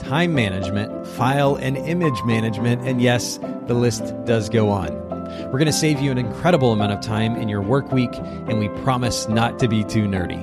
time 0.00 0.34
management, 0.34 1.06
file 1.06 1.56
and 1.56 1.76
image 1.76 2.22
management, 2.24 2.82
and 2.82 3.00
yes, 3.00 3.38
the 3.66 3.74
list 3.74 4.14
does 4.24 4.48
go 4.48 4.70
on. 4.70 4.88
We're 5.46 5.58
going 5.58 5.66
to 5.66 5.72
save 5.72 6.00
you 6.00 6.10
an 6.10 6.18
incredible 6.18 6.72
amount 6.72 6.92
of 6.92 7.00
time 7.00 7.36
in 7.36 7.48
your 7.48 7.62
work 7.62 7.92
week, 7.92 8.14
and 8.14 8.58
we 8.58 8.68
promise 8.82 9.28
not 9.28 9.58
to 9.60 9.68
be 9.68 9.84
too 9.84 10.04
nerdy. 10.04 10.42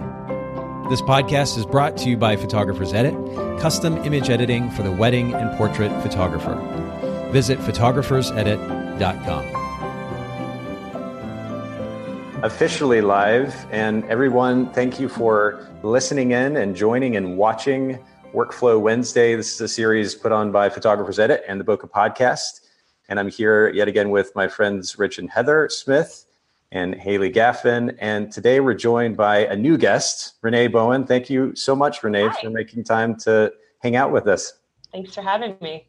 This 0.89 1.01
podcast 1.01 1.57
is 1.57 1.65
brought 1.65 1.97
to 1.97 2.09
you 2.09 2.15
by 2.15 2.37
Photographers 2.37 2.93
Edit, 2.93 3.13
custom 3.59 3.97
image 4.05 4.29
editing 4.29 4.71
for 4.71 4.83
the 4.83 4.91
wedding 4.91 5.33
and 5.33 5.57
portrait 5.57 5.91
photographer. 6.01 6.55
Visit 7.33 7.59
photographersedit.com. 7.59 9.57
Officially 12.43 13.01
live, 13.01 13.67
and 13.71 14.05
everyone, 14.05 14.71
thank 14.71 14.99
you 14.99 15.09
for 15.09 15.67
listening 15.83 16.31
in 16.31 16.55
and 16.55 16.75
joining 16.75 17.17
and 17.17 17.35
watching 17.35 17.99
Workflow 18.37 18.79
Wednesday. 18.79 19.35
This 19.35 19.55
is 19.55 19.61
a 19.61 19.67
series 19.67 20.13
put 20.13 20.31
on 20.31 20.51
by 20.51 20.69
Photographers 20.69 21.17
Edit 21.17 21.43
and 21.47 21.59
the 21.59 21.63
Bokeh 21.63 21.89
Podcast. 21.89 22.67
And 23.09 23.19
I'm 23.19 23.29
here 23.29 23.69
yet 23.69 23.87
again 23.87 24.11
with 24.11 24.31
my 24.35 24.47
friends 24.47 24.99
Rich 24.99 25.17
and 25.17 25.27
Heather 25.27 25.67
Smith 25.69 26.27
and 26.71 26.93
Haley 26.93 27.31
Gaffin. 27.31 27.97
And 27.99 28.31
today 28.31 28.59
we're 28.59 28.75
joined 28.75 29.17
by 29.17 29.47
a 29.47 29.55
new 29.55 29.75
guest, 29.75 30.35
Renee 30.43 30.67
Bowen. 30.67 31.07
Thank 31.07 31.31
you 31.31 31.55
so 31.55 31.75
much, 31.75 32.03
Renee, 32.03 32.27
Hi. 32.27 32.41
for 32.43 32.51
making 32.51 32.83
time 32.83 33.15
to 33.21 33.51
hang 33.79 33.95
out 33.95 34.11
with 34.11 34.27
us. 34.27 34.53
Thanks 34.91 35.15
for 35.15 35.23
having 35.23 35.57
me. 35.59 35.87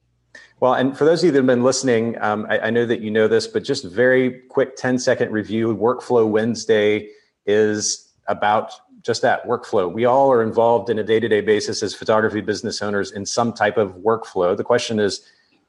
Well, 0.60 0.72
and 0.72 0.96
for 0.96 1.04
those 1.04 1.22
of 1.22 1.26
you 1.26 1.32
that 1.32 1.40
have 1.40 1.46
been 1.46 1.62
listening, 1.62 2.16
um, 2.22 2.46
I, 2.48 2.60
I 2.60 2.70
know 2.70 2.86
that 2.86 3.02
you 3.02 3.10
know 3.10 3.28
this, 3.28 3.46
but 3.46 3.62
just 3.62 3.84
very 3.84 4.40
quick 4.48 4.74
10 4.76 4.98
second 4.98 5.32
review. 5.32 5.76
Workflow 5.76 6.26
Wednesday 6.26 7.10
is 7.44 8.14
about 8.26 8.72
just 9.02 9.22
that 9.22 9.46
workflow. 9.46 9.90
We 9.90 10.04
all 10.04 10.30
are 10.32 10.42
involved 10.42 10.90
in 10.90 10.98
a 10.98 11.04
day 11.04 11.20
to 11.20 11.28
day 11.28 11.40
basis 11.40 11.82
as 11.82 11.94
photography 11.94 12.40
business 12.40 12.82
owners 12.82 13.12
in 13.12 13.24
some 13.24 13.52
type 13.52 13.76
of 13.76 13.92
workflow. 13.96 14.56
The 14.56 14.64
question 14.64 14.98
is, 14.98 15.22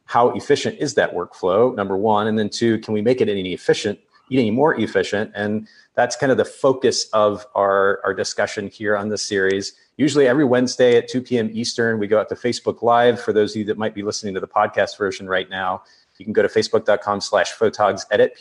how 0.05 0.30
efficient 0.31 0.77
is 0.80 0.95
that 0.95 1.13
workflow? 1.13 1.75
Number 1.75 1.95
one. 1.95 2.27
And 2.27 2.38
then 2.38 2.50
two, 2.50 2.80
can 2.80 2.94
we 2.94 3.02
make 3.02 3.22
it 3.22 3.30
any 3.30 3.53
efficient, 3.53 4.00
any 4.31 4.50
more 4.50 4.80
efficient? 4.80 5.31
And 5.35 5.67
that's 5.94 6.16
kind 6.16 6.31
of 6.31 6.38
the 6.38 6.45
focus 6.45 7.07
of 7.13 7.45
our, 7.53 8.02
our 8.03 8.13
discussion 8.13 8.67
here 8.67 8.97
on 8.97 9.09
this 9.09 9.22
series. 9.22 9.73
Usually 9.97 10.27
every 10.27 10.45
Wednesday 10.45 10.97
at 10.97 11.07
2 11.07 11.22
p.m. 11.22 11.50
Eastern, 11.53 12.00
we 12.00 12.07
go 12.07 12.19
out 12.19 12.30
to 12.30 12.35
Facebook 12.35 12.81
Live. 12.81 13.22
For 13.22 13.33
those 13.33 13.52
of 13.52 13.57
you 13.57 13.66
that 13.66 13.77
might 13.77 13.94
be 13.94 14.02
listening 14.02 14.33
to 14.33 14.39
the 14.39 14.47
podcast 14.47 14.97
version 14.97 15.27
right 15.27 15.50
now, 15.50 15.83
you 16.17 16.25
can 16.25 16.33
go 16.33 16.41
to 16.41 16.50
facebook.com 16.50 17.22
slash 17.22 17.53
photogs 17.53 18.05
edit, 18.11 18.35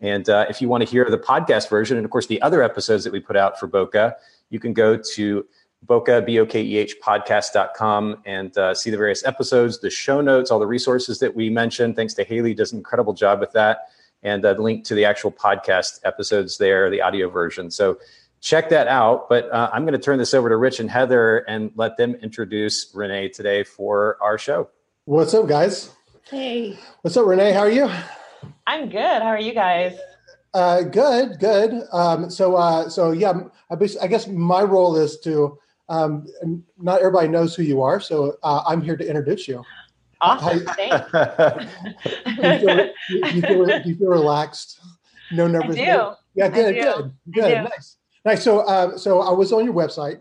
P 0.00 0.08
H 0.08 0.12
O 0.12 0.22
T 0.22 0.30
O 0.30 0.30
G 0.30 0.30
S 0.30 0.30
D 0.30 0.30
I 0.30 0.30
T. 0.30 0.30
And 0.30 0.30
uh, 0.30 0.46
if 0.48 0.60
you 0.62 0.68
want 0.68 0.82
to 0.82 0.90
hear 0.90 1.08
the 1.10 1.18
podcast 1.18 1.68
version, 1.68 1.96
and 1.96 2.04
of 2.04 2.10
course 2.10 2.26
the 2.26 2.40
other 2.42 2.62
episodes 2.62 3.04
that 3.04 3.12
we 3.12 3.20
put 3.20 3.36
out 3.36 3.58
for 3.60 3.68
Bokeh, 3.68 4.14
you 4.50 4.58
can 4.58 4.72
go 4.72 4.96
to 4.96 5.46
Bokeh, 5.86 6.26
B-O-K-E-H 6.26 6.96
podcast.com 7.02 8.22
and 8.26 8.56
uh, 8.58 8.74
see 8.74 8.90
the 8.90 8.96
various 8.96 9.24
episodes, 9.24 9.80
the 9.80 9.90
show 9.90 10.20
notes, 10.20 10.50
all 10.50 10.58
the 10.58 10.66
resources 10.66 11.18
that 11.20 11.34
we 11.34 11.48
mentioned. 11.48 11.96
Thanks 11.96 12.14
to 12.14 12.24
Haley, 12.24 12.54
does 12.54 12.72
an 12.72 12.78
incredible 12.78 13.14
job 13.14 13.40
with 13.40 13.52
that. 13.52 13.88
And 14.22 14.44
uh, 14.44 14.54
the 14.54 14.62
link 14.62 14.84
to 14.84 14.94
the 14.94 15.06
actual 15.06 15.32
podcast 15.32 16.00
episodes 16.04 16.58
there, 16.58 16.90
the 16.90 17.00
audio 17.00 17.30
version. 17.30 17.70
So 17.70 17.98
check 18.40 18.68
that 18.68 18.88
out. 18.88 19.28
But 19.30 19.50
uh, 19.50 19.70
I'm 19.72 19.84
going 19.84 19.94
to 19.94 19.98
turn 19.98 20.18
this 20.18 20.34
over 20.34 20.50
to 20.50 20.56
Rich 20.56 20.80
and 20.80 20.90
Heather 20.90 21.38
and 21.48 21.72
let 21.76 21.96
them 21.96 22.14
introduce 22.16 22.90
Renee 22.94 23.28
today 23.30 23.64
for 23.64 24.18
our 24.20 24.36
show. 24.36 24.68
What's 25.06 25.32
up, 25.32 25.48
guys? 25.48 25.90
Hey. 26.28 26.78
What's 27.00 27.16
up, 27.16 27.26
Renee? 27.26 27.52
How 27.52 27.60
are 27.60 27.70
you? 27.70 27.90
I'm 28.66 28.88
good. 28.88 29.22
How 29.22 29.28
are 29.28 29.40
you 29.40 29.54
guys? 29.54 29.96
Uh, 30.52 30.82
good, 30.82 31.38
good. 31.38 31.84
Um, 31.92 32.30
so, 32.30 32.56
uh, 32.56 32.88
so 32.88 33.12
yeah, 33.12 33.32
I, 33.70 33.76
I, 34.02 34.06
guess 34.06 34.26
my 34.26 34.62
role 34.62 34.96
is 34.96 35.20
to. 35.20 35.58
Um, 35.88 36.26
not 36.78 37.00
everybody 37.00 37.26
knows 37.26 37.56
who 37.56 37.64
you 37.64 37.82
are, 37.82 37.98
so 37.98 38.36
uh, 38.44 38.62
I'm 38.64 38.80
here 38.80 38.96
to 38.96 39.04
introduce 39.04 39.48
you. 39.48 39.64
Awesome. 40.20 40.64
Thanks. 40.76 41.12
you, 42.26 42.58
feel, 42.58 42.90
you, 43.08 43.08
you, 43.08 43.42
feel, 43.42 43.80
you, 43.86 43.96
feel, 43.96 44.08
relaxed. 44.08 44.78
No 45.32 45.48
nervous. 45.48 45.76
I 45.76 45.84
do. 45.84 46.12
Yeah, 46.34 46.48
good, 46.48 46.74
good, 46.76 47.12
good. 47.32 47.64
Nice, 47.64 47.96
nice. 48.24 48.44
So, 48.44 48.60
uh, 48.60 48.96
so 48.96 49.20
I 49.20 49.32
was 49.32 49.52
on 49.52 49.64
your 49.64 49.74
website, 49.74 50.20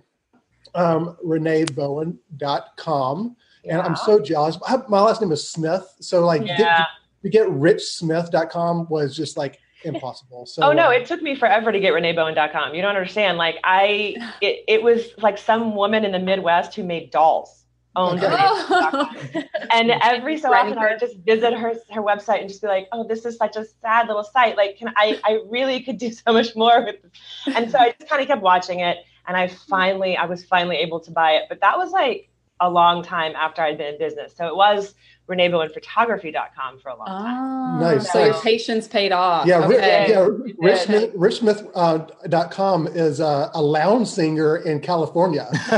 um, 0.73 1.15
ReneeBowen.com, 1.23 3.35
yeah. 3.63 3.71
and 3.71 3.81
I'm 3.81 3.95
so 3.95 4.19
jealous. 4.19 4.57
My 4.87 5.01
last 5.01 5.21
name 5.21 5.31
is 5.31 5.47
Smith, 5.47 5.87
so 5.99 6.25
like, 6.25 6.43
yeah. 6.45 6.57
get, 6.57 6.87
to 7.23 7.29
get 7.29 7.47
richsmith.com 7.47 8.87
was 8.89 9.15
just 9.15 9.37
like 9.37 9.59
impossible. 9.83 10.45
So 10.45 10.63
Oh 10.63 10.73
no, 10.73 10.87
uh, 10.87 10.91
it 10.91 11.05
took 11.05 11.21
me 11.21 11.35
forever 11.35 11.71
to 11.71 11.79
get 11.79 11.93
reneebowen.com. 11.93 12.75
You 12.75 12.81
don't 12.81 12.95
understand. 12.95 13.37
Like 13.37 13.57
I 13.63 14.15
it, 14.41 14.63
it 14.67 14.83
was 14.83 15.13
like 15.17 15.37
some 15.37 15.75
woman 15.75 16.05
in 16.05 16.11
the 16.11 16.19
Midwest 16.19 16.75
who 16.75 16.83
made 16.83 17.11
dolls. 17.11 17.55
Owned 17.95 18.23
okay. 18.23 19.49
and 19.71 19.89
every 19.89 20.37
so 20.37 20.53
often 20.53 20.77
I 20.77 20.91
would 20.91 20.99
just 20.99 21.17
visit 21.17 21.53
her 21.53 21.73
her 21.89 22.01
website 22.01 22.39
and 22.39 22.47
just 22.47 22.61
be 22.61 22.67
like, 22.67 22.87
oh, 22.91 23.05
this 23.05 23.25
is 23.25 23.35
such 23.35 23.55
a 23.55 23.65
sad 23.81 24.07
little 24.07 24.23
site. 24.23 24.55
Like, 24.55 24.77
can 24.77 24.93
I 24.95 25.19
I 25.23 25.39
really 25.49 25.81
could 25.81 25.97
do 25.97 26.11
so 26.11 26.31
much 26.31 26.55
more 26.55 26.85
with 26.85 27.01
this. 27.01 27.55
And 27.55 27.71
so 27.71 27.79
I 27.79 27.95
just 27.97 28.09
kind 28.09 28.21
of 28.21 28.27
kept 28.27 28.43
watching 28.43 28.81
it 28.81 28.97
and 29.27 29.35
I 29.35 29.47
finally 29.47 30.15
I 30.15 30.25
was 30.25 30.45
finally 30.45 30.77
able 30.77 30.99
to 30.99 31.11
buy 31.11 31.31
it. 31.31 31.45
But 31.49 31.61
that 31.61 31.77
was 31.77 31.91
like 31.91 32.29
a 32.59 32.69
long 32.69 33.03
time 33.03 33.33
after 33.35 33.61
I'd 33.61 33.77
been 33.77 33.95
in 33.95 33.99
business. 33.99 34.35
So 34.35 34.47
it 34.47 34.55
was 34.55 34.93
reneebowenphotography.com 35.29 36.79
for 36.79 36.89
a 36.89 36.95
long 36.95 37.07
time. 37.07 37.75
Oh, 37.75 37.79
nice. 37.79 38.11
So 38.11 38.19
nice. 38.19 38.33
your 38.33 38.41
patience 38.41 38.87
paid 38.87 39.11
off. 39.11 39.45
Yeah. 39.45 39.65
Okay. 39.65 40.07
yeah. 40.09 40.27
Richsmith, 40.61 41.13
richsmith.com 41.15 42.87
uh, 42.87 42.89
is 42.89 43.21
uh, 43.21 43.49
a 43.53 43.61
lounge 43.61 44.07
singer 44.07 44.57
in 44.57 44.79
California. 44.79 45.47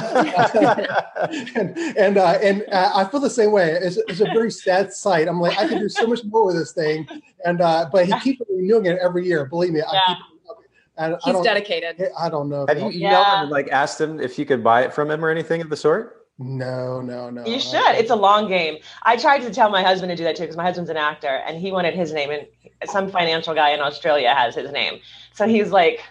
and 1.55 1.77
and, 1.97 2.17
uh, 2.17 2.39
and 2.41 2.63
uh, 2.71 2.91
I 2.95 3.05
feel 3.05 3.19
the 3.19 3.29
same 3.29 3.51
way. 3.51 3.71
It's, 3.71 3.97
it's, 4.07 4.21
a 4.21 4.25
very 4.25 4.51
sad 4.51 4.93
sight. 4.93 5.27
I'm 5.27 5.41
like, 5.41 5.57
I 5.57 5.67
can 5.67 5.79
do 5.79 5.89
so 5.89 6.07
much 6.07 6.23
more 6.23 6.45
with 6.45 6.55
this 6.55 6.71
thing. 6.71 7.07
And, 7.43 7.59
uh, 7.59 7.89
but 7.91 8.05
he 8.05 8.19
keeps 8.19 8.41
renewing 8.49 8.85
it 8.85 8.99
every 9.01 9.25
year. 9.27 9.45
Believe 9.45 9.71
me. 9.71 9.79
Yeah. 9.79 9.99
I 9.99 10.13
keep 10.13 10.17
and 10.97 11.17
He's 11.23 11.39
dedicated. 11.41 12.01
I 12.17 12.29
don't 12.29 12.47
know. 12.49 12.65
Have 12.67 12.77
you 12.77 12.85
emailed 12.85 12.99
yeah. 12.99 13.35
him 13.35 13.41
and 13.43 13.49
like 13.49 13.69
asked 13.69 13.99
him 13.99 14.19
if 14.19 14.37
you 14.37 14.45
could 14.45 14.63
buy 14.63 14.83
it 14.83 14.93
from 14.93 15.09
him 15.09 15.25
or 15.25 15.29
anything 15.29 15.61
of 15.61 15.69
the 15.69 15.77
sort? 15.77 16.20
No, 16.41 17.01
no, 17.01 17.29
no. 17.29 17.45
You 17.45 17.59
should. 17.59 17.95
It's 17.95 18.09
a 18.09 18.15
long 18.15 18.47
game. 18.47 18.77
I 19.03 19.15
tried 19.15 19.39
to 19.39 19.53
tell 19.53 19.69
my 19.69 19.83
husband 19.83 20.09
to 20.09 20.15
do 20.15 20.23
that 20.23 20.35
too 20.35 20.43
because 20.43 20.57
my 20.57 20.63
husband's 20.63 20.89
an 20.89 20.97
actor 20.97 21.27
and 21.27 21.59
he 21.59 21.71
wanted 21.71 21.93
his 21.93 22.11
name 22.13 22.31
and 22.31 22.47
some 22.89 23.11
financial 23.11 23.53
guy 23.53 23.69
in 23.69 23.79
Australia 23.79 24.33
has 24.33 24.55
his 24.55 24.71
name. 24.71 24.99
So 25.33 25.47
he's 25.47 25.69
like, 25.69 26.01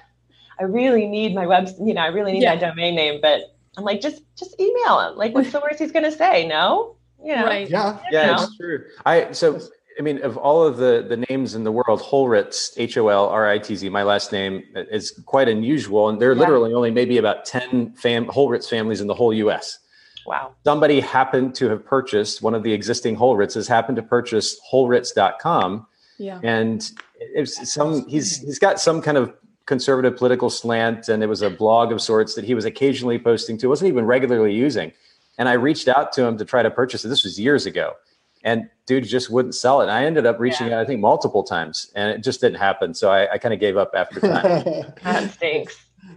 I 0.61 0.65
really 0.65 1.07
need 1.07 1.35
my 1.35 1.47
web, 1.47 1.69
you 1.81 1.95
know, 1.95 2.03
I 2.03 2.09
really 2.09 2.33
need 2.33 2.43
yeah. 2.43 2.55
my 2.55 2.61
domain 2.61 2.95
name, 2.95 3.21
but 3.21 3.57
I'm 3.77 3.85
like, 3.85 4.01
just 4.01 4.23
just 4.37 4.59
email 4.61 5.01
him. 5.01 5.17
Like, 5.17 5.35
what's 5.35 5.53
the 5.53 5.61
worst 5.61 5.79
he's 5.79 5.93
gonna 5.93 6.13
say? 6.13 6.47
No, 6.47 6.97
you 7.25 7.35
know. 7.35 7.47
Right. 7.47 7.69
Yeah. 7.69 7.99
Yeah, 8.11 8.43
it's 8.43 8.57
true. 8.57 8.85
I 9.07 9.33
so 9.33 9.61
I 9.99 10.03
mean, 10.03 10.23
of 10.23 10.37
all 10.37 10.67
of 10.67 10.77
the 10.77 11.05
the 11.09 11.25
names 11.29 11.55
in 11.55 11.65
the 11.65 11.73
world, 11.73 12.01
Holritz, 12.01 12.73
H 12.77 12.97
O 12.97 13.09
L 13.09 13.29
R 13.29 13.49
I 13.49 13.59
T 13.59 13.75
Z, 13.77 13.89
my 13.89 14.03
last 14.03 14.33
name 14.33 14.63
uh, 14.77 14.85
is 14.91 15.13
quite 15.27 15.49
unusual, 15.49 16.09
and 16.09 16.21
there 16.21 16.31
are 16.31 16.35
yeah. 16.35 16.41
literally 16.41 16.75
only 16.75 16.91
maybe 16.91 17.19
about 17.19 17.45
ten 17.45 17.93
fam- 17.95 18.27
Holritz 18.27 18.69
families 18.69 19.01
in 19.01 19.07
the 19.07 19.15
whole 19.15 19.33
U.S. 19.35 19.79
Wow. 20.27 20.55
Somebody 20.65 21.01
happened 21.01 21.55
to 21.57 21.69
have 21.69 21.85
purchased 21.85 22.43
one 22.43 22.55
of 22.55 22.63
the 22.63 22.73
existing 22.73 23.17
Holritzes, 23.17 23.69
happened 23.69 23.97
to 23.97 24.03
purchase 24.03 24.59
Holritz.com. 24.73 25.87
Yeah. 26.19 26.41
And 26.43 26.91
it's 27.19 27.73
some 27.73 28.07
he's 28.09 28.39
he's 28.39 28.59
got 28.59 28.79
some 28.79 29.01
kind 29.01 29.17
of 29.17 29.33
conservative 29.67 30.17
political 30.17 30.51
slant, 30.51 31.09
and 31.09 31.23
it 31.23 31.27
was 31.27 31.43
a 31.43 31.51
blog 31.51 31.93
of 31.93 32.03
sorts 32.03 32.35
that 32.35 32.45
he 32.45 32.55
was 32.55 32.65
occasionally 32.65 33.19
posting 33.19 33.57
to, 33.59 33.69
wasn't 33.69 33.89
even 33.89 34.05
regularly 34.05 34.53
using. 34.53 34.93
And 35.39 35.49
I 35.49 35.55
reached 35.55 35.89
out 35.89 36.13
to 36.15 36.25
him 36.25 36.37
to 36.39 36.45
try 36.45 36.63
to 36.63 36.71
purchase 36.71 37.05
it. 37.05 37.09
This 37.09 37.25
was 37.25 37.41
years 37.41 37.67
ago. 37.67 37.95
And 38.43 38.69
dude 38.87 39.05
just 39.05 39.31
wouldn't 39.31 39.55
sell 39.55 39.81
it. 39.81 39.85
And 39.85 39.93
I 39.93 40.05
ended 40.05 40.27
up 40.27 40.41
reaching 40.41 40.69
yeah. 40.69 40.77
out, 40.77 40.81
I 40.81 40.87
think, 40.87 41.01
multiple 41.01 41.43
times, 41.43 41.91
and 41.95 42.11
it 42.11 42.23
just 42.23 42.41
didn't 42.41 42.59
happen. 42.59 42.95
So 42.95 43.11
I, 43.11 43.33
I 43.33 43.39
kind 43.39 43.55
of 43.55 43.61
gave 43.61 43.77
up 43.77 43.93
after 43.95 44.19
time. 44.21 44.65
that 45.03 45.31
stinks. 45.33 45.77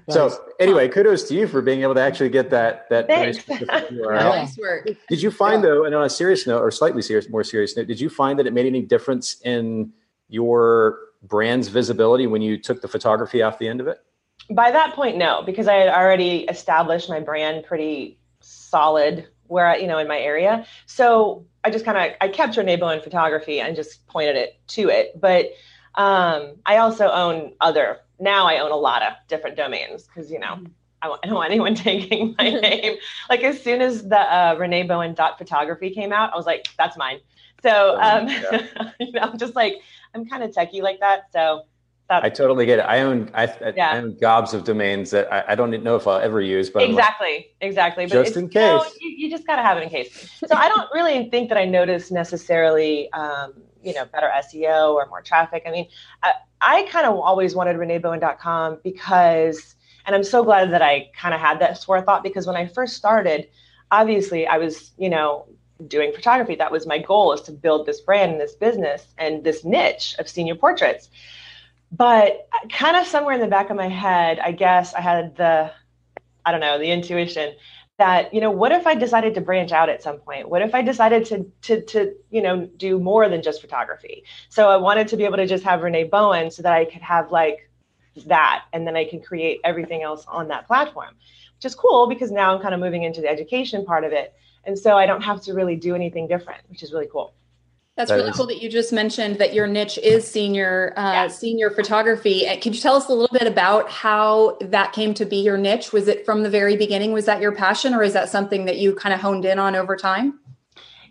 So 0.09 0.37
anyway, 0.59 0.89
kudos 0.89 1.27
to 1.29 1.33
you 1.33 1.47
for 1.47 1.61
being 1.61 1.81
able 1.81 1.95
to 1.95 2.01
actually 2.01 2.29
get 2.29 2.49
that 2.49 2.89
that 2.89 3.07
nice 3.07 4.57
work. 4.57 4.87
Did 5.09 5.21
you 5.21 5.31
find 5.31 5.63
yeah. 5.63 5.69
though, 5.69 5.85
and 5.85 5.95
on 5.95 6.03
a 6.03 6.09
serious 6.09 6.45
note, 6.45 6.59
or 6.59 6.71
slightly 6.71 7.01
serious, 7.01 7.29
more 7.29 7.43
serious 7.43 7.75
note, 7.77 7.87
did 7.87 7.99
you 7.99 8.09
find 8.09 8.37
that 8.39 8.47
it 8.47 8.53
made 8.53 8.65
any 8.65 8.81
difference 8.81 9.39
in 9.41 9.91
your 10.29 10.99
brand's 11.23 11.67
visibility 11.67 12.27
when 12.27 12.41
you 12.41 12.57
took 12.57 12.81
the 12.81 12.87
photography 12.87 13.41
off 13.41 13.59
the 13.59 13.67
end 13.67 13.79
of 13.79 13.87
it? 13.87 13.99
By 14.49 14.71
that 14.71 14.93
point, 14.93 15.17
no, 15.17 15.41
because 15.43 15.67
I 15.67 15.75
had 15.75 15.89
already 15.89 16.43
established 16.45 17.09
my 17.09 17.19
brand 17.19 17.63
pretty 17.63 18.19
solid 18.41 19.27
where 19.47 19.67
I, 19.67 19.77
you 19.77 19.87
know 19.87 19.99
in 19.99 20.07
my 20.07 20.19
area. 20.19 20.65
So 20.85 21.45
I 21.63 21.69
just 21.69 21.85
kind 21.85 21.97
of 21.97 22.17
I 22.19 22.27
kept 22.27 22.57
Renee 22.57 22.73
in 22.73 23.01
photography 23.01 23.61
and 23.61 23.75
just 23.75 24.05
pointed 24.07 24.35
it 24.35 24.59
to 24.69 24.89
it. 24.89 25.19
But 25.19 25.51
um, 25.95 26.55
I 26.65 26.77
also 26.77 27.09
own 27.09 27.53
other. 27.61 27.99
Now 28.23 28.47
I 28.47 28.59
own 28.59 28.71
a 28.71 28.77
lot 28.77 29.03
of 29.03 29.13
different 29.27 29.57
domains 29.57 30.03
because 30.03 30.31
you 30.31 30.39
know. 30.39 30.59
I, 31.01 31.17
I 31.21 31.27
don't 31.27 31.35
want 31.35 31.51
anyone 31.51 31.75
taking 31.89 32.33
my 32.37 32.49
name. 32.61 32.95
like 33.29 33.43
as 33.43 33.61
soon 33.61 33.81
as 33.81 34.07
the 34.07 34.19
uh, 34.19 34.55
Renee 34.57 34.83
Bowen 34.83 35.13
dot 35.13 35.37
photography 35.37 35.89
came 35.89 36.13
out, 36.13 36.31
I 36.31 36.37
was 36.37 36.45
like, 36.45 36.69
that's 36.77 36.95
mine. 36.95 37.19
So 37.61 37.99
um, 37.99 38.29
yeah. 38.29 38.67
you 39.01 39.11
know, 39.11 39.21
I'm 39.21 39.37
just 39.37 39.53
like 39.53 39.75
I'm 40.15 40.25
kind 40.25 40.43
of 40.43 40.51
techie 40.51 40.81
like 40.81 41.01
that. 41.01 41.23
So 41.33 41.65
I 42.09 42.29
totally 42.29 42.65
get 42.65 42.79
it. 42.79 42.83
I 42.83 42.99
own 43.01 43.31
I, 43.33 43.45
yeah. 43.75 43.91
I 43.91 43.97
own 43.97 44.17
gobs 44.19 44.53
of 44.53 44.63
domains 44.63 45.11
that 45.11 45.31
I, 45.31 45.43
I, 45.49 45.55
don't 45.55 45.71
know 45.83 45.95
if 45.95 46.07
I'll 46.07 46.19
ever 46.19 46.41
use, 46.41 46.69
but 46.69 46.83
exactly, 46.83 47.35
like, 47.35 47.55
exactly. 47.61 48.05
But 48.05 48.25
just 48.25 48.37
in 48.37 48.49
case, 48.49 48.61
you, 48.61 48.67
know, 48.67 48.85
you, 48.99 49.09
you, 49.09 49.29
just 49.31 49.47
got 49.47 49.55
to 49.55 49.63
have 49.63 49.77
it 49.77 49.83
in 49.83 49.89
case. 49.89 50.29
So 50.47 50.55
I 50.55 50.67
don't 50.67 50.87
really 50.93 51.29
think 51.29 51.49
that 51.49 51.57
I 51.57 51.65
noticed 51.65 52.11
necessarily, 52.11 53.11
um, 53.13 53.53
you 53.83 53.93
know, 53.93 54.05
better 54.05 54.31
SEO 54.37 54.93
or 54.93 55.05
more 55.07 55.21
traffic. 55.21 55.63
I 55.65 55.71
mean, 55.71 55.87
I, 56.21 56.33
I 56.61 56.83
kind 56.83 57.05
of 57.05 57.15
always 57.15 57.55
wanted 57.55 57.77
ReneeBowen.com 57.77 58.79
because, 58.83 59.75
and 60.05 60.15
I'm 60.15 60.23
so 60.23 60.43
glad 60.43 60.71
that 60.71 60.81
I 60.81 61.09
kind 61.15 61.33
of 61.33 61.39
had 61.39 61.59
that 61.59 61.77
sort 61.77 61.99
of 61.99 62.05
thought 62.05 62.23
because 62.23 62.47
when 62.47 62.55
I 62.55 62.67
first 62.67 62.95
started, 62.95 63.47
obviously 63.91 64.47
I 64.47 64.57
was, 64.57 64.91
you 64.97 65.09
know, 65.09 65.47
doing 65.87 66.13
photography. 66.13 66.55
That 66.55 66.71
was 66.71 66.87
my 66.87 66.99
goal 66.99 67.33
is 67.33 67.41
to 67.41 67.51
build 67.51 67.85
this 67.85 68.01
brand 68.01 68.31
and 68.33 68.41
this 68.41 68.55
business 68.55 69.05
and 69.17 69.43
this 69.43 69.65
niche 69.65 70.15
of 70.19 70.29
senior 70.29 70.55
portraits 70.55 71.09
but 71.93 72.49
kind 72.71 72.97
of 72.97 73.05
somewhere 73.05 73.35
in 73.35 73.39
the 73.39 73.47
back 73.47 73.69
of 73.69 73.77
my 73.77 73.87
head, 73.87 74.39
I 74.39 74.51
guess 74.51 74.95
I 74.95 75.01
had 75.01 75.37
the, 75.37 75.71
I 76.43 76.51
don't 76.51 76.59
know, 76.59 76.79
the 76.79 76.89
intuition 76.89 77.53
that 77.99 78.33
you 78.33 78.41
know 78.41 78.49
what 78.51 78.71
if 78.71 78.87
i 78.87 78.95
decided 78.95 79.35
to 79.35 79.41
branch 79.41 79.71
out 79.71 79.89
at 79.89 80.01
some 80.01 80.17
point? 80.17 80.49
What 80.49 80.61
if 80.61 80.73
i 80.73 80.81
decided 80.81 81.25
to 81.25 81.51
to 81.63 81.81
to 81.85 82.13
you 82.31 82.41
know 82.41 82.65
do 82.77 82.99
more 82.99 83.29
than 83.29 83.41
just 83.41 83.61
photography? 83.61 84.23
So 84.49 84.69
i 84.69 84.77
wanted 84.77 85.07
to 85.09 85.17
be 85.17 85.25
able 85.25 85.37
to 85.37 85.47
just 85.47 85.63
have 85.63 85.81
renee 85.81 86.05
bowen 86.05 86.49
so 86.51 86.63
that 86.63 86.73
i 86.73 86.85
could 86.85 87.01
have 87.01 87.31
like 87.31 87.69
that 88.25 88.65
and 88.73 88.85
then 88.85 88.95
i 88.95 89.05
can 89.05 89.21
create 89.21 89.59
everything 89.63 90.03
else 90.03 90.25
on 90.27 90.47
that 90.47 90.67
platform 90.67 91.15
which 91.55 91.65
is 91.65 91.75
cool 91.75 92.07
because 92.07 92.31
now 92.31 92.55
i'm 92.55 92.61
kind 92.61 92.73
of 92.73 92.79
moving 92.79 93.03
into 93.03 93.21
the 93.21 93.27
education 93.27 93.85
part 93.85 94.03
of 94.03 94.11
it. 94.11 94.33
And 94.65 94.77
so 94.77 94.95
i 94.97 95.05
don't 95.05 95.21
have 95.21 95.41
to 95.43 95.53
really 95.53 95.75
do 95.75 95.93
anything 95.93 96.27
different 96.27 96.61
which 96.69 96.83
is 96.83 96.93
really 96.93 97.09
cool 97.11 97.33
that's 97.95 98.09
that 98.09 98.15
really 98.15 98.31
is. 98.31 98.35
cool 98.35 98.47
that 98.47 98.61
you 98.61 98.69
just 98.69 98.91
mentioned 98.91 99.37
that 99.37 99.53
your 99.53 99.67
niche 99.67 99.99
is 99.99 100.27
senior 100.27 100.93
uh, 100.97 101.01
yeah. 101.01 101.27
senior 101.27 101.69
photography. 101.69 102.47
And 102.47 102.59
could 102.59 102.73
you 102.73 102.81
tell 102.81 102.95
us 102.95 103.07
a 103.07 103.13
little 103.13 103.37
bit 103.37 103.47
about 103.47 103.89
how 103.89 104.57
that 104.61 104.93
came 104.93 105.13
to 105.13 105.25
be 105.25 105.37
your 105.37 105.57
niche? 105.57 105.93
Was 105.93 106.07
it 106.07 106.25
from 106.25 106.41
the 106.41 106.49
very 106.49 106.75
beginning? 106.75 107.13
Was 107.13 107.25
that 107.25 107.39
your 107.39 107.51
passion, 107.51 107.93
or 107.93 108.01
is 108.01 108.13
that 108.13 108.29
something 108.29 108.65
that 108.65 108.77
you 108.77 108.95
kind 108.95 109.13
of 109.13 109.21
honed 109.21 109.45
in 109.45 109.59
on 109.59 109.75
over 109.75 109.95
time? 109.95 110.39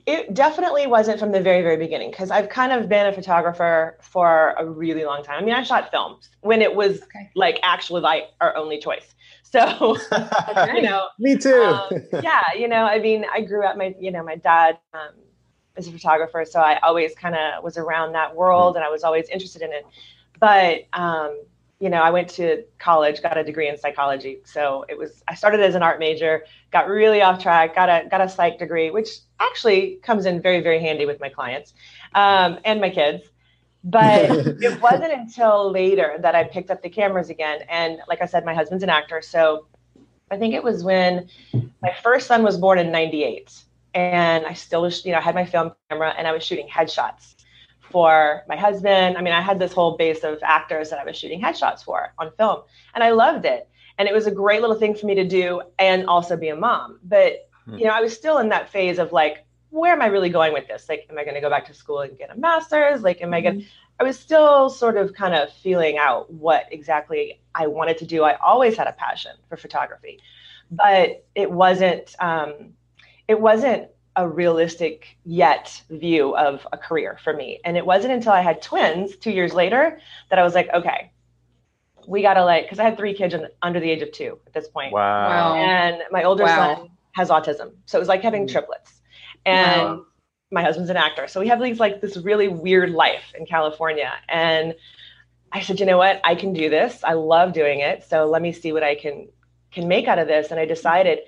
It 0.06 0.34
definitely 0.34 0.88
wasn't 0.88 1.20
from 1.20 1.30
the 1.30 1.40
very 1.40 1.62
very 1.62 1.76
beginning 1.76 2.10
because 2.10 2.32
I've 2.32 2.48
kind 2.48 2.72
of 2.72 2.88
been 2.88 3.06
a 3.06 3.12
photographer 3.12 3.96
for 4.02 4.56
a 4.58 4.66
really 4.66 5.04
long 5.04 5.22
time. 5.22 5.40
I 5.40 5.44
mean, 5.44 5.54
I 5.54 5.62
shot 5.62 5.92
films 5.92 6.30
when 6.40 6.62
it 6.62 6.74
was 6.74 7.00
okay. 7.02 7.30
like 7.36 7.60
actually 7.62 8.00
like 8.00 8.24
our 8.40 8.56
only 8.56 8.80
choice. 8.80 9.14
So, 9.44 9.96
you 10.74 10.82
know, 10.82 11.08
me 11.20 11.36
too. 11.36 11.62
um, 11.62 11.92
yeah, 12.22 12.42
you 12.58 12.66
know, 12.66 12.84
I 12.84 12.98
mean, 12.98 13.24
I 13.32 13.42
grew 13.42 13.64
up. 13.64 13.76
My, 13.76 13.94
you 14.00 14.10
know, 14.10 14.24
my 14.24 14.34
dad 14.34 14.78
um, 14.94 15.12
as 15.76 15.88
a 15.88 15.92
photographer, 15.92 16.44
so 16.44 16.60
I 16.60 16.78
always 16.80 17.14
kind 17.14 17.34
of 17.34 17.62
was 17.64 17.78
around 17.78 18.12
that 18.12 18.34
world, 18.34 18.76
and 18.76 18.84
I 18.84 18.90
was 18.90 19.04
always 19.04 19.28
interested 19.28 19.62
in 19.62 19.72
it. 19.72 19.86
But 20.38 20.84
um, 20.92 21.42
you 21.82 21.90
know, 21.90 22.00
I 22.00 22.10
went 22.10 22.28
to 22.30 22.62
college, 22.78 23.22
got 23.22 23.36
a 23.36 23.42
degree 23.42 23.68
in 23.68 23.76
psychology. 23.76 24.38
So 24.44 24.84
it 24.88 24.96
was 24.96 25.24
I 25.26 25.34
started 25.34 25.58
as 25.60 25.74
an 25.74 25.82
art 25.82 25.98
major, 25.98 26.44
got 26.70 26.86
really 26.86 27.22
off 27.22 27.42
track, 27.42 27.74
got 27.74 27.88
a 27.88 28.08
got 28.08 28.20
a 28.20 28.28
psych 28.28 28.58
degree, 28.60 28.90
which 28.90 29.08
actually 29.40 29.98
comes 30.04 30.24
in 30.24 30.40
very 30.40 30.60
very 30.60 30.78
handy 30.78 31.06
with 31.06 31.18
my 31.18 31.28
clients 31.28 31.74
um, 32.14 32.60
and 32.64 32.80
my 32.80 32.88
kids. 32.88 33.24
But 33.82 34.30
it 34.62 34.80
wasn't 34.80 35.12
until 35.12 35.72
later 35.72 36.18
that 36.20 36.36
I 36.36 36.44
picked 36.44 36.70
up 36.70 36.82
the 36.82 36.88
cameras 36.88 37.30
again. 37.30 37.62
And 37.68 37.98
like 38.08 38.22
I 38.22 38.26
said, 38.26 38.44
my 38.44 38.54
husband's 38.54 38.84
an 38.84 38.90
actor, 38.90 39.20
so 39.20 39.66
I 40.30 40.36
think 40.36 40.54
it 40.54 40.62
was 40.62 40.84
when 40.84 41.28
my 41.82 41.92
first 42.00 42.28
son 42.28 42.44
was 42.44 42.56
born 42.58 42.78
in 42.78 42.92
'98 42.92 43.64
and 43.94 44.46
I 44.46 44.54
still 44.54 44.82
was, 44.82 45.04
you 45.04 45.12
know, 45.12 45.18
I 45.18 45.20
had 45.20 45.34
my 45.34 45.44
film 45.44 45.72
camera 45.90 46.14
and 46.16 46.26
I 46.26 46.32
was 46.32 46.42
shooting 46.42 46.68
headshots 46.68 47.34
for 47.90 48.42
my 48.48 48.56
husband. 48.56 49.16
I 49.16 49.22
mean, 49.22 49.34
I 49.34 49.40
had 49.40 49.58
this 49.58 49.72
whole 49.72 49.96
base 49.96 50.24
of 50.24 50.38
actors 50.42 50.90
that 50.90 50.98
I 50.98 51.04
was 51.04 51.16
shooting 51.16 51.40
headshots 51.40 51.84
for 51.84 52.14
on 52.18 52.32
film, 52.38 52.62
and 52.94 53.04
I 53.04 53.10
loved 53.10 53.44
it. 53.44 53.68
And 53.98 54.08
it 54.08 54.14
was 54.14 54.26
a 54.26 54.30
great 54.30 54.62
little 54.62 54.76
thing 54.76 54.94
for 54.94 55.06
me 55.06 55.14
to 55.14 55.28
do 55.28 55.62
and 55.78 56.06
also 56.06 56.36
be 56.36 56.48
a 56.48 56.56
mom. 56.56 56.98
But, 57.04 57.48
hmm. 57.66 57.76
you 57.76 57.84
know, 57.84 57.90
I 57.90 58.00
was 58.00 58.14
still 58.14 58.38
in 58.38 58.48
that 58.48 58.70
phase 58.70 58.98
of 58.98 59.12
like, 59.12 59.44
where 59.68 59.92
am 59.92 60.02
I 60.02 60.06
really 60.06 60.30
going 60.30 60.52
with 60.52 60.66
this? 60.66 60.88
Like, 60.88 61.06
am 61.10 61.18
I 61.18 61.24
going 61.24 61.34
to 61.34 61.40
go 61.40 61.50
back 61.50 61.66
to 61.66 61.74
school 61.74 62.00
and 62.00 62.16
get 62.16 62.30
a 62.30 62.38
master's? 62.38 63.02
Like, 63.02 63.20
am 63.20 63.28
mm-hmm. 63.28 63.34
I 63.34 63.40
going 63.40 63.60
to, 63.60 63.66
I 64.00 64.04
was 64.04 64.18
still 64.18 64.70
sort 64.70 64.96
of 64.96 65.12
kind 65.14 65.34
of 65.34 65.52
feeling 65.52 65.98
out 65.98 66.32
what 66.32 66.66
exactly 66.70 67.40
I 67.54 67.66
wanted 67.66 67.98
to 67.98 68.06
do. 68.06 68.24
I 68.24 68.36
always 68.36 68.76
had 68.76 68.86
a 68.86 68.92
passion 68.92 69.32
for 69.48 69.56
photography, 69.56 70.20
but 70.70 71.24
it 71.34 71.50
wasn't, 71.50 72.14
um, 72.18 72.74
it 73.28 73.40
wasn't 73.40 73.88
a 74.16 74.28
realistic 74.28 75.16
yet 75.24 75.82
view 75.88 76.36
of 76.36 76.66
a 76.72 76.76
career 76.76 77.18
for 77.24 77.32
me. 77.32 77.60
And 77.64 77.76
it 77.76 77.86
wasn't 77.86 78.12
until 78.12 78.32
I 78.32 78.42
had 78.42 78.60
twins 78.60 79.16
two 79.16 79.30
years 79.30 79.54
later 79.54 80.00
that 80.28 80.38
I 80.38 80.42
was 80.42 80.54
like, 80.54 80.68
okay, 80.74 81.10
we 82.06 82.20
got 82.20 82.34
to 82.34 82.44
like, 82.44 82.64
because 82.64 82.78
I 82.78 82.84
had 82.84 82.96
three 82.96 83.14
kids 83.14 83.34
under 83.62 83.80
the 83.80 83.90
age 83.90 84.02
of 84.02 84.12
two 84.12 84.38
at 84.46 84.52
this 84.52 84.68
point. 84.68 84.92
Wow. 84.92 85.54
And 85.54 86.02
my 86.10 86.24
older 86.24 86.44
wow. 86.44 86.76
son 86.76 86.90
has 87.12 87.30
autism. 87.30 87.72
So 87.86 87.96
it 87.98 88.00
was 88.00 88.08
like 88.08 88.22
having 88.22 88.46
mm. 88.46 88.52
triplets. 88.52 89.00
And 89.46 89.82
wow. 89.82 90.06
my 90.50 90.62
husband's 90.62 90.90
an 90.90 90.96
actor. 90.96 91.26
So 91.26 91.40
we 91.40 91.48
have 91.48 91.62
these 91.62 91.80
like 91.80 92.00
this 92.00 92.16
really 92.18 92.48
weird 92.48 92.90
life 92.90 93.32
in 93.38 93.46
California. 93.46 94.12
And 94.28 94.74
I 95.52 95.60
said, 95.60 95.80
you 95.80 95.86
know 95.86 95.98
what? 95.98 96.20
I 96.24 96.34
can 96.34 96.52
do 96.52 96.68
this. 96.68 97.02
I 97.04 97.14
love 97.14 97.52
doing 97.52 97.80
it. 97.80 98.04
So 98.04 98.26
let 98.26 98.42
me 98.42 98.52
see 98.52 98.72
what 98.72 98.82
I 98.82 98.94
can 98.94 99.28
can 99.70 99.88
make 99.88 100.06
out 100.06 100.18
of 100.18 100.28
this. 100.28 100.50
And 100.50 100.60
I 100.60 100.66
decided, 100.66 101.20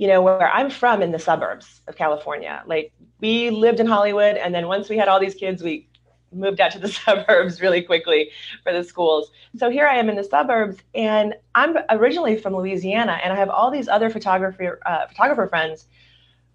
you 0.00 0.06
know, 0.06 0.22
where 0.22 0.50
I'm 0.50 0.70
from 0.70 1.02
in 1.02 1.12
the 1.12 1.18
suburbs 1.18 1.82
of 1.86 1.94
California. 1.94 2.62
Like 2.64 2.90
we 3.20 3.50
lived 3.50 3.80
in 3.80 3.86
Hollywood, 3.86 4.36
and 4.36 4.54
then 4.54 4.66
once 4.66 4.88
we 4.88 4.96
had 4.96 5.08
all 5.08 5.20
these 5.20 5.34
kids, 5.34 5.62
we 5.62 5.86
moved 6.32 6.58
out 6.58 6.70
to 6.70 6.78
the 6.78 6.88
suburbs 7.04 7.60
really 7.60 7.82
quickly 7.82 8.30
for 8.62 8.72
the 8.72 8.82
schools. 8.82 9.30
So 9.58 9.68
here 9.68 9.86
I 9.86 9.96
am 9.96 10.08
in 10.08 10.16
the 10.16 10.24
suburbs, 10.24 10.78
and 10.94 11.34
I'm 11.54 11.76
originally 11.90 12.38
from 12.38 12.56
Louisiana, 12.56 13.20
and 13.22 13.30
I 13.30 13.36
have 13.36 13.50
all 13.50 13.70
these 13.70 13.88
other 13.88 14.08
photographer 14.08 14.80
uh, 14.86 15.06
photographer 15.06 15.46
friends 15.48 15.86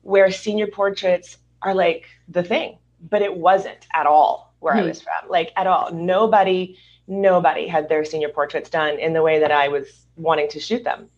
where 0.01 0.31
senior 0.31 0.65
portraits 0.65 1.38
are 1.62 1.75
like 1.75 2.07
the 2.27 2.41
thing, 2.41 2.80
but 3.00 3.21
it 3.21 3.38
wasn't 3.38 3.86
at 3.94 4.07
all 4.07 4.56
where 4.57 4.74
hmm. 4.74 4.79
I 4.79 4.84
was 4.86 5.03
from, 5.03 5.29
like 5.29 5.53
at 5.55 5.67
all. 5.67 5.91
Nobody, 5.91 6.79
nobody 7.08 7.67
had 7.67 7.89
their 7.89 8.05
senior 8.05 8.29
portraits 8.29 8.72
done 8.72 8.98
in 8.98 9.13
the 9.13 9.22
way 9.22 9.38
that 9.38 9.51
I 9.51 9.67
was 9.67 10.08
wanting 10.15 10.50
to 10.50 10.60
shoot 10.60 10.84
them, 10.84 11.10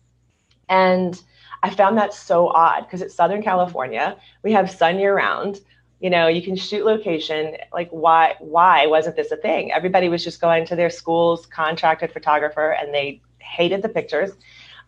and 0.68 1.18
I 1.62 1.70
found 1.70 1.98
that 1.98 2.14
so 2.14 2.48
odd 2.48 2.82
because 2.82 3.02
it's 3.02 3.14
Southern 3.14 3.42
California. 3.42 4.16
We 4.42 4.52
have 4.52 4.70
sun 4.70 4.98
year 4.98 5.16
round. 5.16 5.60
You 6.00 6.10
know, 6.10 6.28
you 6.28 6.42
can 6.42 6.54
shoot 6.54 6.84
location. 6.84 7.56
Like, 7.72 7.88
why? 7.90 8.36
Why 8.38 8.86
wasn't 8.86 9.16
this 9.16 9.32
a 9.32 9.36
thing? 9.36 9.72
Everybody 9.72 10.08
was 10.08 10.22
just 10.22 10.40
going 10.40 10.64
to 10.66 10.76
their 10.76 10.90
school's 10.90 11.46
contracted 11.46 12.12
photographer, 12.12 12.70
and 12.70 12.94
they 12.94 13.20
hated 13.40 13.82
the 13.82 13.88
pictures. 13.88 14.30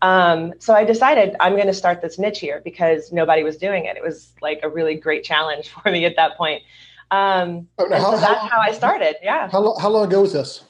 Um, 0.03 0.55
so 0.59 0.75
I 0.75 0.85
decided 0.85 1.37
I'm 1.41 1.55
going 1.55 1.67
to 1.67 1.75
start 1.75 2.01
this 2.01 2.19
niche 2.19 2.39
here 2.39 2.61
because 2.65 3.13
nobody 3.13 3.43
was 3.43 3.57
doing 3.57 3.85
it. 3.85 3.97
It 3.97 4.03
was 4.03 4.33
like 4.41 4.61
a 4.63 4.69
really 4.69 4.95
great 4.95 5.25
challenge 5.25 5.69
for 5.83 5.91
me 5.91 6.05
at 6.05 6.17
that 6.17 6.37
point. 6.37 6.63
Um, 7.11 7.67
oh, 7.79 7.89
how, 7.91 8.13
so 8.13 8.21
that's 8.21 8.23
how, 8.23 8.49
how, 8.49 8.61
I 8.61 8.73
started. 8.73 9.17
Yeah. 9.21 9.51
How, 9.51 9.77
how 9.79 9.89
long 9.89 10.07
ago 10.07 10.23
was 10.23 10.33
this? 10.33 10.63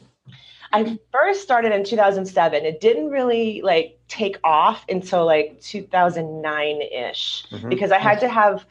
I 0.73 0.99
first 1.13 1.43
started 1.43 1.73
in 1.73 1.85
2007. 1.85 2.65
It 2.65 2.81
didn't 2.81 3.11
really 3.11 3.61
like 3.63 3.99
take 4.09 4.39
off 4.45 4.85
until 4.89 5.27
like 5.27 5.61
2009 5.61 6.83
ish 6.83 7.45
mm-hmm. 7.51 7.69
because 7.69 7.91
I 7.91 7.99
had 7.99 8.21
to 8.21 8.29
have, 8.29 8.65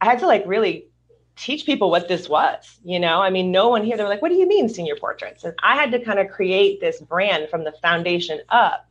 I 0.00 0.06
had 0.06 0.18
to 0.20 0.26
like 0.26 0.44
really 0.46 0.86
teach 1.36 1.64
people 1.64 1.90
what 1.90 2.08
this 2.08 2.28
was. 2.28 2.78
You 2.84 2.98
know, 2.98 3.22
I 3.22 3.30
mean, 3.30 3.52
no 3.52 3.68
one 3.68 3.84
here, 3.84 3.96
they're 3.96 4.08
like, 4.08 4.22
what 4.22 4.30
do 4.30 4.36
you 4.36 4.48
mean 4.48 4.68
senior 4.68 4.96
portraits? 4.96 5.44
And 5.44 5.54
I 5.62 5.76
had 5.76 5.92
to 5.92 6.00
kind 6.00 6.18
of 6.18 6.28
create 6.28 6.80
this 6.80 7.00
brand 7.00 7.48
from 7.48 7.64
the 7.64 7.72
foundation 7.82 8.40
up 8.48 8.88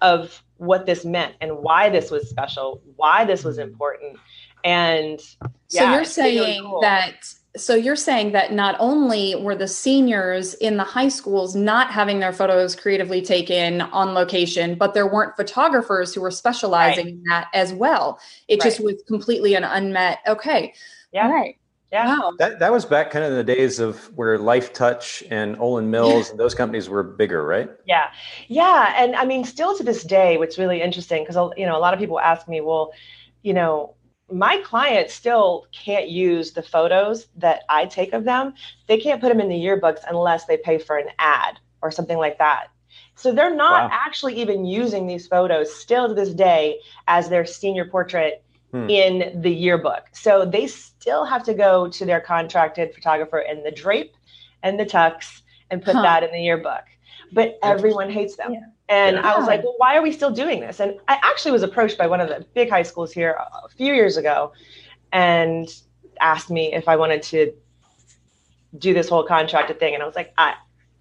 of 0.00 0.42
what 0.56 0.86
this 0.86 1.04
meant 1.04 1.34
and 1.40 1.58
why 1.58 1.88
this 1.88 2.10
was 2.10 2.28
special, 2.28 2.82
why 2.96 3.24
this 3.24 3.44
was 3.44 3.58
important. 3.58 4.18
And 4.64 5.20
yeah, 5.70 5.80
so 5.80 5.92
you're 5.92 6.04
saying 6.04 6.38
really 6.38 6.60
cool. 6.60 6.80
that 6.80 7.34
so 7.56 7.74
you're 7.74 7.96
saying 7.96 8.32
that 8.32 8.52
not 8.52 8.76
only 8.78 9.34
were 9.34 9.54
the 9.54 9.68
seniors 9.68 10.54
in 10.54 10.78
the 10.78 10.84
high 10.84 11.08
schools 11.08 11.54
not 11.54 11.90
having 11.90 12.20
their 12.20 12.32
photos 12.32 12.74
creatively 12.74 13.20
taken 13.20 13.82
on 13.82 14.14
location, 14.14 14.74
but 14.74 14.94
there 14.94 15.06
weren't 15.06 15.36
photographers 15.36 16.14
who 16.14 16.22
were 16.22 16.30
specializing 16.30 17.04
right. 17.04 17.14
in 17.14 17.22
that 17.24 17.48
as 17.52 17.74
well. 17.74 18.18
It 18.48 18.54
right. 18.54 18.62
just 18.62 18.80
was 18.80 19.02
completely 19.06 19.54
an 19.54 19.64
unmet. 19.64 20.20
Okay. 20.26 20.72
Yeah. 21.12 21.26
All 21.26 21.32
right. 21.32 21.58
Yeah. 21.92 22.06
Wow. 22.06 22.32
That 22.38 22.58
that 22.58 22.72
was 22.72 22.86
back 22.86 23.10
kind 23.10 23.22
of 23.22 23.32
in 23.32 23.36
the 23.36 23.44
days 23.44 23.78
of 23.78 23.98
where 24.16 24.38
Lifetouch 24.38 25.26
and 25.30 25.56
Olan 25.58 25.88
Mills 25.88 26.30
and 26.30 26.40
those 26.40 26.54
companies 26.54 26.88
were 26.88 27.02
bigger, 27.02 27.44
right? 27.44 27.68
Yeah. 27.86 28.10
Yeah. 28.48 28.94
And 28.96 29.14
I 29.14 29.26
mean, 29.26 29.44
still 29.44 29.76
to 29.76 29.84
this 29.84 30.02
day, 30.02 30.38
what's 30.38 30.56
really 30.56 30.80
interesting, 30.80 31.22
because 31.22 31.36
you 31.58 31.66
know, 31.66 31.76
a 31.76 31.80
lot 31.80 31.92
of 31.92 32.00
people 32.00 32.18
ask 32.18 32.48
me, 32.48 32.62
well, 32.62 32.92
you 33.42 33.52
know, 33.52 33.94
my 34.32 34.58
clients 34.58 35.14
still 35.14 35.66
can't 35.72 36.08
use 36.08 36.52
the 36.52 36.62
photos 36.62 37.26
that 37.36 37.62
I 37.68 37.86
take 37.86 38.12
of 38.12 38.24
them. 38.24 38.54
They 38.86 38.98
can't 38.98 39.20
put 39.20 39.28
them 39.28 39.40
in 39.40 39.48
the 39.48 39.54
yearbooks 39.54 40.00
unless 40.08 40.46
they 40.46 40.56
pay 40.56 40.78
for 40.78 40.96
an 40.96 41.08
ad 41.18 41.58
or 41.82 41.90
something 41.90 42.18
like 42.18 42.38
that. 42.38 42.68
So 43.14 43.32
they're 43.32 43.54
not 43.54 43.90
wow. 43.90 43.98
actually 44.00 44.40
even 44.40 44.64
using 44.64 45.06
these 45.06 45.26
photos 45.26 45.74
still 45.74 46.08
to 46.08 46.14
this 46.14 46.32
day 46.32 46.80
as 47.08 47.28
their 47.28 47.44
senior 47.44 47.84
portrait 47.84 48.42
hmm. 48.70 48.88
in 48.88 49.40
the 49.40 49.50
yearbook. 49.50 50.04
So 50.12 50.44
they 50.44 50.66
still 50.66 51.24
have 51.24 51.44
to 51.44 51.54
go 51.54 51.88
to 51.88 52.04
their 52.04 52.20
contracted 52.20 52.94
photographer 52.94 53.38
in 53.38 53.62
the 53.62 53.70
drape 53.70 54.14
and 54.62 54.78
the 54.78 54.86
tux 54.86 55.42
and 55.70 55.82
put 55.82 55.94
huh. 55.94 56.02
that 56.02 56.22
in 56.22 56.32
the 56.32 56.40
yearbook. 56.40 56.84
But 57.32 57.58
everyone 57.62 58.10
hates 58.10 58.36
them. 58.36 58.52
Yeah. 58.52 58.60
And 58.88 59.16
yeah. 59.16 59.32
I 59.32 59.38
was 59.38 59.46
like, 59.46 59.62
well, 59.62 59.74
why 59.78 59.96
are 59.96 60.02
we 60.02 60.12
still 60.12 60.30
doing 60.30 60.60
this? 60.60 60.80
And 60.80 60.98
I 61.08 61.18
actually 61.22 61.52
was 61.52 61.62
approached 61.62 61.96
by 61.96 62.06
one 62.06 62.20
of 62.20 62.28
the 62.28 62.44
big 62.54 62.68
high 62.68 62.82
schools 62.82 63.10
here 63.12 63.38
a 63.64 63.68
few 63.70 63.94
years 63.94 64.16
ago 64.16 64.52
and 65.12 65.68
asked 66.20 66.50
me 66.50 66.72
if 66.74 66.88
I 66.88 66.96
wanted 66.96 67.22
to 67.24 67.52
do 68.78 68.92
this 68.92 69.08
whole 69.08 69.24
contracted 69.24 69.78
thing. 69.78 69.94
And 69.94 70.02
I 70.02 70.06
was 70.06 70.14
like, 70.14 70.32
I 70.36 70.54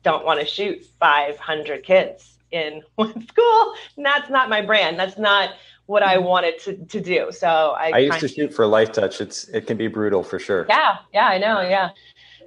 don't 0.03 0.25
want 0.25 0.39
to 0.39 0.45
shoot 0.45 0.85
500 0.99 1.83
kids 1.83 2.37
in 2.51 2.81
one 2.95 3.27
school. 3.27 3.73
And 3.97 4.05
that's 4.05 4.29
not 4.29 4.49
my 4.49 4.61
brand. 4.61 4.97
That's 4.97 5.17
not 5.17 5.55
what 5.85 6.03
I 6.03 6.15
mm-hmm. 6.15 6.25
wanted 6.25 6.59
to, 6.59 6.77
to 6.77 7.01
do. 7.01 7.31
So 7.31 7.75
I, 7.77 7.91
I 7.93 7.97
used 7.99 8.19
to 8.19 8.27
shoot 8.27 8.53
for 8.53 8.65
Lifetouch. 8.65 9.19
It's, 9.19 9.49
it 9.49 9.67
can 9.67 9.77
be 9.77 9.87
brutal 9.87 10.23
for 10.23 10.39
sure. 10.39 10.65
Yeah. 10.69 10.97
Yeah, 11.13 11.27
I 11.27 11.37
know. 11.37 11.61
Yeah. 11.61 11.89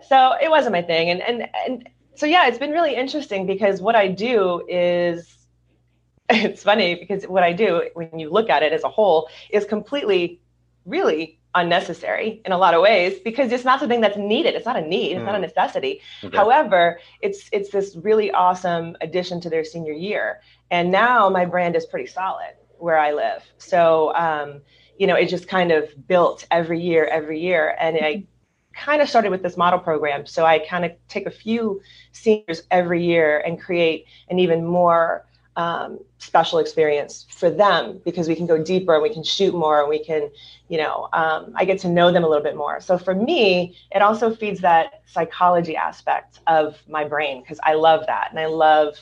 So 0.08 0.34
it 0.40 0.50
wasn't 0.50 0.72
my 0.72 0.82
thing. 0.82 1.10
And, 1.10 1.20
and, 1.22 1.48
and 1.66 1.88
so, 2.14 2.26
yeah, 2.26 2.46
it's 2.46 2.58
been 2.58 2.70
really 2.70 2.94
interesting 2.94 3.46
because 3.46 3.80
what 3.80 3.96
I 3.96 4.08
do 4.08 4.64
is 4.68 5.34
it's 6.30 6.62
funny 6.62 6.94
because 6.94 7.24
what 7.24 7.42
I 7.42 7.52
do 7.52 7.90
when 7.94 8.18
you 8.18 8.30
look 8.30 8.48
at 8.48 8.62
it 8.62 8.72
as 8.72 8.84
a 8.84 8.88
whole 8.88 9.28
is 9.50 9.64
completely, 9.64 10.40
really 10.86 11.38
unnecessary 11.54 12.42
in 12.44 12.52
a 12.52 12.58
lot 12.58 12.74
of 12.74 12.82
ways 12.82 13.20
because 13.24 13.52
it's 13.52 13.64
not 13.64 13.78
something 13.78 14.00
that's 14.00 14.16
needed. 14.16 14.54
It's 14.54 14.66
not 14.66 14.76
a 14.76 14.80
need. 14.80 15.12
It's 15.12 15.20
mm. 15.20 15.26
not 15.26 15.34
a 15.34 15.38
mm. 15.38 15.42
necessity. 15.42 16.00
Okay. 16.22 16.36
However, 16.36 16.98
it's 17.20 17.48
it's 17.52 17.70
this 17.70 17.96
really 17.96 18.30
awesome 18.32 18.96
addition 19.00 19.40
to 19.42 19.50
their 19.50 19.64
senior 19.64 19.92
year. 19.92 20.40
And 20.70 20.90
now 20.90 21.28
my 21.28 21.44
brand 21.44 21.76
is 21.76 21.86
pretty 21.86 22.06
solid 22.06 22.54
where 22.78 22.98
I 22.98 23.12
live. 23.12 23.42
So 23.58 24.14
um, 24.14 24.62
you 24.98 25.06
know, 25.06 25.14
it 25.14 25.26
just 25.26 25.48
kind 25.48 25.72
of 25.72 25.88
built 26.06 26.46
every 26.50 26.80
year, 26.80 27.06
every 27.06 27.40
year. 27.40 27.76
And 27.78 27.98
I 28.00 28.24
kind 28.76 29.00
of 29.00 29.08
started 29.08 29.30
with 29.30 29.42
this 29.42 29.56
model 29.56 29.78
program. 29.78 30.26
So 30.26 30.44
I 30.44 30.58
kind 30.58 30.84
of 30.84 30.92
take 31.08 31.26
a 31.26 31.30
few 31.30 31.80
seniors 32.12 32.62
every 32.70 33.04
year 33.04 33.40
and 33.40 33.60
create 33.60 34.06
an 34.28 34.38
even 34.38 34.64
more 34.64 35.26
um, 35.56 36.00
special 36.18 36.58
experience 36.58 37.26
for 37.30 37.48
them 37.48 38.00
because 38.04 38.26
we 38.26 38.34
can 38.34 38.46
go 38.46 38.62
deeper 38.62 38.94
and 38.94 39.02
we 39.02 39.12
can 39.12 39.22
shoot 39.22 39.54
more 39.54 39.80
and 39.80 39.88
we 39.88 40.02
can, 40.04 40.28
you 40.68 40.78
know, 40.78 41.08
um, 41.12 41.52
I 41.54 41.64
get 41.64 41.78
to 41.80 41.88
know 41.88 42.10
them 42.10 42.24
a 42.24 42.28
little 42.28 42.42
bit 42.42 42.56
more. 42.56 42.80
So 42.80 42.98
for 42.98 43.14
me, 43.14 43.76
it 43.94 44.02
also 44.02 44.34
feeds 44.34 44.60
that 44.60 45.02
psychology 45.06 45.76
aspect 45.76 46.40
of 46.46 46.76
my 46.88 47.04
brain 47.04 47.40
because 47.40 47.60
I 47.62 47.74
love 47.74 48.04
that 48.06 48.28
and 48.30 48.40
I 48.40 48.46
love 48.46 48.98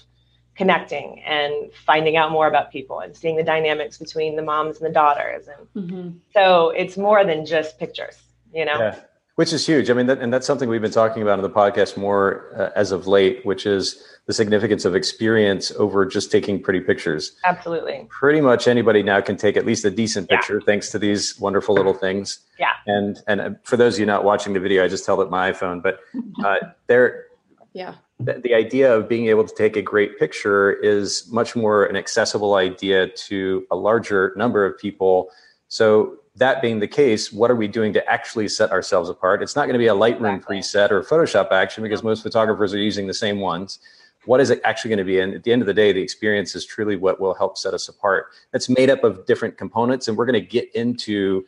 connecting 0.54 1.22
and 1.22 1.72
finding 1.86 2.16
out 2.16 2.30
more 2.30 2.46
about 2.46 2.70
people 2.70 3.00
and 3.00 3.16
seeing 3.16 3.36
the 3.36 3.42
dynamics 3.42 3.96
between 3.96 4.36
the 4.36 4.42
moms 4.42 4.76
and 4.76 4.86
the 4.86 4.92
daughters. 4.92 5.48
And 5.48 5.90
mm-hmm. 5.90 6.18
so 6.34 6.70
it's 6.70 6.98
more 6.98 7.24
than 7.24 7.46
just 7.46 7.78
pictures, 7.78 8.18
you 8.52 8.66
know? 8.66 8.78
Yeah. 8.78 9.00
Which 9.36 9.52
is 9.52 9.66
huge. 9.66 9.88
I 9.88 9.94
mean, 9.94 10.06
that, 10.06 10.18
and 10.18 10.30
that's 10.30 10.46
something 10.46 10.68
we've 10.68 10.82
been 10.82 10.90
talking 10.90 11.22
about 11.22 11.38
in 11.38 11.42
the 11.42 11.50
podcast 11.50 11.96
more 11.96 12.52
uh, 12.54 12.68
as 12.76 12.92
of 12.92 13.06
late, 13.06 13.44
which 13.46 13.64
is 13.64 14.02
the 14.26 14.34
significance 14.34 14.84
of 14.84 14.94
experience 14.94 15.72
over 15.72 16.04
just 16.04 16.30
taking 16.30 16.62
pretty 16.62 16.80
pictures. 16.80 17.32
Absolutely. 17.44 18.06
Pretty 18.10 18.42
much 18.42 18.68
anybody 18.68 19.02
now 19.02 19.22
can 19.22 19.36
take 19.38 19.56
at 19.56 19.64
least 19.64 19.86
a 19.86 19.90
decent 19.90 20.28
picture 20.28 20.58
yeah. 20.58 20.66
thanks 20.66 20.90
to 20.90 20.98
these 20.98 21.38
wonderful 21.40 21.74
little 21.74 21.94
things. 21.94 22.40
Yeah. 22.58 22.72
And 22.86 23.20
and 23.26 23.56
for 23.64 23.78
those 23.78 23.94
of 23.94 24.00
you 24.00 24.06
not 24.06 24.22
watching 24.22 24.52
the 24.52 24.60
video, 24.60 24.84
I 24.84 24.88
just 24.88 25.06
held 25.06 25.20
up 25.20 25.30
my 25.30 25.50
iPhone, 25.50 25.82
but 25.82 26.00
uh, 26.44 26.56
there. 26.86 27.26
Yeah. 27.72 27.94
The, 28.20 28.34
the 28.34 28.54
idea 28.54 28.94
of 28.94 29.08
being 29.08 29.26
able 29.28 29.44
to 29.44 29.54
take 29.54 29.76
a 29.76 29.82
great 29.82 30.18
picture 30.18 30.72
is 30.72 31.26
much 31.32 31.56
more 31.56 31.86
an 31.86 31.96
accessible 31.96 32.54
idea 32.54 33.08
to 33.08 33.66
a 33.70 33.76
larger 33.76 34.34
number 34.36 34.64
of 34.66 34.78
people. 34.78 35.30
So 35.68 36.18
that 36.36 36.62
being 36.62 36.80
the 36.80 36.88
case, 36.88 37.32
what 37.32 37.50
are 37.50 37.56
we 37.56 37.68
doing 37.68 37.92
to 37.92 38.06
actually 38.08 38.48
set 38.48 38.70
ourselves 38.70 39.10
apart? 39.10 39.42
It's 39.42 39.54
not 39.54 39.64
going 39.64 39.74
to 39.74 39.78
be 39.78 39.88
a 39.88 39.94
Lightroom 39.94 40.36
exactly. 40.36 40.58
preset 40.58 40.90
or 40.90 41.02
Photoshop 41.02 41.52
action 41.52 41.82
because 41.82 42.02
most 42.02 42.22
photographers 42.22 42.72
are 42.72 42.78
using 42.78 43.06
the 43.06 43.14
same 43.14 43.38
ones 43.38 43.78
what 44.24 44.40
is 44.40 44.50
it 44.50 44.60
actually 44.64 44.90
going 44.90 44.98
to 44.98 45.04
be? 45.04 45.18
And 45.18 45.34
at 45.34 45.42
the 45.42 45.52
end 45.52 45.62
of 45.62 45.66
the 45.66 45.74
day, 45.74 45.92
the 45.92 46.00
experience 46.00 46.54
is 46.54 46.64
truly 46.64 46.96
what 46.96 47.20
will 47.20 47.34
help 47.34 47.58
set 47.58 47.74
us 47.74 47.88
apart. 47.88 48.26
It's 48.52 48.68
made 48.68 48.90
up 48.90 49.04
of 49.04 49.26
different 49.26 49.58
components, 49.58 50.08
and 50.08 50.16
we're 50.16 50.26
going 50.26 50.40
to 50.40 50.46
get 50.46 50.72
into 50.74 51.44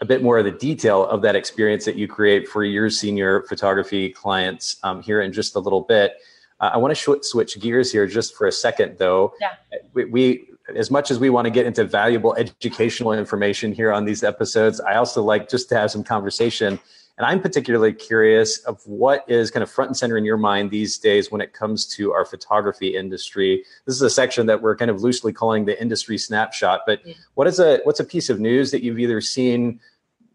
a 0.00 0.04
bit 0.04 0.22
more 0.22 0.38
of 0.38 0.44
the 0.44 0.50
detail 0.50 1.06
of 1.06 1.22
that 1.22 1.36
experience 1.36 1.84
that 1.84 1.96
you 1.96 2.06
create 2.06 2.48
for 2.48 2.64
your 2.64 2.90
senior 2.90 3.42
photography 3.42 4.10
clients 4.10 4.76
um, 4.82 5.00
here 5.00 5.22
in 5.22 5.32
just 5.32 5.56
a 5.56 5.58
little 5.58 5.82
bit. 5.82 6.14
Uh, 6.60 6.70
I 6.74 6.76
want 6.76 6.94
to 6.94 6.94
sh- 6.94 7.22
switch 7.22 7.58
gears 7.60 7.92
here 7.92 8.06
just 8.06 8.34
for 8.34 8.46
a 8.46 8.52
second, 8.52 8.98
though. 8.98 9.32
Yeah. 9.40 9.54
We, 9.94 10.04
we, 10.06 10.48
as 10.74 10.90
much 10.90 11.10
as 11.10 11.18
we 11.18 11.30
want 11.30 11.46
to 11.46 11.50
get 11.50 11.66
into 11.66 11.84
valuable 11.84 12.34
educational 12.34 13.12
information 13.12 13.72
here 13.72 13.92
on 13.92 14.04
these 14.04 14.24
episodes, 14.24 14.80
I 14.80 14.96
also 14.96 15.22
like 15.22 15.48
just 15.48 15.68
to 15.68 15.76
have 15.76 15.90
some 15.90 16.02
conversation 16.02 16.80
and 17.18 17.26
I'm 17.26 17.40
particularly 17.40 17.94
curious 17.94 18.58
of 18.58 18.86
what 18.86 19.24
is 19.26 19.50
kind 19.50 19.62
of 19.62 19.70
front 19.70 19.88
and 19.88 19.96
center 19.96 20.18
in 20.18 20.24
your 20.24 20.36
mind 20.36 20.70
these 20.70 20.98
days 20.98 21.30
when 21.30 21.40
it 21.40 21.54
comes 21.54 21.86
to 21.94 22.12
our 22.12 22.26
photography 22.26 22.94
industry. 22.94 23.64
This 23.86 23.94
is 23.94 24.02
a 24.02 24.10
section 24.10 24.46
that 24.46 24.60
we're 24.60 24.76
kind 24.76 24.90
of 24.90 25.02
loosely 25.02 25.32
calling 25.32 25.64
the 25.64 25.80
industry 25.80 26.18
snapshot. 26.18 26.82
But 26.86 27.00
what 27.34 27.46
is 27.46 27.58
a 27.58 27.80
what's 27.84 28.00
a 28.00 28.04
piece 28.04 28.28
of 28.28 28.38
news 28.38 28.70
that 28.70 28.82
you've 28.82 28.98
either 28.98 29.22
seen 29.22 29.80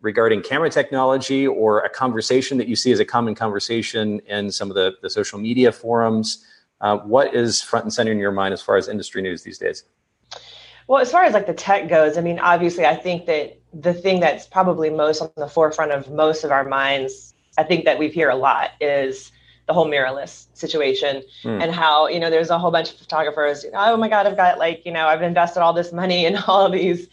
regarding 0.01 0.41
camera 0.41 0.71
technology 0.71 1.45
or 1.45 1.81
a 1.81 1.89
conversation 1.89 2.57
that 2.57 2.67
you 2.67 2.75
see 2.75 2.91
as 2.91 2.99
a 2.99 3.05
common 3.05 3.35
conversation 3.35 4.19
in 4.21 4.51
some 4.51 4.71
of 4.71 4.75
the, 4.75 4.93
the 5.03 5.09
social 5.09 5.37
media 5.37 5.71
forums? 5.71 6.43
Uh, 6.79 6.97
what 6.97 7.35
is 7.35 7.61
front 7.61 7.85
and 7.85 7.93
center 7.93 8.11
in 8.11 8.17
your 8.17 8.31
mind 8.31 8.55
as 8.55 8.61
far 8.61 8.75
as 8.75 8.87
industry 8.87 9.21
news 9.21 9.43
these 9.43 9.59
days? 9.59 9.83
Well, 10.91 10.99
as 10.99 11.09
far 11.09 11.23
as 11.23 11.33
like 11.33 11.47
the 11.47 11.53
tech 11.53 11.87
goes, 11.87 12.17
I 12.17 12.21
mean, 12.21 12.37
obviously, 12.37 12.85
I 12.85 12.97
think 12.97 13.25
that 13.27 13.57
the 13.73 13.93
thing 13.93 14.19
that's 14.19 14.45
probably 14.45 14.89
most 14.89 15.21
on 15.21 15.31
the 15.37 15.47
forefront 15.47 15.93
of 15.93 16.11
most 16.11 16.43
of 16.43 16.51
our 16.51 16.65
minds, 16.65 17.33
I 17.57 17.63
think 17.63 17.85
that 17.85 17.97
we 17.97 18.09
hear 18.09 18.29
a 18.29 18.35
lot 18.35 18.71
is 18.81 19.31
the 19.67 19.73
whole 19.73 19.85
mirrorless 19.85 20.47
situation 20.53 21.23
mm. 21.45 21.63
and 21.63 21.73
how, 21.73 22.07
you 22.07 22.19
know, 22.19 22.29
there's 22.29 22.49
a 22.49 22.59
whole 22.59 22.71
bunch 22.71 22.91
of 22.91 22.97
photographers, 22.97 23.65
oh 23.73 23.95
my 23.95 24.09
God, 24.09 24.27
I've 24.27 24.35
got 24.35 24.59
like, 24.59 24.85
you 24.85 24.91
know, 24.91 25.07
I've 25.07 25.21
invested 25.21 25.61
all 25.61 25.71
this 25.71 25.93
money 25.93 26.25
in 26.25 26.35
all 26.47 26.65
of 26.65 26.73
these 26.73 27.07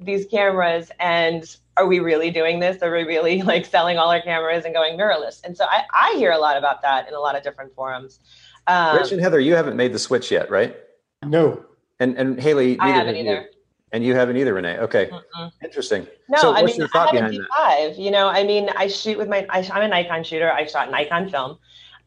these 0.00 0.26
cameras 0.26 0.90
and 0.98 1.56
are 1.76 1.86
we 1.86 2.00
really 2.00 2.32
doing 2.32 2.58
this? 2.58 2.82
Are 2.82 2.92
we 2.92 3.04
really 3.04 3.42
like 3.52 3.64
selling 3.64 3.96
all 3.96 4.10
our 4.10 4.22
cameras 4.22 4.64
and 4.64 4.74
going 4.74 4.98
mirrorless? 4.98 5.40
And 5.44 5.56
so 5.56 5.66
I, 5.66 5.84
I 5.92 6.14
hear 6.16 6.32
a 6.32 6.38
lot 6.38 6.56
about 6.56 6.82
that 6.82 7.06
in 7.06 7.14
a 7.14 7.20
lot 7.20 7.36
of 7.36 7.44
different 7.44 7.76
forums. 7.76 8.18
Um, 8.66 8.96
Rich 8.98 9.12
and 9.12 9.20
Heather, 9.20 9.38
you 9.38 9.54
haven't 9.54 9.76
made 9.76 9.92
the 9.92 10.00
switch 10.00 10.32
yet, 10.32 10.50
right? 10.50 10.76
No. 11.22 11.64
And 12.00 12.16
and 12.16 12.40
Haley, 12.40 12.78
I 12.80 12.88
haven't 12.88 13.16
either. 13.16 13.42
You. 13.42 13.48
And 13.92 14.04
you 14.04 14.16
haven't 14.16 14.36
either, 14.36 14.54
Renee. 14.54 14.78
Okay, 14.78 15.06
Mm-mm. 15.06 15.52
interesting. 15.62 16.04
No, 16.28 16.38
so 16.38 16.52
I 16.52 16.64
mean, 16.64 16.82
I 16.82 17.14
have 17.14 17.14
a 17.14 17.28
D5. 17.28 17.96
You 17.96 18.10
know, 18.10 18.26
I 18.26 18.42
mean, 18.42 18.68
I 18.76 18.88
shoot 18.88 19.16
with 19.16 19.28
my. 19.28 19.46
I, 19.48 19.60
am 19.60 19.82
a 19.82 19.88
Nikon 19.88 20.24
shooter. 20.24 20.50
I 20.50 20.66
shot 20.66 20.90
Nikon 20.90 21.30
film. 21.30 21.58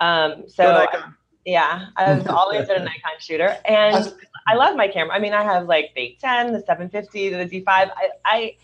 Um, 0.02 0.44
so 0.50 0.86
Nikon. 0.86 1.16
yeah, 1.46 1.86
I've 1.96 2.28
always 2.28 2.68
been 2.68 2.82
a 2.82 2.84
Nikon 2.84 3.14
shooter, 3.20 3.58
and 3.64 4.14
I 4.48 4.56
love 4.56 4.76
my 4.76 4.90
camera. 4.90 5.16
I 5.16 5.20
mean, 5.20 5.34
I 5.34 5.44
have 5.44 5.68
like 5.68 5.94
the 5.96 6.02
810, 6.02 6.54
the 6.54 6.60
750, 6.60 7.30
the 7.30 7.38
D5. 7.46 7.66
I, 7.68 7.92
I, 8.26 8.56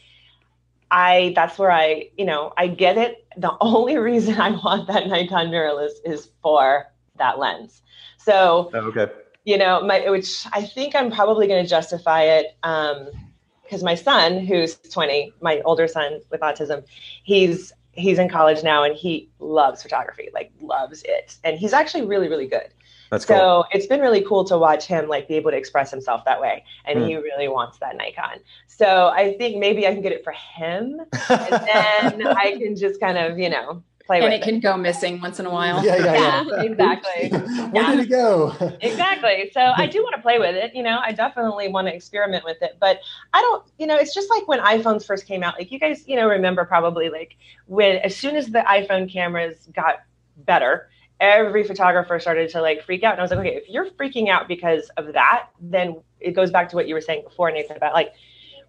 I. 0.92 1.34
That's 1.34 1.58
where 1.58 1.72
I. 1.72 2.10
You 2.18 2.26
know, 2.26 2.52
I 2.58 2.68
get 2.68 2.98
it. 2.98 3.26
The 3.38 3.56
only 3.62 3.98
reason 3.98 4.42
I 4.42 4.52
want 4.52 4.88
that 4.88 5.08
Nikon 5.08 5.48
mirrorless 5.48 5.94
is 6.04 6.28
for 6.42 6.88
that 7.20 7.40
lens. 7.40 7.84
So. 8.18 8.70
Oh, 8.74 8.80
okay 8.80 9.08
you 9.44 9.58
know, 9.58 9.82
my, 9.82 10.10
which 10.10 10.46
I 10.54 10.64
think 10.64 10.96
I'm 10.96 11.12
probably 11.12 11.48
going 11.48 11.64
to 11.64 11.70
justify 11.70 12.24
it 12.24 12.56
because 12.62 13.82
um, 13.82 13.84
my 13.84 13.96
son, 13.96 14.40
who's 14.40 14.76
20, 14.76 15.34
my 15.42 15.62
older 15.62 15.88
son 15.88 16.22
with 16.30 16.42
autism, 16.42 16.86
he's 17.24 17.74
he's 17.96 18.18
in 18.18 18.28
college 18.28 18.64
now 18.64 18.84
and 18.84 18.96
he 18.96 19.30
loves 19.40 19.84
photography, 19.84 20.30
like 20.34 20.52
loves 20.62 21.04
it, 21.04 21.38
and 21.44 21.58
he's 21.58 21.74
actually 21.74 22.06
really 22.06 22.28
really 22.28 22.48
good. 22.48 22.70
That's 23.12 23.28
so 23.28 23.36
cool. 23.36 23.66
it's 23.72 23.86
been 23.86 24.00
really 24.00 24.22
cool 24.22 24.44
to 24.46 24.58
watch 24.58 24.88
him 24.88 25.08
like 25.08 25.28
be 25.28 25.36
able 25.36 25.52
to 25.52 25.58
express 25.58 25.92
himself 25.92 26.26
that 26.26 26.42
way, 26.42 26.64
and 26.86 27.00
mm. 27.00 27.08
he 27.08 27.16
really 27.18 27.48
wants 27.48 27.78
that 27.80 27.96
Nikon. 27.96 28.40
So 28.68 29.12
I 29.14 29.36
think 29.38 29.58
maybe 29.58 29.86
I 29.86 29.94
can 29.94 30.02
get 30.02 30.14
it 30.14 30.24
for 30.24 30.34
him, 30.34 31.02
and 31.30 32.20
then 32.20 32.28
I 32.28 32.56
can 32.58 32.76
just 32.76 33.00
kind 33.00 33.18
of 33.18 33.38
you 33.38 33.50
know 33.50 33.84
play 34.06 34.18
and 34.18 34.26
with. 34.26 34.34
And 34.34 34.42
it 34.42 34.46
can 34.46 34.60
go 34.60 34.78
missing 34.78 35.22
once 35.22 35.40
in 35.40 35.46
a 35.46 35.50
while. 35.50 35.84
Yeah, 35.84 35.98
yeah, 35.98 36.14
yeah. 36.14 36.44
yeah 36.48 36.62
exactly. 36.64 37.30
Where 37.30 37.84
yeah. 37.84 37.96
did 37.96 38.00
it 38.02 38.10
go? 38.10 38.56
exactly. 38.82 39.50
So 39.54 39.74
I 39.76 39.88
do 39.88 40.04
want 40.04 40.16
to 40.16 40.22
play 40.22 40.40
with 40.40 40.56
it. 40.56 40.76
You 40.76 40.84
know, 40.84 41.00
I 41.02 41.12
definitely 41.12 41.68
want 41.70 41.88
to 41.88 41.96
experiment 41.96 42.44
with 42.44 42.62
it. 42.62 42.78
But 42.80 43.00
I 43.34 43.42
don't, 43.42 43.66
you 43.78 43.88
know, 43.88 43.96
it's 43.96 44.14
just 44.14 44.30
like 44.30 44.48
when 44.48 44.60
iPhones 44.60 45.06
first 45.06 45.26
came 45.26 45.44
out. 45.44 45.56
Like 45.58 45.72
you 45.72 45.80
guys, 45.80 46.08
you 46.08 46.16
know, 46.16 46.28
remember 46.28 46.66
probably 46.66 47.10
like 47.10 47.38
when 47.68 47.98
as 47.98 48.16
soon 48.16 48.36
as 48.36 48.48
the 48.48 48.60
iPhone 48.60 49.12
cameras 49.12 49.68
got 49.74 50.00
better, 50.38 50.90
every 51.20 51.64
photographer 51.64 52.20
started 52.20 52.50
to 52.50 52.62
like 52.62 52.84
freak 52.84 53.04
out. 53.04 53.14
And 53.14 53.22
I 53.22 53.24
was 53.24 53.32
like, 53.32 53.40
okay, 53.40 53.56
if 53.56 53.70
you're 53.70 53.90
freaking 53.92 54.30
out 54.30 54.48
because 54.48 54.90
of 54.98 55.14
that, 55.14 55.50
then 55.62 56.02
it 56.20 56.32
goes 56.32 56.52
back 56.52 56.70
to 56.70 56.76
what 56.76 56.88
you 56.88 56.94
were 56.96 57.02
saying 57.02 57.24
before, 57.24 57.52
Nathan, 57.52 57.78
about 57.78 57.94
like, 57.94 58.14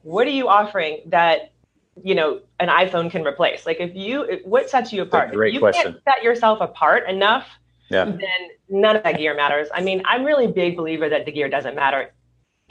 what 0.03 0.27
are 0.27 0.31
you 0.31 0.49
offering 0.49 1.01
that 1.07 1.54
you 2.03 2.15
know 2.15 2.41
an 2.61 2.69
iphone 2.69 3.11
can 3.11 3.25
replace 3.25 3.67
like 3.67 3.79
if 3.81 3.95
you 3.95 4.41
what 4.45 4.69
sets 4.69 4.93
you 4.93 5.03
apart 5.03 5.33
great 5.33 5.51
if 5.51 5.55
you 5.55 5.61
question. 5.61 5.93
can't 5.93 6.05
set 6.05 6.23
yourself 6.23 6.61
apart 6.61 7.09
enough 7.09 7.47
yeah. 7.91 8.05
then 8.05 8.49
none 8.69 8.97
of 8.97 9.03
that 9.03 9.17
gear 9.17 9.35
matters 9.35 9.69
i 9.75 9.81
mean 9.81 10.03
i'm 10.05 10.25
really 10.25 10.47
a 10.47 10.49
big 10.49 10.77
believer 10.77 11.09
that 11.09 11.25
the 11.25 11.33
gear 11.33 11.49
doesn't 11.49 11.77
matter 11.77 12.13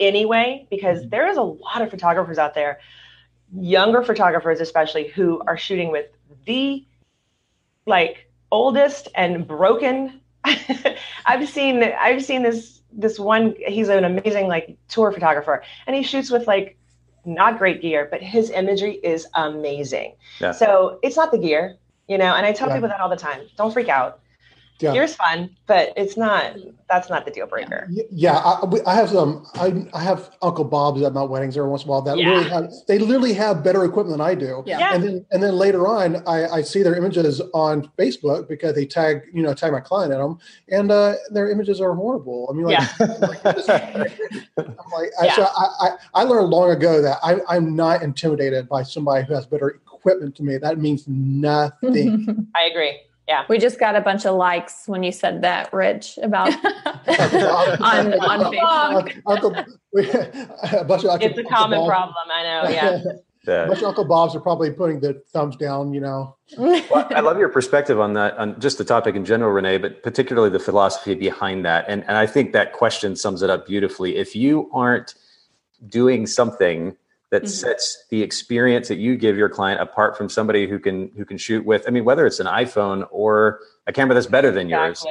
anyway 0.00 0.66
because 0.70 1.00
Mm-hmm. 1.00 1.08
there 1.10 1.28
is 1.28 1.36
a 1.36 1.42
lot 1.42 1.80
of 1.82 1.90
photographers 1.90 2.38
out 2.38 2.54
there 2.54 2.78
younger 3.56 4.02
photographers 4.02 4.60
especially 4.60 5.08
who 5.08 5.40
are 5.46 5.56
shooting 5.56 5.90
with 5.90 6.06
the 6.44 6.84
like 7.86 8.30
oldest 8.50 9.08
and 9.14 9.46
broken 9.46 10.20
i've 11.26 11.48
seen 11.48 11.82
i've 11.82 12.22
seen 12.24 12.42
this 12.42 12.82
this 12.92 13.18
one 13.18 13.54
he's 13.66 13.88
an 13.88 14.04
amazing 14.04 14.48
like 14.48 14.76
tour 14.88 15.12
photographer 15.12 15.62
and 15.86 15.96
he 15.96 16.02
shoots 16.02 16.30
with 16.30 16.46
like 16.46 16.76
not 17.24 17.58
great 17.58 17.80
gear 17.80 18.08
but 18.10 18.22
his 18.22 18.50
imagery 18.50 18.94
is 19.02 19.26
amazing 19.34 20.14
Yeah. 20.40 20.52
so 20.52 20.98
it's 21.02 21.16
not 21.16 21.30
the 21.30 21.38
gear 21.38 21.76
you 22.08 22.18
know 22.18 22.34
and 22.34 22.44
i 22.46 22.52
tell 22.52 22.68
Yeah. 22.68 22.74
people 22.74 22.88
that 22.88 23.00
all 23.00 23.08
the 23.08 23.16
time 23.16 23.40
don't 23.56 23.72
freak 23.72 23.88
out 23.88 24.20
Yeah. 24.80 24.92
gear's 24.92 25.14
fun 25.14 25.50
but 25.66 25.92
it's 25.96 26.16
not 26.16 26.56
that's 26.88 27.08
not 27.08 27.24
the 27.24 27.30
deal 27.30 27.46
breaker 27.46 27.86
Y- 27.90 28.02
Yeah, 28.10 28.36
I, 28.36 28.64
we- 28.66 28.82
I 28.82 28.94
have 28.94 29.08
some. 29.08 29.46
I, 29.54 29.86
I 29.94 30.02
have 30.02 30.30
Uncle 30.42 30.64
Bob's 30.64 31.00
at 31.02 31.12
my 31.14 31.22
weddings 31.22 31.56
every 31.56 31.70
once 31.70 31.82
in 31.84 31.88
a 31.88 31.92
while 31.92 32.02
that 32.02 32.18
Yeah. 32.18 32.28
really 32.30 32.48
have. 32.50 32.70
They 32.86 32.98
literally 32.98 33.32
have 33.34 33.64
better 33.64 33.84
equipment 33.84 34.18
than 34.18 34.20
I 34.20 34.34
do. 34.34 34.62
Yeah. 34.66 34.78
Yeah. 34.80 34.94
And 34.94 35.02
then 35.04 35.26
and 35.30 35.42
then 35.42 35.54
later 35.56 35.86
on, 35.88 36.22
I, 36.28 36.46
I 36.46 36.62
see 36.62 36.82
their 36.82 36.94
images 36.94 37.40
on 37.54 37.90
Facebook 37.98 38.48
because 38.48 38.74
they 38.74 38.84
tag 38.84 39.22
you 39.32 39.42
know 39.42 39.54
tag 39.54 39.72
my 39.72 39.80
client 39.80 40.12
in 40.12 40.18
them, 40.18 40.38
and 40.68 40.90
uh, 40.92 41.14
their 41.30 41.50
images 41.50 41.80
are 41.80 41.94
horrible. 41.94 42.48
I 42.50 42.52
mean, 42.54 42.66
like, 42.66 42.78
I'm 42.98 44.90
like, 44.92 45.10
I, 45.20 45.34
so 45.34 45.42
I, 45.44 45.66
I 45.80 45.88
I 46.14 46.22
learned 46.24 46.50
long 46.50 46.70
ago 46.70 47.00
that 47.02 47.18
I 47.22 47.36
I'm 47.48 47.74
not 47.74 48.02
intimidated 48.02 48.68
by 48.68 48.82
somebody 48.82 49.24
who 49.26 49.34
has 49.34 49.46
better 49.46 49.68
equipment 49.70 50.36
to 50.36 50.42
me. 50.42 50.58
That 50.58 50.78
means 50.78 51.04
nothing. 51.08 52.46
i 52.54 52.64
agree 52.64 53.00
yeah 53.28 53.44
we 53.48 53.58
just 53.58 53.78
got 53.78 53.96
a 53.96 54.00
bunch 54.00 54.26
of 54.26 54.34
likes 54.36 54.84
when 54.86 55.02
you 55.02 55.12
said 55.12 55.42
that, 55.42 55.72
Rich, 55.72 56.18
about 56.22 56.48
on, 56.64 58.14
on 58.20 58.40
Facebook. 58.52 59.22
Uncle, 59.26 59.50
a 60.80 60.84
bunch 60.84 61.04
of 61.04 61.10
Uncle, 61.10 61.28
it's 61.28 61.38
a 61.38 61.44
common 61.44 61.78
Uncle 61.78 61.88
problem 61.88 62.26
i 62.34 62.42
know 62.42 62.68
yeah 62.70 62.98
A 63.46 63.50
Yeah. 63.50 63.66
bunch 63.66 63.80
of 63.80 63.88
Uncle 63.88 64.04
Bobs 64.06 64.34
are 64.34 64.40
probably 64.40 64.70
putting 64.70 65.00
the 65.00 65.22
thumbs 65.30 65.56
down, 65.56 65.92
you 65.92 66.00
know. 66.00 66.34
Well, 66.56 67.06
I 67.10 67.20
love 67.20 67.38
your 67.38 67.50
perspective 67.50 68.00
on 68.00 68.14
that, 68.14 68.34
on 68.38 68.58
just 68.58 68.78
the 68.78 68.84
topic 68.84 69.16
in 69.16 69.24
general, 69.26 69.50
Renee, 69.52 69.76
but 69.76 70.02
particularly 70.02 70.48
the 70.48 70.58
philosophy 70.58 71.14
behind 71.14 71.62
that. 71.66 71.84
And, 71.86 72.04
and 72.08 72.16
I 72.16 72.26
think 72.26 72.54
that 72.54 72.72
question 72.72 73.14
sums 73.16 73.42
it 73.42 73.50
up 73.50 73.66
beautifully. 73.66 74.16
If 74.16 74.34
you 74.34 74.70
aren't 74.72 75.14
doing 75.88 76.26
something 76.26 76.96
that 77.34 77.42
Mhm. 77.42 77.48
sets 77.48 78.04
the 78.10 78.22
experience 78.22 78.86
that 78.86 78.98
you 78.98 79.16
give 79.16 79.36
your 79.36 79.48
client 79.48 79.80
apart 79.80 80.16
from 80.16 80.28
somebody 80.28 80.68
who 80.68 80.78
can 80.78 81.10
who 81.16 81.24
can 81.24 81.36
shoot 81.36 81.64
with, 81.64 81.82
I 81.88 81.90
mean, 81.90 82.04
whether 82.04 82.24
it's 82.26 82.38
an 82.38 82.46
iPhone 82.46 83.08
or 83.10 83.58
a 83.88 83.92
camera 83.92 84.14
that's 84.14 84.28
better 84.28 84.52
than 84.52 84.68
yours, 84.68 85.04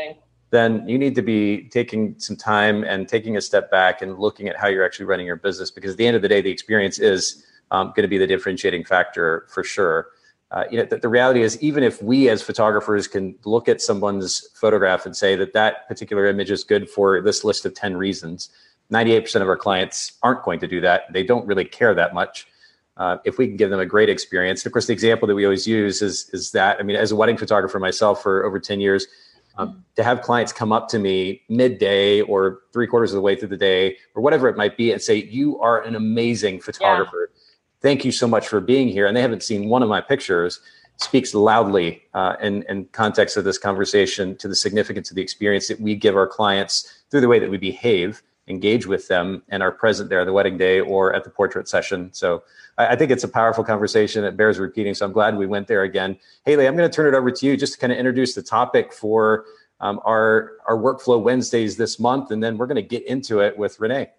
then 0.51 0.87
you 0.87 0.97
need 0.97 1.15
to 1.15 1.21
be 1.21 1.67
taking 1.67 2.15
some 2.19 2.37
time 2.37 2.85
and 2.85 3.09
taking 3.09 3.35
a 3.35 3.41
step 3.41 3.69
back 3.69 4.01
and 4.01 4.17
looking 4.17 4.47
at 4.47 4.55
how 4.55 4.67
you're 4.69 4.85
actually 4.85 5.05
running 5.05 5.25
your 5.25 5.35
business 5.35 5.69
because 5.69 5.91
at 5.91 5.97
the 5.97 6.07
end 6.07 6.15
of 6.15 6.21
the 6.21 6.29
day 6.29 6.39
the 6.39 6.49
experience 6.49 6.97
is 6.97 7.43
um, 7.71 7.87
going 7.87 8.03
to 8.03 8.07
be 8.07 8.17
the 8.17 8.27
differentiating 8.27 8.85
factor 8.85 9.45
for 9.49 9.61
sure 9.61 10.07
uh, 10.51 10.63
you 10.71 10.77
know 10.77 10.85
the, 10.85 10.97
the 10.97 11.09
reality 11.09 11.41
is 11.41 11.61
even 11.61 11.83
if 11.83 12.01
we 12.01 12.29
as 12.29 12.41
photographers 12.41 13.05
can 13.07 13.35
look 13.43 13.67
at 13.67 13.81
someone's 13.81 14.47
photograph 14.53 15.05
and 15.05 15.15
say 15.15 15.35
that 15.35 15.51
that 15.51 15.87
particular 15.89 16.25
image 16.27 16.51
is 16.51 16.63
good 16.63 16.89
for 16.89 17.21
this 17.21 17.43
list 17.43 17.65
of 17.65 17.73
10 17.73 17.97
reasons 17.97 18.49
98% 18.93 19.41
of 19.41 19.49
our 19.49 19.57
clients 19.57 20.13
aren't 20.21 20.43
going 20.43 20.59
to 20.59 20.67
do 20.67 20.79
that. 20.81 21.11
They 21.11 21.23
don't 21.23 21.45
really 21.47 21.65
care 21.65 21.93
that 21.95 22.13
much 22.13 22.47
uh, 22.97 23.17
if 23.25 23.37
we 23.37 23.47
can 23.47 23.57
give 23.57 23.69
them 23.69 23.79
a 23.79 23.85
great 23.85 24.09
experience. 24.09 24.61
And 24.61 24.67
of 24.67 24.73
course 24.73 24.87
the 24.87 24.93
example 24.93 25.27
that 25.27 25.35
we 25.35 25.45
always 25.45 25.67
use 25.67 26.01
is 26.01 26.29
is 26.31 26.51
that 26.51 26.79
i 26.79 26.83
mean 26.83 26.95
as 26.95 27.11
a 27.11 27.15
wedding 27.15 27.37
photographer 27.37 27.79
myself 27.79 28.21
for 28.21 28.45
over 28.45 28.59
10 28.59 28.79
years 28.79 29.07
um, 29.57 29.83
to 29.95 30.03
have 30.03 30.21
clients 30.21 30.51
come 30.51 30.71
up 30.71 30.87
to 30.89 30.99
me 30.99 31.41
midday 31.49 32.21
or 32.21 32.61
three 32.71 32.87
quarters 32.87 33.11
of 33.11 33.15
the 33.15 33.21
way 33.21 33.35
through 33.35 33.49
the 33.49 33.57
day 33.57 33.97
or 34.15 34.21
whatever 34.21 34.47
it 34.47 34.57
might 34.57 34.77
be 34.77 34.91
and 34.91 35.01
say 35.01 35.15
you 35.15 35.59
are 35.59 35.81
an 35.83 35.95
amazing 35.95 36.59
photographer. 36.59 37.31
Thank 37.81 38.03
you 38.03 38.11
so 38.11 38.27
much 38.27 38.47
for 38.47 38.59
being 38.59 38.87
here. 38.87 39.05
And 39.05 39.15
they 39.15 39.21
haven't 39.21 39.43
seen 39.43 39.69
one 39.69 39.83
of 39.83 39.89
my 39.89 40.01
pictures 40.01 40.59
speaks 40.97 41.33
loudly 41.33 42.03
uh, 42.13 42.35
in, 42.41 42.63
in 42.63 42.85
context 42.85 43.37
of 43.37 43.43
this 43.43 43.57
conversation 43.57 44.35
to 44.37 44.47
the 44.47 44.55
significance 44.55 45.09
of 45.09 45.15
the 45.15 45.21
experience 45.21 45.67
that 45.67 45.79
we 45.79 45.95
give 45.95 46.15
our 46.15 46.27
clients 46.27 47.03
through 47.09 47.21
the 47.21 47.27
way 47.27 47.39
that 47.39 47.49
we 47.49 47.57
behave 47.57 48.23
engage 48.47 48.85
with 48.85 49.07
them 49.07 49.41
and 49.49 49.63
are 49.63 49.71
present 49.71 50.09
there 50.09 50.25
the 50.25 50.33
wedding 50.33 50.57
day 50.57 50.79
or 50.79 51.13
at 51.13 51.23
the 51.23 51.29
portrait 51.29 51.67
session. 51.67 52.09
So 52.13 52.43
I, 52.77 52.87
I 52.87 52.95
think 52.95 53.11
it's 53.11 53.23
a 53.23 53.27
powerful 53.27 53.63
conversation. 53.63 54.23
It 54.23 54.35
bears 54.35 54.59
repeating. 54.59 54.93
So 54.93 55.05
i'm 55.05 55.13
glad 55.13 55.37
we 55.37 55.47
went 55.47 55.67
there 55.67 55.83
again. 55.83 56.17
Haley 56.45 56.67
i'm 56.67 56.75
going 56.75 56.89
to 56.89 56.93
turn 56.93 57.13
it 57.13 57.17
over 57.17 57.31
to 57.31 57.45
you 57.45 57.55
just 57.55 57.73
to 57.73 57.79
kind 57.79 57.93
of 57.93 57.99
introduce 57.99 58.35
the 58.35 58.43
topic 58.43 58.93
for 58.93 59.45
um, 59.79 59.99
our 60.05 60.53
our 60.67 60.77
workflow 60.77 61.21
wednesdays 61.21 61.77
this 61.77 61.99
month 61.99 62.31
and 62.31 62.43
then 62.43 62.57
we're 62.57 62.67
going 62.67 62.75
to 62.75 62.81
get 62.81 63.05
into 63.07 63.39
it 63.39 63.57
with 63.57 63.79
renee. 63.79 64.09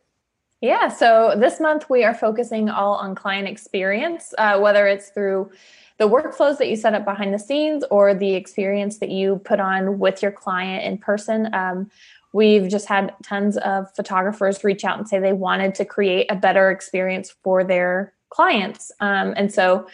Yeah, 0.60 0.88
so 0.88 1.34
this 1.37 1.60
month 1.60 1.90
we 1.90 2.04
are 2.04 2.14
focusing 2.14 2.70
all 2.70 2.94
on 2.94 3.14
client 3.14 3.46
experience, 3.46 4.32
uh, 4.38 4.58
whether 4.58 4.87
it's 4.87 5.10
through 5.10 5.50
the 5.98 6.08
workflows 6.08 6.58
that 6.58 6.68
you 6.68 6.76
set 6.76 6.94
up 6.94 7.04
behind 7.04 7.34
the 7.34 7.38
scenes 7.38 7.84
or 7.90 8.14
the 8.14 8.34
experience 8.34 8.98
that 8.98 9.10
you 9.10 9.40
put 9.44 9.60
on 9.60 9.98
with 9.98 10.22
your 10.22 10.32
client 10.32 10.84
in 10.84 10.98
person. 10.98 11.54
Um, 11.54 11.90
we've 12.34 12.68
just 12.68 12.86
had 12.86 13.14
tons 13.22 13.56
of 13.58 13.86
photographers 13.94 14.64
reach 14.64 14.84
out 14.84 14.98
and 14.98 15.08
say 15.08 15.18
they 15.18 15.32
wanted 15.32 15.74
to 15.76 15.84
create 15.84 16.26
a 16.30 16.34
better 16.34 16.70
experience 16.70 17.34
for 17.42 17.62
their 17.64 18.12
clients. 18.28 18.90
Um, 19.00 19.32
and 19.36 19.52
so 19.52 19.86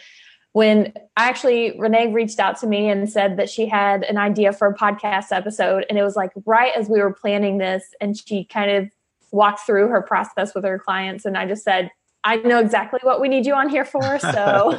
when 0.53 0.91
I 1.15 1.29
actually 1.29 1.79
Renee 1.79 2.11
reached 2.11 2.39
out 2.39 2.59
to 2.59 2.67
me 2.67 2.89
and 2.89 3.09
said 3.09 3.37
that 3.37 3.49
she 3.49 3.67
had 3.67 4.03
an 4.03 4.17
idea 4.17 4.51
for 4.51 4.67
a 4.67 4.75
podcast 4.75 5.27
episode, 5.31 5.85
and 5.87 5.97
it 5.97 6.03
was 6.03 6.17
like 6.17 6.31
right 6.45 6.73
as 6.75 6.89
we 6.89 6.99
were 6.99 7.13
planning 7.13 7.59
this, 7.59 7.83
and 8.01 8.17
she 8.17 8.43
kind 8.43 8.71
of 8.71 8.89
walked 9.31 9.61
through 9.61 9.87
her 9.87 10.01
process 10.01 10.53
with 10.53 10.63
her 10.63 10.77
clients 10.77 11.25
and 11.25 11.37
i 11.37 11.45
just 11.45 11.63
said 11.63 11.89
i 12.23 12.35
know 12.37 12.59
exactly 12.59 12.99
what 13.03 13.21
we 13.21 13.29
need 13.29 13.45
you 13.45 13.53
on 13.53 13.69
here 13.69 13.85
for 13.85 14.19
so 14.19 14.77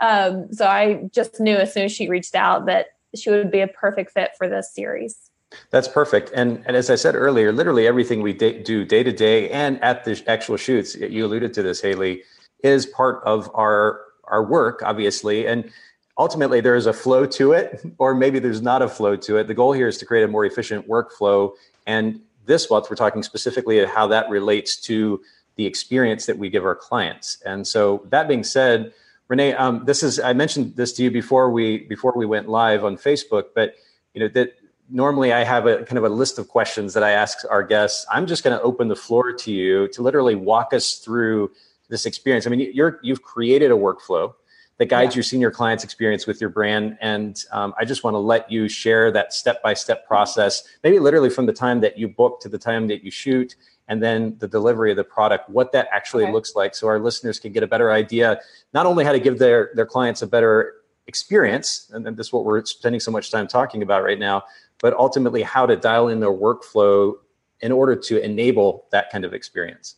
um, 0.00 0.52
so 0.52 0.66
i 0.66 1.08
just 1.12 1.40
knew 1.40 1.54
as 1.54 1.72
soon 1.72 1.84
as 1.84 1.92
she 1.92 2.08
reached 2.08 2.34
out 2.34 2.66
that 2.66 2.86
she 3.14 3.30
would 3.30 3.50
be 3.50 3.60
a 3.60 3.68
perfect 3.68 4.10
fit 4.10 4.32
for 4.36 4.48
this 4.48 4.74
series 4.74 5.30
That's 5.70 5.88
perfect. 5.88 6.30
And, 6.34 6.62
and 6.66 6.76
as 6.76 6.90
I 6.90 6.94
said 6.94 7.14
earlier, 7.14 7.52
literally 7.52 7.86
everything 7.86 8.22
we 8.22 8.32
da- 8.32 8.62
do 8.62 8.84
day 8.84 9.02
to 9.02 9.12
day 9.12 9.50
and 9.50 9.82
at 9.82 10.04
the 10.04 10.22
actual 10.26 10.56
shoots, 10.56 10.94
you 10.94 11.24
alluded 11.26 11.54
to 11.54 11.62
this, 11.62 11.80
Haley, 11.80 12.22
is 12.62 12.86
part 12.86 13.22
of 13.24 13.50
our 13.54 14.02
our 14.24 14.42
work, 14.42 14.82
obviously. 14.82 15.46
And 15.46 15.70
ultimately, 16.18 16.60
there 16.60 16.74
is 16.74 16.86
a 16.86 16.92
flow 16.92 17.26
to 17.26 17.52
it, 17.52 17.84
or 17.98 18.14
maybe 18.14 18.38
there's 18.38 18.62
not 18.62 18.82
a 18.82 18.88
flow 18.88 19.16
to 19.16 19.36
it. 19.36 19.46
The 19.46 19.54
goal 19.54 19.72
here 19.72 19.88
is 19.88 19.98
to 19.98 20.06
create 20.06 20.24
a 20.24 20.28
more 20.28 20.44
efficient 20.44 20.88
workflow. 20.88 21.52
And 21.86 22.20
this 22.46 22.70
month, 22.70 22.88
we're 22.90 22.96
talking 22.96 23.22
specifically 23.22 23.80
at 23.80 23.88
how 23.88 24.06
that 24.08 24.28
relates 24.30 24.76
to 24.82 25.20
the 25.56 25.66
experience 25.66 26.26
that 26.26 26.38
we 26.38 26.48
give 26.48 26.64
our 26.64 26.74
clients. 26.74 27.40
And 27.44 27.66
so, 27.66 28.06
that 28.10 28.26
being 28.26 28.44
said, 28.44 28.92
Renee, 29.28 29.54
um, 29.54 29.84
this 29.84 30.02
is 30.02 30.18
I 30.18 30.32
mentioned 30.32 30.76
this 30.76 30.92
to 30.94 31.02
you 31.02 31.10
before 31.10 31.50
we 31.50 31.78
before 31.78 32.12
we 32.16 32.26
went 32.26 32.48
live 32.48 32.84
on 32.84 32.96
Facebook, 32.96 33.46
but 33.54 33.76
you 34.14 34.20
know 34.20 34.28
that 34.28 34.54
normally 34.90 35.32
I 35.32 35.44
have 35.44 35.66
a 35.66 35.84
kind 35.84 35.98
of 35.98 36.04
a 36.04 36.08
list 36.08 36.38
of 36.38 36.48
questions 36.48 36.94
that 36.94 37.02
I 37.02 37.10
ask 37.10 37.38
our 37.50 37.62
guests. 37.62 38.04
I'm 38.10 38.26
just 38.26 38.44
going 38.44 38.56
to 38.56 38.62
open 38.62 38.88
the 38.88 38.96
floor 38.96 39.32
to 39.32 39.52
you 39.52 39.88
to 39.88 40.02
literally 40.02 40.34
walk 40.34 40.72
us 40.72 40.96
through 40.96 41.50
this 41.88 42.06
experience. 42.06 42.46
I 42.46 42.50
mean, 42.50 42.70
you're 42.74 42.98
you've 43.02 43.22
created 43.22 43.70
a 43.70 43.74
workflow 43.74 44.34
that 44.78 44.86
guides 44.86 45.14
Yeah. 45.14 45.18
your 45.18 45.22
senior 45.24 45.50
clients 45.50 45.84
experience 45.84 46.26
with 46.26 46.40
your 46.40 46.50
brand, 46.50 46.96
and 47.00 47.42
um, 47.52 47.74
I 47.78 47.84
just 47.84 48.02
want 48.04 48.14
to 48.14 48.18
let 48.18 48.50
you 48.50 48.68
share 48.68 49.10
that 49.12 49.32
step 49.32 49.62
by 49.62 49.74
step 49.74 50.06
process, 50.06 50.62
maybe 50.82 50.98
literally 50.98 51.30
from 51.30 51.46
the 51.46 51.52
time 51.52 51.80
that 51.82 51.98
you 51.98 52.08
book 52.08 52.40
to 52.40 52.48
the 52.48 52.58
time 52.58 52.88
that 52.88 53.04
you 53.04 53.10
shoot. 53.10 53.54
And 53.88 54.02
then 54.02 54.36
the 54.38 54.48
delivery 54.48 54.90
of 54.92 54.96
the 54.96 55.04
product, 55.04 55.50
what 55.50 55.72
that 55.72 55.88
actually 55.92 56.22
Okay. 56.24 56.32
looks 56.32 56.54
like, 56.54 56.74
so 56.74 56.86
our 56.86 56.98
listeners 56.98 57.38
can 57.38 57.52
get 57.52 57.62
a 57.62 57.66
better 57.66 57.90
idea, 57.92 58.40
not 58.72 58.86
only 58.86 59.04
how 59.04 59.12
to 59.12 59.20
give 59.20 59.38
their 59.38 59.70
their 59.74 59.84
clients 59.86 60.22
a 60.22 60.26
better 60.26 60.76
experience, 61.06 61.90
and, 61.92 62.06
and 62.06 62.16
this 62.16 62.28
is 62.28 62.32
what 62.32 62.44
we're 62.44 62.64
spending 62.64 63.00
so 63.00 63.10
much 63.10 63.30
time 63.30 63.46
talking 63.46 63.82
about 63.82 64.02
right 64.02 64.18
now, 64.18 64.42
but 64.82 64.92
ultimately 64.94 65.42
how 65.42 65.64
to 65.64 65.76
dial 65.76 66.08
in 66.08 66.20
their 66.20 66.32
workflow 66.32 67.14
in 67.60 67.72
order 67.72 67.96
to 67.96 68.22
enable 68.22 68.86
that 68.92 69.08
kind 69.10 69.24
of 69.24 69.32
experience. 69.32 69.96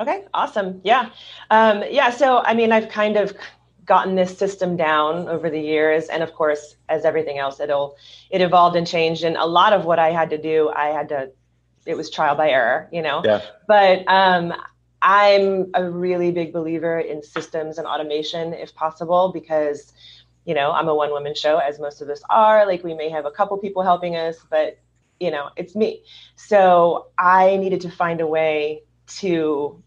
Okay, 0.00 0.24
awesome. 0.32 0.80
Yeah. 0.84 1.10
Um, 1.50 1.82
yeah. 1.90 2.10
So, 2.10 2.38
I 2.38 2.54
mean, 2.54 2.72
I've 2.72 2.88
kind 2.88 3.16
of 3.16 3.36
gotten 3.84 4.14
this 4.14 4.38
system 4.38 4.76
down 4.76 5.28
over 5.28 5.50
the 5.50 5.60
years. 5.60 6.06
And 6.06 6.22
of 6.22 6.32
course, 6.34 6.76
as 6.88 7.04
everything 7.04 7.38
else, 7.38 7.58
it'll, 7.58 7.96
it 8.30 8.40
evolved 8.40 8.76
and 8.76 8.86
changed. 8.86 9.24
And 9.24 9.36
a 9.36 9.46
lot 9.46 9.72
of 9.72 9.84
what 9.84 9.98
I 9.98 10.10
had 10.12 10.30
to 10.30 10.38
do, 10.38 10.70
I 10.70 10.88
had 10.88 11.08
to, 11.08 11.32
it 11.84 11.96
was 11.96 12.08
trial 12.10 12.36
by 12.36 12.50
error, 12.50 12.88
you 12.92 13.02
know? 13.02 13.22
Yeah. 13.24 13.42
But 13.66 14.04
um, 14.06 14.54
I'm 15.02 15.70
a 15.74 15.90
really 15.90 16.30
big 16.30 16.52
believer 16.52 17.00
in 17.00 17.22
systems 17.22 17.78
and 17.78 17.86
automation 17.86 18.52
if 18.52 18.74
possible, 18.74 19.32
because, 19.32 19.92
you 20.48 20.54
know, 20.54 20.72
I'm 20.72 20.88
a 20.88 20.94
one 20.94 21.10
woman 21.10 21.34
show, 21.34 21.58
as 21.58 21.78
most 21.78 22.00
of 22.00 22.08
us 22.08 22.22
are. 22.30 22.66
Like, 22.66 22.82
we 22.82 22.94
may 22.94 23.10
have 23.10 23.26
a 23.26 23.30
couple 23.30 23.58
people 23.58 23.82
helping 23.82 24.16
us, 24.16 24.36
but, 24.48 24.78
you 25.20 25.30
know, 25.30 25.50
it's 25.56 25.74
me. 25.76 26.02
So 26.36 27.08
I 27.18 27.58
needed 27.58 27.82
to 27.82 27.90
find 27.90 28.22
a 28.22 28.26
way 28.26 28.82
to 29.18 29.82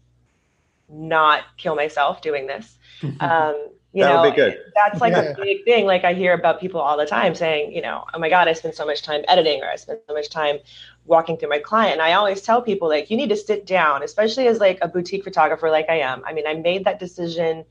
not 0.88 1.42
kill 1.56 1.74
myself 1.74 2.22
doing 2.22 2.46
this. 2.46 2.78
Um, 3.18 3.56
You 3.94 4.04
that 4.04 4.14
know, 4.14 4.22
would 4.22 4.30
be 4.30 4.36
good. 4.36 4.58
that's 4.74 5.00
like 5.00 5.12
yeah. 5.12 5.32
a 5.32 5.34
big 5.34 5.64
thing. 5.64 5.84
Like 5.84 6.04
I 6.04 6.14
hear 6.14 6.32
about 6.32 6.60
people 6.60 6.80
all 6.80 6.96
the 6.96 7.04
time 7.04 7.34
saying, 7.34 7.72
you 7.72 7.82
know, 7.82 8.04
oh 8.14 8.18
my 8.20 8.30
God, 8.30 8.46
I 8.48 8.52
spend 8.54 8.74
so 8.74 8.86
much 8.86 9.02
time 9.02 9.22
editing 9.26 9.60
or 9.62 9.68
I 9.68 9.76
spend 9.76 9.98
so 10.08 10.14
much 10.14 10.30
time 10.30 10.58
walking 11.04 11.36
through 11.36 11.50
my 11.50 11.58
client. 11.58 11.94
And 11.94 12.02
I 12.02 12.12
always 12.14 12.40
tell 12.40 12.62
people 12.62 12.88
like 12.88 13.10
you 13.10 13.16
need 13.16 13.28
to 13.30 13.36
sit 13.36 13.66
down, 13.66 14.02
especially 14.04 14.46
as 14.46 14.60
like 14.60 14.78
a 14.80 14.88
boutique 14.88 15.24
photographer 15.24 15.68
like 15.68 15.90
I 15.90 15.98
am. 15.98 16.22
I 16.24 16.32
mean, 16.32 16.46
I 16.46 16.54
made 16.54 16.84
that 16.84 17.00
decision 17.00 17.64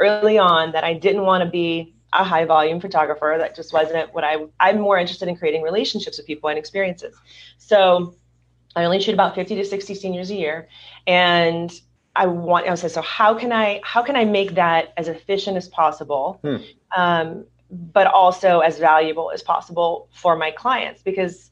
early 0.00 0.36
on 0.36 0.72
that 0.72 0.84
I 0.84 0.94
didn't 0.94 1.22
want 1.22 1.44
to 1.44 1.48
be 1.48 1.94
a 2.12 2.24
high 2.24 2.44
volume 2.44 2.80
photographer. 2.80 3.36
That 3.38 3.54
just 3.54 3.72
wasn't 3.72 4.12
what 4.14 4.24
I 4.24 4.46
I'm 4.60 4.80
more 4.80 4.98
interested 4.98 5.28
in 5.28 5.36
creating 5.36 5.62
relationships 5.62 6.18
with 6.18 6.26
people 6.26 6.48
and 6.48 6.58
experiences. 6.58 7.14
So 7.58 8.14
I 8.74 8.84
only 8.84 9.00
shoot 9.00 9.14
about 9.14 9.34
50 9.34 9.56
to 9.56 9.64
60 9.64 9.94
seniors 9.94 10.30
a 10.30 10.34
year. 10.34 10.68
And 11.06 11.72
I 12.14 12.26
want, 12.26 12.66
I 12.66 12.70
was 12.70 12.80
so 12.80 13.02
how 13.02 13.34
can 13.34 13.52
I, 13.52 13.80
how 13.84 14.02
can 14.02 14.16
I 14.16 14.24
make 14.24 14.54
that 14.54 14.92
as 14.96 15.08
efficient 15.08 15.56
as 15.56 15.68
possible? 15.68 16.38
Hmm. 16.42 16.56
Um, 16.96 17.44
but 17.70 18.06
also 18.06 18.60
as 18.60 18.78
valuable 18.78 19.30
as 19.30 19.42
possible 19.42 20.08
for 20.12 20.36
my 20.36 20.50
clients 20.50 21.02
because 21.02 21.50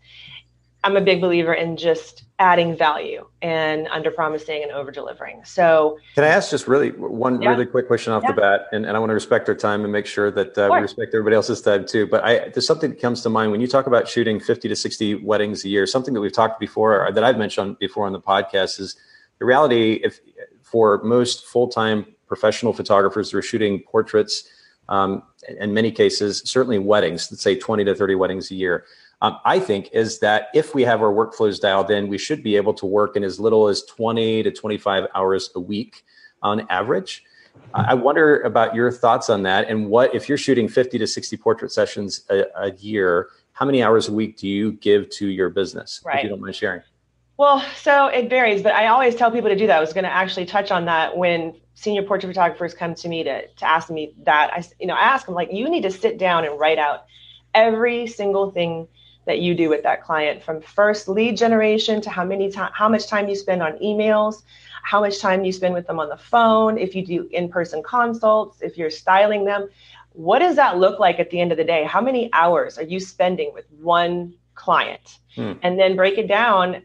I'm 0.83 0.97
a 0.97 1.01
big 1.01 1.21
believer 1.21 1.53
in 1.53 1.77
just 1.77 2.25
adding 2.39 2.75
value 2.75 3.27
and 3.43 3.87
under 3.89 4.11
promising 4.11 4.63
and 4.63 4.73
over 4.73 4.91
delivering. 4.91 5.43
So, 5.45 5.99
can 6.15 6.25
I 6.25 6.29
ask 6.29 6.51
just 6.51 6.67
really 6.67 6.91
one 6.91 7.43
yeah. 7.43 7.51
really 7.51 7.67
quick 7.67 7.87
question 7.87 8.15
off 8.15 8.23
yeah. 8.23 8.33
the 8.33 8.41
bat? 8.41 8.67
And, 8.73 8.87
and, 8.87 8.97
I 8.97 9.01
want 9.01 9.11
to 9.11 9.15
respect 9.15 9.49
our 9.51 9.55
time 9.55 9.83
and 9.83 9.93
make 9.93 10.07
sure 10.07 10.31
that 10.31 10.57
uh, 10.57 10.71
we 10.73 10.79
respect 10.79 11.15
everybody 11.15 11.37
else's 11.37 11.61
time 11.61 11.87
too. 11.87 12.07
But 12.07 12.25
I, 12.25 12.49
there's 12.49 12.67
something 12.67 12.91
that 12.91 13.01
comes 13.01 13.21
to 13.23 13.29
mind 13.29 13.53
when 13.53 13.61
you 13.61 13.67
talk 13.67 13.87
about 13.87 14.09
shooting 14.09 14.41
50 14.41 14.69
to 14.69 14.77
60 14.77 15.17
weddings 15.17 15.65
a 15.67 15.69
year. 15.69 15.87
Something 15.87 16.15
that 16.15 16.21
we've 16.21 16.33
talked 16.33 16.59
before, 16.59 17.07
or 17.07 17.13
that 17.13 17.23
I've 17.23 17.39
mentioned 17.39 17.79
before 17.79 18.07
on 18.07 18.13
the 18.13 18.21
podcast, 18.21 18.81
is 18.81 18.97
the 19.39 19.45
reality. 19.45 20.01
If 20.03 20.21
for 20.63 21.03
most 21.03 21.47
full 21.47 21.69
time 21.69 22.07
professional 22.27 22.73
photographers 22.73 23.31
who 23.31 23.39
are 23.39 23.43
shooting 23.43 23.81
portraits, 23.81 24.49
um, 24.89 25.23
in 25.59 25.75
many 25.75 25.93
cases, 25.93 26.43
certainly 26.47 26.79
weddings, 26.79 27.31
let's 27.31 27.43
say 27.43 27.55
20 27.55 27.85
to 27.85 27.95
30 27.95 28.15
weddings 28.15 28.51
a 28.51 28.55
year 28.55 28.85
um, 29.23 29.39
I 29.45 29.59
think, 29.59 29.91
is 29.93 30.19
that 30.21 30.49
if 30.55 30.75
we 30.75 30.83
have 30.85 31.03
our 31.03 31.13
workflows 31.13 31.61
dialed 31.61 31.91
in, 31.91 32.09
we 32.09 32.19
should 32.19 32.43
be 32.43 32.57
able 32.57 32.73
to 32.75 32.87
work 32.87 33.17
in 33.17 33.25
as 33.25 33.39
little 33.39 33.69
as 33.69 33.83
20 33.85 34.43
to 34.45 34.51
25 34.51 35.07
hours 35.15 35.51
a 35.55 35.61
week 35.61 36.05
on 36.43 36.67
average. 36.71 37.25
I 37.75 37.95
wonder 37.95 38.41
about 38.41 38.75
your 38.75 38.91
thoughts 38.91 39.29
on 39.29 39.43
that 39.43 39.69
and 39.69 39.89
what, 39.89 40.15
if 40.15 40.29
you're 40.29 40.39
shooting 40.39 40.69
50 40.69 40.99
to 40.99 41.07
60 41.07 41.37
portrait 41.37 41.73
sessions 41.73 42.25
a, 42.31 42.45
a 42.57 42.73
year, 42.73 43.29
how 43.53 43.67
many 43.67 43.83
hours 43.83 44.09
a 44.09 44.13
week 44.13 44.39
do 44.39 44.49
you 44.49 44.73
give 44.73 45.11
to 45.11 45.27
your 45.29 45.51
business? 45.51 46.01
Right. 46.05 46.19
If 46.19 46.25
you 46.25 46.31
don't 46.31 46.41
mind 46.41 46.55
sharing. 46.55 46.83
Well, 47.37 47.65
so 47.77 48.07
it 48.07 48.29
varies, 48.29 48.63
but 48.63 48.73
I 48.73 48.89
always 48.89 49.15
tell 49.15 49.31
people 49.31 49.51
to 49.51 49.57
do 49.57 49.67
that. 49.67 49.77
I 49.77 49.81
was 49.81 49.93
going 49.93 50.05
to 50.05 50.13
actually 50.13 50.47
touch 50.47 50.71
on 50.71 50.85
that 50.87 51.17
when 51.17 51.55
senior 51.75 52.03
portrait 52.03 52.29
photographers 52.29 52.75
come 52.75 52.95
to 52.97 53.09
me 53.09 53.25
to, 53.25 53.47
to 53.47 53.69
ask 53.69 53.91
me 53.91 54.15
that. 54.25 54.51
I, 54.53 54.65
you 54.79 54.87
know, 54.87 54.95
I 54.95 55.01
ask 55.01 55.27
them 55.27 55.35
like, 55.35 55.53
you 55.53 55.69
need 55.69 55.83
to 55.83 55.91
sit 55.91 56.19
down 56.19 56.45
and 56.45 56.59
write 56.59 56.79
out 56.79 57.05
every 57.55 58.07
single 58.07 58.51
thing 58.51 58.89
that 59.31 59.39
you 59.39 59.55
do 59.55 59.69
with 59.69 59.83
that 59.85 60.03
client 60.03 60.43
from 60.43 60.61
first 60.61 61.09
lead 61.09 61.37
generation 61.37 62.01
to 62.01 62.11
how 62.11 62.25
many 62.25 62.51
time 62.51 62.73
how 62.75 62.89
much 62.89 63.07
time 63.07 63.29
you 63.29 63.37
spend 63.37 63.63
on 63.63 63.73
emails 63.79 64.43
how 64.83 65.01
much 65.01 65.21
time 65.21 65.45
you 65.45 65.53
spend 65.53 65.75
with 65.75 65.87
them 65.87 66.01
on 66.01 66.09
the 66.09 66.17
phone 66.17 66.79
if 66.79 66.95
you 66.95 67.05
do 67.05 67.29
in-person 67.33 67.83
consults 67.83 68.61
if 68.63 68.77
you're 68.77 68.91
styling 68.91 69.45
them. 69.45 69.69
What 70.13 70.41
does 70.41 70.57
that 70.57 70.79
look 70.79 70.99
like 70.99 71.21
at 71.21 71.31
the 71.31 71.41
end 71.41 71.53
of 71.53 71.59
the 71.59 71.65
day? 71.65 71.85
How 71.85 72.01
many 72.01 72.31
hours 72.33 72.79
are 72.79 72.83
you 72.83 72.99
spending 72.99 73.53
with 73.55 73.67
one 73.71 74.35
client? 74.55 75.19
Hmm. 75.37 75.53
and 75.63 75.79
then 75.79 75.95
break 75.95 76.19
it 76.19 76.27
down 76.27 76.83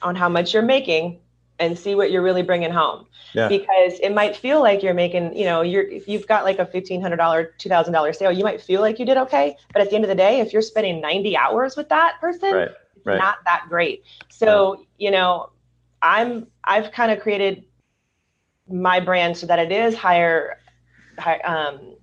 on 0.00 0.14
how 0.14 0.28
much 0.28 0.54
you're 0.54 0.62
making 0.62 1.18
and 1.60 1.78
see 1.78 1.94
what 1.94 2.10
you're 2.10 2.22
really 2.22 2.42
bringing 2.42 2.70
home. 2.70 3.06
Yeah. 3.34 3.48
Because 3.48 4.00
it 4.00 4.12
might 4.12 4.34
feel 4.34 4.60
like 4.60 4.82
you're 4.82 4.94
making, 4.94 5.36
you 5.36 5.44
know, 5.44 5.60
you're 5.60 5.84
if 5.84 6.08
you've 6.08 6.26
got 6.26 6.42
like 6.42 6.58
a 6.58 6.66
fifteen 6.66 7.00
hundred 7.00 7.18
dollar, 7.18 7.54
two 7.58 7.68
thousand 7.68 7.92
dollar 7.92 8.12
sale, 8.12 8.32
you 8.32 8.42
might 8.42 8.60
feel 8.60 8.80
like 8.80 8.98
you 8.98 9.06
did 9.06 9.16
okay. 9.18 9.56
But 9.72 9.82
at 9.82 9.90
the 9.90 9.94
end 9.94 10.04
of 10.04 10.08
the 10.08 10.16
day, 10.16 10.40
if 10.40 10.52
you're 10.52 10.62
spending 10.62 11.00
ninety 11.00 11.36
hours 11.36 11.76
with 11.76 11.88
that 11.90 12.16
person, 12.20 12.52
right. 12.52 12.68
it's 12.96 13.06
right. 13.06 13.18
not 13.18 13.36
that 13.44 13.66
great. 13.68 14.02
So 14.30 14.74
yeah. 14.74 15.06
you 15.06 15.10
know, 15.12 15.50
I'm 16.02 16.48
I've 16.64 16.90
kind 16.90 17.12
of 17.12 17.20
created 17.20 17.64
my 18.68 18.98
brand 18.98 19.36
so 19.36 19.46
that 19.46 19.58
it 19.58 19.70
is 19.70 19.94
higher, 19.94 20.58
high, 21.18 21.38
um, 21.40 21.94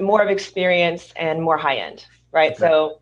more 0.00 0.20
of 0.22 0.28
experience 0.28 1.12
and 1.16 1.42
more 1.42 1.56
high 1.56 1.76
end, 1.76 2.04
right? 2.32 2.52
Okay. 2.52 2.58
So 2.58 3.00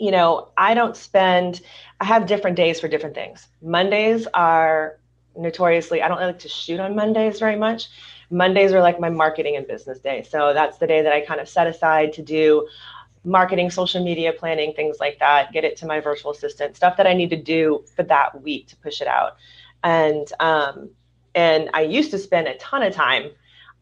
you 0.00 0.10
know, 0.10 0.48
I 0.56 0.72
don't 0.72 0.96
spend, 0.96 1.60
I 2.00 2.06
have 2.06 2.26
different 2.26 2.56
days 2.56 2.80
for 2.80 2.88
different 2.88 3.14
things. 3.14 3.46
Mondays 3.60 4.26
are 4.32 4.98
notoriously, 5.36 6.00
I 6.00 6.08
don't 6.08 6.18
like 6.18 6.38
to 6.38 6.48
shoot 6.48 6.80
on 6.80 6.96
Mondays 6.96 7.38
very 7.38 7.56
much. 7.56 7.88
Mondays 8.30 8.72
are 8.72 8.80
like 8.80 8.98
my 8.98 9.10
marketing 9.10 9.56
and 9.56 9.66
business 9.66 9.98
day. 9.98 10.22
So 10.22 10.54
that's 10.54 10.78
the 10.78 10.86
day 10.86 11.02
that 11.02 11.12
I 11.12 11.20
kind 11.20 11.38
of 11.38 11.48
set 11.48 11.66
aside 11.66 12.14
to 12.14 12.22
do 12.22 12.66
marketing, 13.24 13.70
social 13.70 14.02
media 14.02 14.32
planning, 14.32 14.72
things 14.72 14.96
like 14.98 15.18
that, 15.18 15.52
get 15.52 15.64
it 15.64 15.76
to 15.76 15.86
my 15.86 16.00
virtual 16.00 16.30
assistant, 16.30 16.76
stuff 16.76 16.96
that 16.96 17.06
I 17.06 17.12
need 17.12 17.28
to 17.30 17.36
do 17.36 17.84
for 17.94 18.02
that 18.04 18.40
week 18.42 18.68
to 18.68 18.76
push 18.76 19.02
it 19.02 19.06
out. 19.06 19.36
And 19.84 20.26
um, 20.40 20.90
and 21.34 21.68
I 21.74 21.82
used 21.82 22.10
to 22.12 22.18
spend 22.18 22.48
a 22.48 22.56
ton 22.56 22.82
of 22.82 22.94
time 22.94 23.30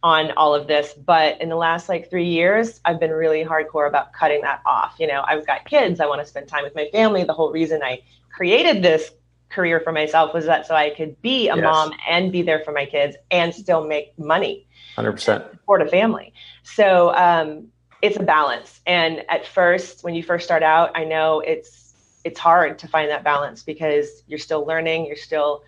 on 0.03 0.31
all 0.33 0.55
of 0.55 0.67
this 0.67 0.95
but 0.95 1.41
in 1.41 1.49
the 1.49 1.57
last 1.57 1.89
like 1.89 2.09
three 2.09 2.29
years 2.29 2.81
i've 2.85 3.01
been 3.01 3.11
really 3.11 3.45
hardcore 3.45 3.89
about 3.89 4.13
cutting 4.13 4.41
that 4.43 4.61
off. 4.65 4.95
You 4.99 5.07
know 5.07 5.25
i've 5.27 5.47
got 5.47 5.65
kids 5.65 6.01
i 6.01 6.07
want 6.07 6.21
to 6.21 6.27
spend 6.27 6.49
time 6.49 6.65
with 6.65 6.75
my 6.75 6.89
family. 6.93 7.25
The 7.25 7.33
whole 7.33 7.53
reason 7.53 7.83
i 7.83 8.01
created 8.31 8.83
this 8.83 9.11
career 9.49 9.81
for 9.81 9.93
myself 9.93 10.33
was 10.35 10.45
that 10.45 10.67
so 10.67 10.75
i 10.75 10.91
could 10.91 11.21
be 11.23 11.49
a 11.49 11.57
yes. 11.57 11.63
mom 11.63 11.93
and 12.09 12.31
be 12.31 12.43
there 12.43 12.61
for 12.65 12.73
my 12.73 12.87
kids 12.87 13.17
and 13.31 13.55
still 13.55 13.87
make 13.87 14.17
money. 14.19 14.67
100% 14.97 15.51
support 15.51 15.83
a 15.83 15.87
family. 15.87 16.33
So 16.65 17.15
um, 17.15 17.69
it's 18.03 18.17
a 18.17 18.23
balance. 18.23 18.81
And 18.87 19.25
at 19.29 19.47
first 19.47 20.05
when 20.05 20.15
you 20.15 20.23
first 20.23 20.45
start 20.45 20.63
out 20.63 20.93
i 20.95 21.05
know 21.05 21.41
it's 21.41 21.95
it's 22.25 22.39
hard 22.39 22.79
to 22.79 22.89
find 22.89 23.11
that 23.11 23.25
balance 23.25 23.63
because 23.63 24.23
you're 24.27 24.39
still 24.39 24.65
learning 24.67 25.07
you're 25.07 25.17
still 25.17 25.63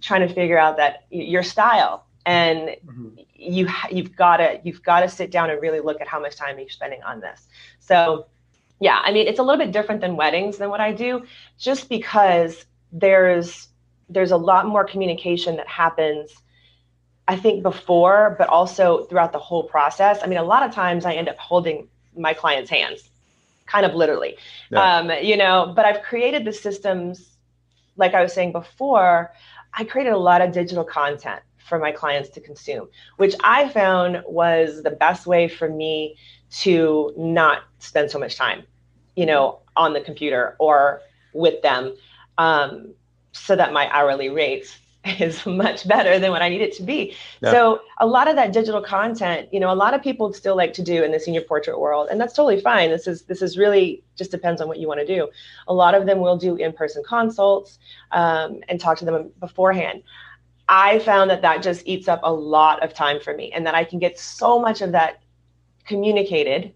trying 0.00 0.26
to 0.26 0.32
figure 0.32 0.58
out 0.58 0.76
that 0.76 1.06
your 1.10 1.42
style 1.42 2.04
and 2.26 2.68
mm-hmm. 2.68 3.08
you 3.34 3.68
you've 3.90 4.14
got 4.14 4.38
to 4.38 4.60
you've 4.64 4.82
got 4.82 5.00
to 5.00 5.08
sit 5.08 5.30
down 5.30 5.50
and 5.50 5.60
really 5.60 5.80
look 5.80 6.00
at 6.00 6.08
how 6.08 6.20
much 6.20 6.36
time 6.36 6.58
you're 6.58 6.68
spending 6.68 7.02
on 7.02 7.20
this 7.20 7.48
so 7.80 8.26
yeah 8.80 9.00
i 9.04 9.12
mean 9.12 9.26
it's 9.26 9.38
a 9.38 9.42
little 9.42 9.58
bit 9.58 9.72
different 9.72 10.00
than 10.00 10.16
weddings 10.16 10.58
than 10.58 10.70
what 10.70 10.80
i 10.80 10.92
do 10.92 11.24
just 11.58 11.88
because 11.88 12.64
there's 12.92 13.68
there's 14.08 14.30
a 14.30 14.36
lot 14.36 14.66
more 14.66 14.84
communication 14.84 15.56
that 15.56 15.68
happens 15.68 16.32
i 17.26 17.36
think 17.36 17.62
before 17.62 18.34
but 18.38 18.48
also 18.48 19.04
throughout 19.04 19.32
the 19.32 19.38
whole 19.38 19.64
process 19.64 20.18
i 20.22 20.26
mean 20.26 20.38
a 20.38 20.44
lot 20.44 20.62
of 20.62 20.72
times 20.74 21.04
i 21.04 21.12
end 21.12 21.28
up 21.28 21.36
holding 21.38 21.88
my 22.16 22.34
clients 22.34 22.70
hands 22.70 23.10
kind 23.66 23.84
of 23.84 23.94
literally 23.94 24.36
yeah. 24.70 24.98
um, 24.98 25.10
you 25.22 25.36
know 25.36 25.72
but 25.74 25.84
i've 25.84 26.02
created 26.02 26.44
the 26.44 26.52
systems 26.52 27.36
like 27.96 28.14
i 28.14 28.22
was 28.22 28.32
saying 28.32 28.52
before 28.52 29.32
i 29.74 29.84
created 29.84 30.12
a 30.12 30.18
lot 30.18 30.40
of 30.40 30.52
digital 30.52 30.84
content 30.84 31.42
for 31.68 31.78
my 31.78 31.92
clients 31.92 32.28
to 32.30 32.40
consume, 32.40 32.88
which 33.16 33.34
I 33.44 33.68
found 33.68 34.22
was 34.26 34.82
the 34.82 34.90
best 34.90 35.26
way 35.26 35.48
for 35.48 35.68
me 35.68 36.16
to 36.50 37.12
not 37.16 37.62
spend 37.78 38.10
so 38.10 38.18
much 38.18 38.36
time, 38.36 38.64
you 39.16 39.26
know, 39.26 39.60
on 39.76 39.92
the 39.92 40.00
computer 40.00 40.56
or 40.58 41.02
with 41.32 41.60
them, 41.62 41.94
um, 42.38 42.94
so 43.32 43.54
that 43.54 43.72
my 43.72 43.88
hourly 43.90 44.28
rates 44.28 44.78
is 45.20 45.44
much 45.46 45.86
better 45.86 46.18
than 46.18 46.30
what 46.30 46.42
I 46.42 46.48
need 46.48 46.60
it 46.60 46.74
to 46.76 46.82
be. 46.82 47.14
Yeah. 47.40 47.50
So 47.50 47.80
a 47.98 48.06
lot 48.06 48.28
of 48.28 48.36
that 48.36 48.52
digital 48.52 48.82
content, 48.82 49.48
you 49.52 49.60
know, 49.60 49.72
a 49.72 49.74
lot 49.74 49.94
of 49.94 50.02
people 50.02 50.32
still 50.32 50.56
like 50.56 50.72
to 50.74 50.82
do 50.82 51.02
in 51.04 51.12
the 51.12 51.20
senior 51.20 51.40
portrait 51.40 51.78
world, 51.78 52.08
and 52.10 52.20
that's 52.20 52.34
totally 52.34 52.60
fine. 52.60 52.90
This 52.90 53.06
is 53.06 53.22
this 53.22 53.42
is 53.42 53.56
really 53.56 54.02
just 54.16 54.30
depends 54.30 54.60
on 54.60 54.68
what 54.68 54.78
you 54.78 54.88
want 54.88 55.00
to 55.00 55.06
do. 55.06 55.28
A 55.68 55.74
lot 55.74 55.94
of 55.94 56.06
them 56.06 56.20
will 56.20 56.36
do 56.36 56.56
in-person 56.56 57.02
consults 57.06 57.78
um, 58.12 58.60
and 58.68 58.80
talk 58.80 58.98
to 58.98 59.04
them 59.04 59.30
beforehand. 59.38 60.02
I 60.68 60.98
found 61.00 61.30
that 61.30 61.42
that 61.42 61.62
just 61.62 61.82
eats 61.86 62.08
up 62.08 62.20
a 62.22 62.32
lot 62.32 62.82
of 62.82 62.92
time 62.92 63.20
for 63.20 63.34
me 63.34 63.50
and 63.52 63.66
that 63.66 63.74
I 63.74 63.84
can 63.84 63.98
get 63.98 64.18
so 64.18 64.60
much 64.60 64.82
of 64.82 64.92
that 64.92 65.22
communicated 65.86 66.72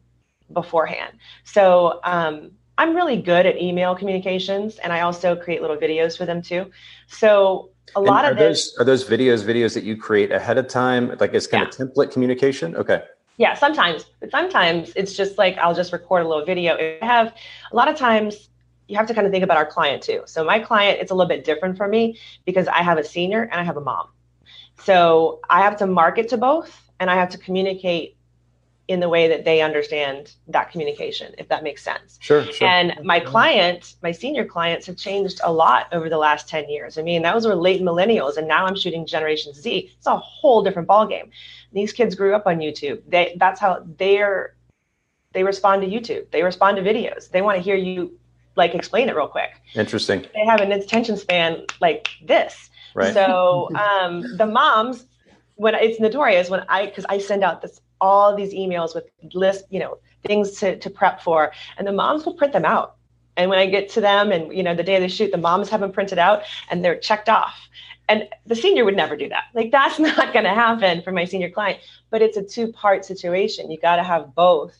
beforehand. 0.53 1.19
So 1.45 2.01
um, 2.05 2.53
I'm 2.79 2.95
really 2.97 3.21
good 3.21 3.47
at 3.47 3.61
email 3.61 3.95
communications 3.95 4.79
and 4.79 4.93
I 4.93 5.01
also 5.01 5.37
create 5.37 5.61
little 5.61 5.77
videos 5.77 6.17
for 6.17 6.25
them 6.25 6.41
too. 6.41 6.71
So 7.07 7.73
a 7.95 7.99
and 7.99 8.07
lot 8.07 8.25
of 8.25 8.37
this, 8.39 8.73
those 8.73 8.81
are 8.81 8.85
those 8.85 9.05
videos 9.05 9.45
videos 9.45 9.75
that 9.75 9.85
you 9.85 9.97
create 9.97 10.31
ahead 10.33 10.57
of 10.57 10.69
time 10.69 11.15
like 11.21 11.35
it's 11.35 11.47
kind 11.47 11.63
yeah. 11.65 11.85
of 11.85 11.93
template 11.93 12.13
communication 12.13 12.75
okay 12.77 13.03
yeah 13.37 13.55
sometimes 13.55 14.07
but 14.21 14.31
sometimes 14.31 14.93
it's 14.95 15.15
just 15.15 15.37
like 15.37 15.59
i'll 15.59 15.75
just 15.75 15.93
record 15.93 16.25
a 16.25 16.29
little 16.29 16.45
video 16.45 16.77
i 16.77 17.05
have 17.05 17.35
a 17.73 17.77
lot 17.77 17.89
of 17.89 17.97
times 17.97 18.49
you 18.89 18.97
have 18.97 19.07
to 19.07 19.15
kind 19.15 19.27
of 19.27 19.33
think 19.33 19.45
about 19.45 19.57
our 19.57 19.67
client 19.67 20.03
too. 20.03 20.23
So 20.27 20.45
my 20.45 20.59
client, 20.59 21.01
it's 21.01 21.11
a 21.11 21.15
little 21.15 21.29
bit 21.29 21.45
different 21.45 21.77
for 21.77 21.89
me 21.89 22.19
because 22.45 22.69
I 22.69 22.83
have 22.83 22.99
a 22.99 23.05
senior 23.05 23.43
and 23.43 23.55
I 23.55 23.65
have 23.65 23.77
a 23.77 23.81
mom. 23.81 24.09
So 24.85 25.41
I 25.49 25.63
have 25.63 25.77
to 25.79 25.87
market 25.87 26.29
to 26.31 26.37
both 26.37 26.91
and 27.01 27.11
I 27.11 27.15
have 27.15 27.31
to 27.31 27.39
communicate 27.39 28.17
in 28.89 29.01
the 29.01 29.09
way 29.09 29.29
that 29.29 29.45
they 29.45 29.63
understand 29.63 30.35
that 30.49 30.71
communication, 30.71 31.35
if 31.39 31.49
that 31.49 31.63
makes 31.63 31.83
sense. 31.83 32.19
Sure, 32.21 32.45
sure. 32.45 32.69
And 32.69 32.95
my 33.05 33.21
client, 33.21 33.95
my 34.03 34.13
senior 34.13 34.45
clients 34.45 34.87
have 34.87 34.97
changed 34.97 35.41
a 35.45 35.53
lot 35.53 35.87
over 35.93 36.09
the 36.09 36.19
last 36.19 36.49
10 36.49 36.69
years. 36.69 36.99
I 36.99 37.03
mean, 37.03 37.23
those 37.23 37.47
were 37.47 37.55
late 37.55 37.81
millennials, 37.81 38.37
and 38.37 38.49
now 38.49 38.67
I'm 38.67 38.75
shooting 38.75 39.07
Generation 39.07 39.55
Z. 39.55 39.93
It's 39.97 40.07
a 40.07 40.17
whole 40.19 40.63
different 40.63 40.89
ballgame. 40.89 41.31
These 41.73 41.93
kids 41.93 42.15
grew 42.15 42.35
up 42.35 42.47
on 42.47 42.59
YouTube. 42.59 43.03
They 43.09 43.37
that's 43.39 43.61
how 43.61 43.85
they're 43.99 44.57
they 45.33 45.45
respond 45.45 45.83
to 45.83 45.89
YouTube. 45.89 46.31
They 46.31 46.43
respond 46.43 46.77
to 46.77 46.83
videos. 46.83 47.31
They 47.31 47.41
want 47.41 47.57
to 47.57 47.63
hear 47.63 47.77
you 47.77 48.19
like 48.57 48.75
explain 48.75 49.09
it 49.09 49.17
real 49.17 49.29
quick. 49.29 49.51
Interesting. 49.75 50.27
They 50.35 50.45
have 50.47 50.61
an 50.61 50.73
attention 50.73 51.17
span 51.17 51.65
like 51.81 52.09
this. 52.25 52.71
Right. 52.95 53.15
So 53.15 53.71
um, 53.75 54.37
the 54.37 54.47
moms, 54.47 55.07
when 55.57 55.75
it's 55.75 55.99
notorious, 56.01 56.51
when 56.51 56.65
I 56.69 56.87
because 56.87 57.07
I 57.09 57.19
send 57.19 57.43
out 57.43 57.63
this 57.63 57.81
all 58.01 58.35
these 58.37 58.53
emails 58.53 58.95
with 58.95 59.05
list, 59.33 59.65
you 59.71 59.79
know, 59.79 59.99
things 60.27 60.59
to, 60.59 60.77
to 60.79 60.91
prep 60.91 61.23
for, 61.23 61.53
and 61.79 61.87
the 61.87 61.93
moms 61.93 62.27
will 62.27 62.35
print 62.35 62.53
them 62.53 62.65
out. 62.65 62.97
And 63.37 63.49
when 63.49 63.59
I 63.59 63.67
get 63.67 63.89
to 63.91 64.01
them, 64.01 64.31
and 64.31 64.55
you 64.55 64.63
know, 64.63 64.75
the 64.75 64.83
day 64.83 64.97
of 64.97 65.03
the 65.03 65.09
shoot, 65.09 65.31
the 65.31 65.39
moms 65.39 65.71
have 65.71 65.81
them 65.81 65.93
printed 65.93 66.19
out 66.19 66.43
and 66.71 66.85
they're 66.85 66.99
checked 66.99 67.29
off. 67.29 67.57
And 68.09 68.29
the 68.47 68.57
senior 68.57 68.85
would 68.85 68.97
never 68.97 69.17
do 69.17 69.29
that. 69.31 69.45
Like 69.55 69.71
that's 69.71 69.99
not 69.99 70.33
going 70.33 70.45
to 70.45 70.51
happen 70.51 71.01
for 71.03 71.13
my 71.13 71.25
senior 71.25 71.51
client. 71.51 71.81
But 72.11 72.21
it's 72.21 72.37
a 72.37 72.43
two-part 72.43 73.05
situation. 73.05 73.71
You 73.71 73.81
got 73.81 73.97
to 73.97 74.03
have 74.03 74.35
both 74.35 74.77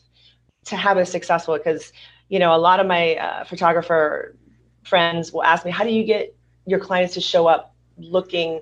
to 0.65 0.75
have 0.75 0.97
a 0.97 1.05
successful. 1.05 1.57
Because 1.57 1.91
you 2.29 2.39
know, 2.39 2.55
a 2.55 2.57
lot 2.57 2.79
of 2.79 2.87
my 2.87 3.15
uh, 3.15 3.43
photographer 3.43 4.35
friends 4.83 5.31
will 5.31 5.43
ask 5.43 5.65
me, 5.65 5.71
"How 5.71 5.83
do 5.83 5.91
you 5.91 6.03
get 6.03 6.35
your 6.65 6.79
clients 6.79 7.13
to 7.15 7.21
show 7.21 7.47
up 7.47 7.73
looking?" 7.97 8.61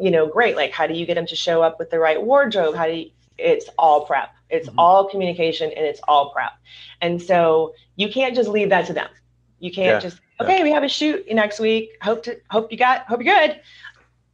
you 0.00 0.12
know 0.12 0.28
great 0.28 0.54
like 0.54 0.70
how 0.70 0.86
do 0.86 0.94
you 0.94 1.04
get 1.04 1.14
them 1.14 1.26
to 1.26 1.34
show 1.34 1.60
up 1.60 1.76
with 1.80 1.90
the 1.90 1.98
right 1.98 2.22
wardrobe 2.22 2.72
how 2.72 2.86
do 2.86 2.92
you 2.92 3.10
it's 3.38 3.68
all 3.78 4.04
prep. 4.04 4.34
It's 4.50 4.68
mm-hmm. 4.68 4.78
all 4.78 5.08
communication 5.08 5.70
and 5.74 5.86
it's 5.86 6.00
all 6.08 6.30
prep. 6.30 6.52
And 7.00 7.22
so 7.22 7.74
you 7.96 8.10
can't 8.10 8.34
just 8.34 8.48
leave 8.48 8.70
that 8.70 8.86
to 8.86 8.92
them. 8.92 9.08
You 9.60 9.72
can't 9.72 10.02
yeah. 10.02 10.10
just 10.10 10.20
okay, 10.40 10.58
yeah. 10.58 10.64
we 10.64 10.72
have 10.72 10.82
a 10.82 10.88
shoot 10.88 11.24
next 11.32 11.58
week. 11.60 11.96
Hope 12.02 12.22
to 12.24 12.38
hope 12.50 12.70
you 12.70 12.78
got 12.78 13.06
hope 13.06 13.22
you're 13.22 13.34
good. 13.34 13.60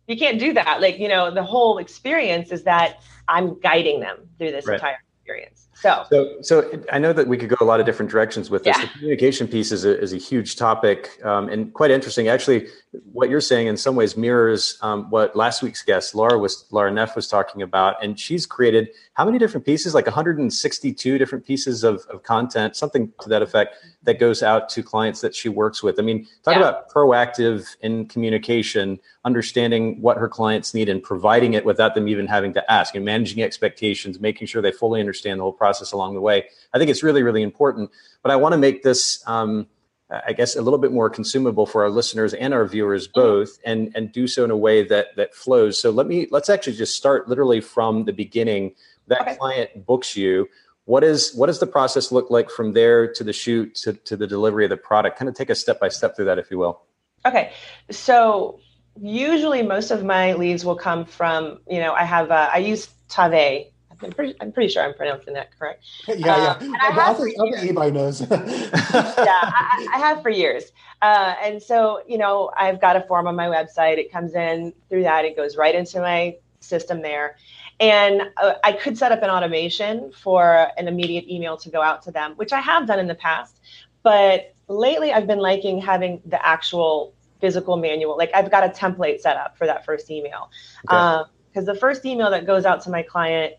You 0.06 0.18
can't 0.18 0.38
do 0.38 0.52
that. 0.54 0.80
Like, 0.80 0.98
you 0.98 1.08
know, 1.08 1.30
the 1.30 1.42
whole 1.42 1.78
experience 1.78 2.52
is 2.52 2.64
that 2.64 3.00
I'm 3.26 3.58
guiding 3.60 4.00
them 4.00 4.28
through 4.38 4.50
this 4.50 4.66
right. 4.66 4.74
entire 4.74 4.98
experience. 5.16 5.68
So, 5.76 6.04
so, 6.10 6.42
so 6.42 6.82
I 6.92 6.98
know 6.98 7.12
that 7.12 7.26
we 7.26 7.36
could 7.36 7.48
go 7.48 7.56
a 7.60 7.64
lot 7.64 7.80
of 7.80 7.86
different 7.86 8.10
directions 8.10 8.50
with 8.50 8.64
this. 8.64 8.76
Yeah. 8.76 8.84
The 8.84 8.92
communication 8.92 9.48
piece 9.48 9.72
is 9.72 9.84
a, 9.84 10.00
is 10.00 10.12
a 10.12 10.16
huge 10.16 10.56
topic 10.56 11.18
um, 11.24 11.48
and 11.48 11.72
quite 11.72 11.90
interesting. 11.90 12.28
Actually, 12.28 12.68
what 13.12 13.28
you're 13.28 13.40
saying 13.40 13.66
in 13.66 13.76
some 13.76 13.96
ways 13.96 14.16
mirrors 14.16 14.78
um, 14.82 15.10
what 15.10 15.34
last 15.34 15.62
week's 15.62 15.82
guest 15.82 16.14
Laura 16.14 16.38
was 16.38 16.64
Laura 16.70 16.90
Neff 16.90 17.16
was 17.16 17.28
talking 17.28 17.62
about, 17.62 18.02
and 18.02 18.18
she's 18.18 18.46
created 18.46 18.88
how 19.14 19.24
many 19.24 19.38
different 19.38 19.64
pieces? 19.64 19.94
Like 19.94 20.06
162 20.06 21.18
different 21.18 21.46
pieces 21.46 21.84
of, 21.84 22.04
of 22.10 22.22
content, 22.22 22.76
something 22.76 23.12
to 23.20 23.28
that 23.28 23.42
effect, 23.42 23.76
that 24.02 24.18
goes 24.18 24.42
out 24.42 24.68
to 24.70 24.82
clients 24.82 25.20
that 25.20 25.34
she 25.34 25.48
works 25.48 25.82
with. 25.82 25.98
I 25.98 26.02
mean, 26.02 26.26
talk 26.42 26.54
yeah. 26.54 26.60
about 26.60 26.90
proactive 26.90 27.76
in 27.80 28.06
communication, 28.06 28.98
understanding 29.24 30.00
what 30.00 30.18
her 30.18 30.28
clients 30.28 30.74
need 30.74 30.88
and 30.88 31.02
providing 31.02 31.54
it 31.54 31.64
without 31.64 31.94
them 31.94 32.08
even 32.08 32.26
having 32.26 32.52
to 32.54 32.72
ask, 32.72 32.94
and 32.94 33.04
managing 33.04 33.42
expectations, 33.42 34.20
making 34.20 34.46
sure 34.46 34.60
they 34.60 34.72
fully 34.72 35.00
understand 35.00 35.38
the 35.40 35.42
whole 35.44 35.52
process 35.52 35.63
along 35.92 36.14
the 36.14 36.20
way. 36.20 36.44
I 36.72 36.78
think 36.78 36.90
it's 36.90 37.02
really, 37.02 37.22
really 37.22 37.42
important. 37.42 37.90
But 38.22 38.30
I 38.32 38.36
want 38.36 38.52
to 38.52 38.58
make 38.58 38.82
this. 38.82 39.22
Um, 39.26 39.66
I 40.10 40.32
guess 40.32 40.54
a 40.54 40.62
little 40.62 40.78
bit 40.78 40.92
more 40.92 41.08
consumable 41.08 41.66
for 41.66 41.82
our 41.82 41.90
listeners 41.90 42.34
and 42.34 42.52
our 42.52 42.66
viewers 42.66 43.08
mm-hmm. 43.08 43.20
both, 43.20 43.58
and 43.64 43.90
and 43.94 44.12
do 44.12 44.26
so 44.26 44.44
in 44.44 44.50
a 44.50 44.56
way 44.56 44.84
that 44.86 45.16
that 45.16 45.34
flows. 45.34 45.80
So 45.80 45.90
let 45.90 46.06
me 46.06 46.28
let's 46.30 46.50
actually 46.50 46.76
just 46.76 46.94
start 46.94 47.28
literally 47.28 47.60
from 47.60 48.04
the 48.04 48.12
beginning. 48.12 48.74
That 49.06 49.22
okay. 49.22 49.36
client 49.36 49.86
books 49.86 50.16
you. 50.16 50.48
What 50.84 51.02
is 51.02 51.34
what 51.34 51.46
does 51.46 51.60
the 51.60 51.66
process 51.66 52.12
look 52.12 52.30
like 52.30 52.50
from 52.50 52.72
there 52.72 53.10
to 53.12 53.24
the 53.24 53.32
shoot 53.32 53.74
to, 53.76 53.94
to 53.94 54.16
the 54.16 54.26
delivery 54.26 54.64
of 54.64 54.70
the 54.70 54.76
product? 54.76 55.18
Kind 55.18 55.28
of 55.28 55.34
take 55.34 55.50
a 55.50 55.54
step 55.54 55.80
by 55.80 55.88
step 55.88 56.14
through 56.14 56.26
that, 56.26 56.38
if 56.38 56.50
you 56.50 56.58
will. 56.58 56.82
Okay, 57.26 57.52
so 57.90 58.60
usually 59.00 59.62
most 59.62 59.90
of 59.90 60.04
my 60.04 60.34
leads 60.34 60.64
will 60.64 60.76
come 60.76 61.04
from 61.04 61.58
you 61.68 61.80
know 61.80 61.94
I 61.94 62.04
have 62.04 62.30
uh, 62.30 62.50
I 62.52 62.58
use 62.58 62.88
Tave 63.08 63.66
I'm 64.04 64.12
pretty, 64.12 64.34
I'm 64.40 64.52
pretty 64.52 64.72
sure 64.72 64.82
I'm 64.82 64.94
pronouncing 64.94 65.34
that 65.34 65.56
correct. 65.58 65.84
Yeah, 66.08 66.16
yeah. 66.16 66.50
Um, 66.60 66.74
I, 66.80 67.10
I, 67.10 67.14
think, 67.14 67.40
I 67.40 67.42
think 67.42 67.58
anybody 67.58 67.90
knows. 67.90 68.20
yeah, 68.30 68.36
I, 68.40 69.88
I, 69.94 69.98
have 69.98 70.22
for 70.22 70.30
years. 70.30 70.72
Uh, 71.02 71.34
and 71.42 71.62
so, 71.62 72.02
you 72.06 72.18
know, 72.18 72.50
I've 72.56 72.80
got 72.80 72.96
a 72.96 73.02
form 73.02 73.26
on 73.26 73.36
my 73.36 73.46
website. 73.46 73.98
It 73.98 74.12
comes 74.12 74.34
in 74.34 74.72
through 74.88 75.02
that. 75.02 75.24
It 75.24 75.36
goes 75.36 75.56
right 75.56 75.74
into 75.74 76.00
my 76.00 76.36
system 76.60 77.02
there. 77.02 77.36
And 77.80 78.22
uh, 78.36 78.54
I 78.62 78.72
could 78.72 78.96
set 78.96 79.12
up 79.12 79.22
an 79.22 79.30
automation 79.30 80.12
for 80.12 80.68
an 80.76 80.88
immediate 80.88 81.28
email 81.28 81.56
to 81.58 81.70
go 81.70 81.82
out 81.82 82.02
to 82.02 82.10
them, 82.10 82.34
which 82.36 82.52
I 82.52 82.60
have 82.60 82.86
done 82.86 82.98
in 82.98 83.08
the 83.08 83.14
past. 83.14 83.60
But 84.02 84.54
lately, 84.68 85.12
I've 85.12 85.26
been 85.26 85.40
liking 85.40 85.80
having 85.80 86.22
the 86.24 86.44
actual 86.44 87.14
physical 87.40 87.76
manual. 87.76 88.16
Like 88.16 88.30
I've 88.34 88.50
got 88.50 88.64
a 88.64 88.68
template 88.68 89.20
set 89.20 89.36
up 89.36 89.58
for 89.58 89.66
that 89.66 89.84
first 89.84 90.10
email. 90.10 90.50
Because 90.82 91.26
okay. 91.54 91.60
um, 91.60 91.64
the 91.66 91.74
first 91.74 92.04
email 92.04 92.30
that 92.30 92.46
goes 92.46 92.64
out 92.64 92.82
to 92.82 92.90
my 92.90 93.02
client 93.02 93.54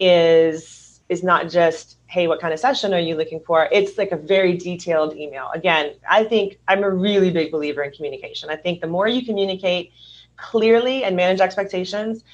is 0.00 1.00
is 1.08 1.22
not 1.22 1.48
just 1.48 1.98
hey 2.06 2.26
what 2.26 2.40
kind 2.40 2.52
of 2.52 2.60
session 2.60 2.92
are 2.94 3.00
you 3.00 3.16
looking 3.16 3.40
for? 3.46 3.68
It's 3.72 3.98
like 3.98 4.12
a 4.12 4.16
very 4.16 4.56
detailed 4.56 5.16
email. 5.16 5.50
Again 5.54 5.94
i 6.08 6.24
think 6.24 6.58
i'm 6.68 6.82
a 6.82 6.90
really 6.90 7.30
big 7.30 7.50
believer 7.50 7.82
in 7.82 7.92
communication. 7.92 8.50
I 8.50 8.56
think 8.56 8.80
the 8.80 8.86
more 8.86 9.08
you 9.08 9.24
communicate 9.24 9.92
clearly 10.36 11.04
and 11.04 11.16
manage 11.16 11.40
expectations 11.40 12.24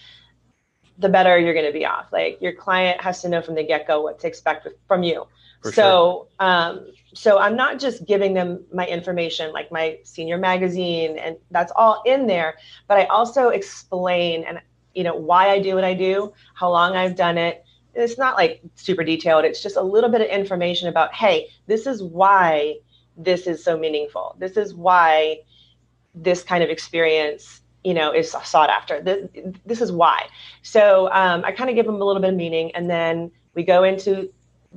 the 0.99 1.09
better 1.09 1.37
you're 1.37 1.55
going 1.55 1.67
to 1.67 1.73
be 1.73 1.85
off. 1.85 2.07
Like 2.13 2.41
your 2.41 2.53
client 2.53 3.01
has 3.01 3.21
to 3.23 3.29
know 3.29 3.43
from 3.43 3.57
the 3.57 3.65
get-go 3.65 4.01
what 4.03 4.21
to 4.21 4.29
expect 4.29 4.69
from 4.87 5.03
you. 5.03 5.27
For 5.61 5.73
so 5.73 6.29
sure. 6.39 6.47
um, 6.47 6.87
so 7.15 7.39
i'm 7.39 7.57
not 7.57 7.79
just 7.79 8.05
giving 8.05 8.35
them 8.35 8.65
my 8.73 8.87
information 8.87 9.53
like 9.53 9.71
my 9.73 9.99
senior 10.03 10.37
magazine 10.37 11.17
and 11.17 11.37
that's 11.51 11.73
all 11.77 12.03
in 12.05 12.27
there 12.27 12.57
but 12.89 12.99
i 12.99 13.05
also 13.05 13.49
explain 13.49 14.45
and 14.45 14.61
you 14.95 15.03
know 15.03 15.15
why 15.15 15.51
I 15.51 15.61
do 15.61 15.75
what 15.75 15.85
I 15.85 15.95
do, 15.95 16.33
how 16.55 16.71
long 16.71 16.97
I've 16.97 17.17
done 17.17 17.39
it. 17.39 17.65
It's 17.95 18.19
not 18.19 18.37
like 18.37 18.61
super 18.75 19.05
detailed. 19.05 19.45
It's 19.45 19.63
just 19.63 19.77
a 19.77 19.83
little 19.83 20.11
bit 20.11 20.21
of 20.21 20.29
information 20.29 20.89
about, 20.89 21.15
hey, 21.15 21.49
this 21.67 21.87
is 21.87 22.03
why 22.03 22.77
this 23.17 23.47
is 23.47 23.63
so 23.63 23.79
meaningful. 23.79 24.35
This 24.39 24.57
is 24.57 24.75
why 24.75 25.41
this 26.15 26.43
kind 26.43 26.65
of 26.65 26.71
experience, 26.71 27.61
you 27.85 27.95
know, 27.95 28.13
is 28.13 28.31
sought 28.31 28.71
after. 28.71 29.01
This, 29.01 29.29
this 29.65 29.81
is 29.81 29.93
why. 29.93 30.27
So 30.63 31.09
um, 31.13 31.45
I 31.45 31.53
kind 31.53 31.71
of 31.71 31.77
give 31.77 31.87
them 31.87 32.01
a 32.01 32.05
little 32.05 32.21
bit 32.21 32.31
of 32.31 32.37
meaning, 32.37 32.75
and 32.75 32.91
then 32.91 33.31
we 33.55 33.63
go 33.63 33.85
into 33.85 34.33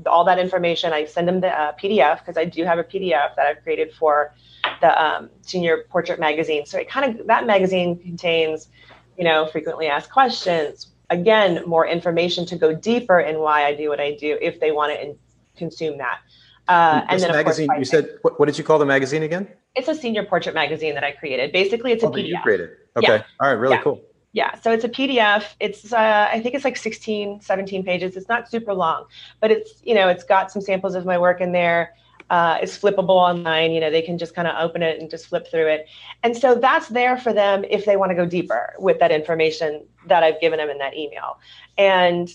all 0.05 0.23
that 0.25 0.37
information. 0.37 0.93
I 0.93 1.05
send 1.05 1.27
them 1.27 1.41
the 1.41 1.49
uh, 1.49 1.73
PDF 1.73 2.19
because 2.19 2.37
I 2.37 2.45
do 2.45 2.63
have 2.65 2.77
a 2.77 2.83
PDF 2.83 3.35
that 3.35 3.47
I've 3.47 3.63
created 3.63 3.93
for 3.93 4.33
the 4.81 5.03
um, 5.03 5.29
Senior 5.41 5.85
Portrait 5.89 6.19
Magazine. 6.19 6.65
So 6.65 6.77
it 6.77 6.89
kind 6.89 7.19
of 7.19 7.27
that 7.27 7.47
magazine 7.47 7.97
contains 7.97 8.69
you 9.17 9.23
know, 9.23 9.47
frequently 9.47 9.87
asked 9.87 10.11
questions. 10.11 10.91
Again, 11.09 11.63
more 11.65 11.87
information 11.87 12.45
to 12.47 12.55
go 12.55 12.73
deeper 12.73 13.19
in 13.19 13.39
why 13.39 13.65
I 13.65 13.73
do 13.75 13.89
what 13.89 13.99
I 13.99 14.15
do 14.15 14.37
if 14.41 14.59
they 14.59 14.71
want 14.71 14.93
to 14.93 15.01
in- 15.01 15.17
consume 15.55 15.97
that. 15.97 16.19
Uh, 16.67 17.05
and 17.09 17.21
then, 17.21 17.31
magazine, 17.31 17.67
course, 17.67 17.79
you 17.79 17.85
said, 17.85 18.17
what, 18.23 18.39
what, 18.39 18.45
did 18.45 18.57
you 18.57 18.63
call 18.63 18.77
the 18.77 18.85
magazine 18.85 19.23
again? 19.23 19.47
It's 19.75 19.87
a 19.87 19.95
senior 19.95 20.25
portrait 20.25 20.53
magazine 20.53 20.95
that 20.95 21.03
I 21.03 21.13
created. 21.13 21.53
Basically, 21.53 21.93
it's 21.93 22.03
a 22.03 22.07
oh, 22.07 22.11
PDF. 22.11 22.27
You 22.27 22.39
created. 22.43 22.69
Okay. 22.97 23.15
Yeah. 23.15 23.23
All 23.39 23.47
right. 23.47 23.53
Really 23.53 23.75
yeah. 23.75 23.83
cool. 23.83 24.01
Yeah. 24.33 24.55
So 24.59 24.71
it's 24.71 24.83
a 24.83 24.89
PDF. 24.89 25.45
It's, 25.61 25.93
uh, 25.93 26.27
I 26.31 26.41
think 26.41 26.55
it's 26.55 26.65
like 26.65 26.75
16, 26.75 27.41
17 27.41 27.83
pages. 27.85 28.17
It's 28.17 28.27
not 28.27 28.51
super 28.51 28.73
long, 28.73 29.05
but 29.39 29.49
it's, 29.49 29.81
you 29.83 29.95
know, 29.95 30.09
it's 30.09 30.25
got 30.25 30.51
some 30.51 30.61
samples 30.61 30.93
of 30.93 31.05
my 31.05 31.17
work 31.17 31.39
in 31.39 31.53
there 31.53 31.93
uh, 32.29 32.57
is 32.61 32.77
flippable 32.77 33.09
online. 33.09 33.71
You 33.71 33.79
know, 33.79 33.89
they 33.89 34.01
can 34.01 34.17
just 34.17 34.35
kind 34.35 34.47
of 34.47 34.55
open 34.59 34.83
it 34.83 34.99
and 34.99 35.09
just 35.09 35.27
flip 35.27 35.47
through 35.49 35.67
it. 35.67 35.87
And 36.23 36.35
so 36.35 36.55
that's 36.55 36.87
there 36.89 37.17
for 37.17 37.33
them 37.33 37.63
if 37.69 37.85
they 37.85 37.97
want 37.97 38.11
to 38.11 38.15
go 38.15 38.25
deeper 38.25 38.73
with 38.79 38.99
that 38.99 39.11
information 39.11 39.85
that 40.07 40.23
I've 40.23 40.39
given 40.41 40.57
them 40.57 40.69
in 40.69 40.77
that 40.79 40.95
email. 40.95 41.39
And 41.77 42.29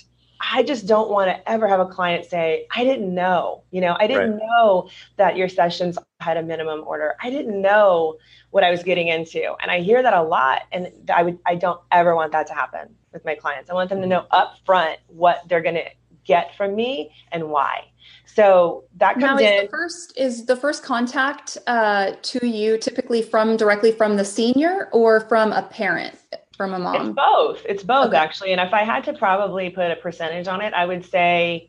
I 0.52 0.62
just 0.62 0.86
don't 0.86 1.10
want 1.10 1.28
to 1.28 1.50
ever 1.50 1.68
have 1.68 1.78
a 1.78 1.86
client 1.86 2.24
say, 2.24 2.66
I 2.74 2.82
didn't 2.82 3.14
know, 3.14 3.62
you 3.70 3.80
know, 3.80 3.96
I 4.00 4.08
didn't 4.08 4.38
right. 4.38 4.42
know 4.42 4.88
that 5.16 5.36
your 5.36 5.48
sessions 5.48 5.96
had 6.20 6.36
a 6.36 6.42
minimum 6.42 6.82
order. 6.84 7.14
I 7.22 7.30
didn't 7.30 7.60
know 7.60 8.16
what 8.50 8.64
I 8.64 8.70
was 8.70 8.82
getting 8.82 9.08
into. 9.08 9.54
And 9.62 9.70
I 9.70 9.80
hear 9.80 10.02
that 10.02 10.14
a 10.14 10.22
lot. 10.22 10.62
And 10.72 10.90
I 11.14 11.22
would, 11.22 11.38
I 11.46 11.54
don't 11.54 11.80
ever 11.92 12.16
want 12.16 12.32
that 12.32 12.48
to 12.48 12.54
happen 12.54 12.94
with 13.12 13.24
my 13.24 13.36
clients. 13.36 13.70
I 13.70 13.74
want 13.74 13.88
them 13.90 14.00
to 14.00 14.06
know 14.06 14.26
upfront 14.32 14.96
what 15.06 15.42
they're 15.48 15.62
going 15.62 15.76
to 15.76 15.88
get 16.24 16.56
from 16.56 16.74
me 16.74 17.12
and 17.30 17.48
why. 17.48 17.91
So 18.34 18.84
that 18.96 19.14
comes 19.14 19.24
now, 19.24 19.36
is 19.36 19.42
in. 19.42 19.64
The 19.64 19.70
first 19.70 20.16
is 20.16 20.46
the 20.46 20.56
first 20.56 20.82
contact 20.82 21.58
uh, 21.66 22.12
to 22.22 22.46
you 22.46 22.78
typically 22.78 23.20
from 23.20 23.56
directly 23.56 23.92
from 23.92 24.16
the 24.16 24.24
senior 24.24 24.88
or 24.92 25.20
from 25.20 25.52
a 25.52 25.62
parent, 25.62 26.16
from 26.56 26.72
a 26.72 26.78
mom. 26.78 27.08
It's 27.08 27.14
both. 27.14 27.62
It's 27.68 27.82
both 27.82 28.08
okay. 28.08 28.16
actually. 28.16 28.52
And 28.52 28.60
if 28.60 28.72
I 28.72 28.84
had 28.84 29.04
to 29.04 29.12
probably 29.12 29.68
put 29.68 29.90
a 29.90 29.96
percentage 29.96 30.48
on 30.48 30.62
it, 30.62 30.72
I 30.72 30.86
would 30.86 31.04
say, 31.04 31.68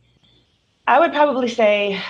I 0.87 0.99
would 0.99 1.11
probably 1.11 1.49
say, 1.49 2.01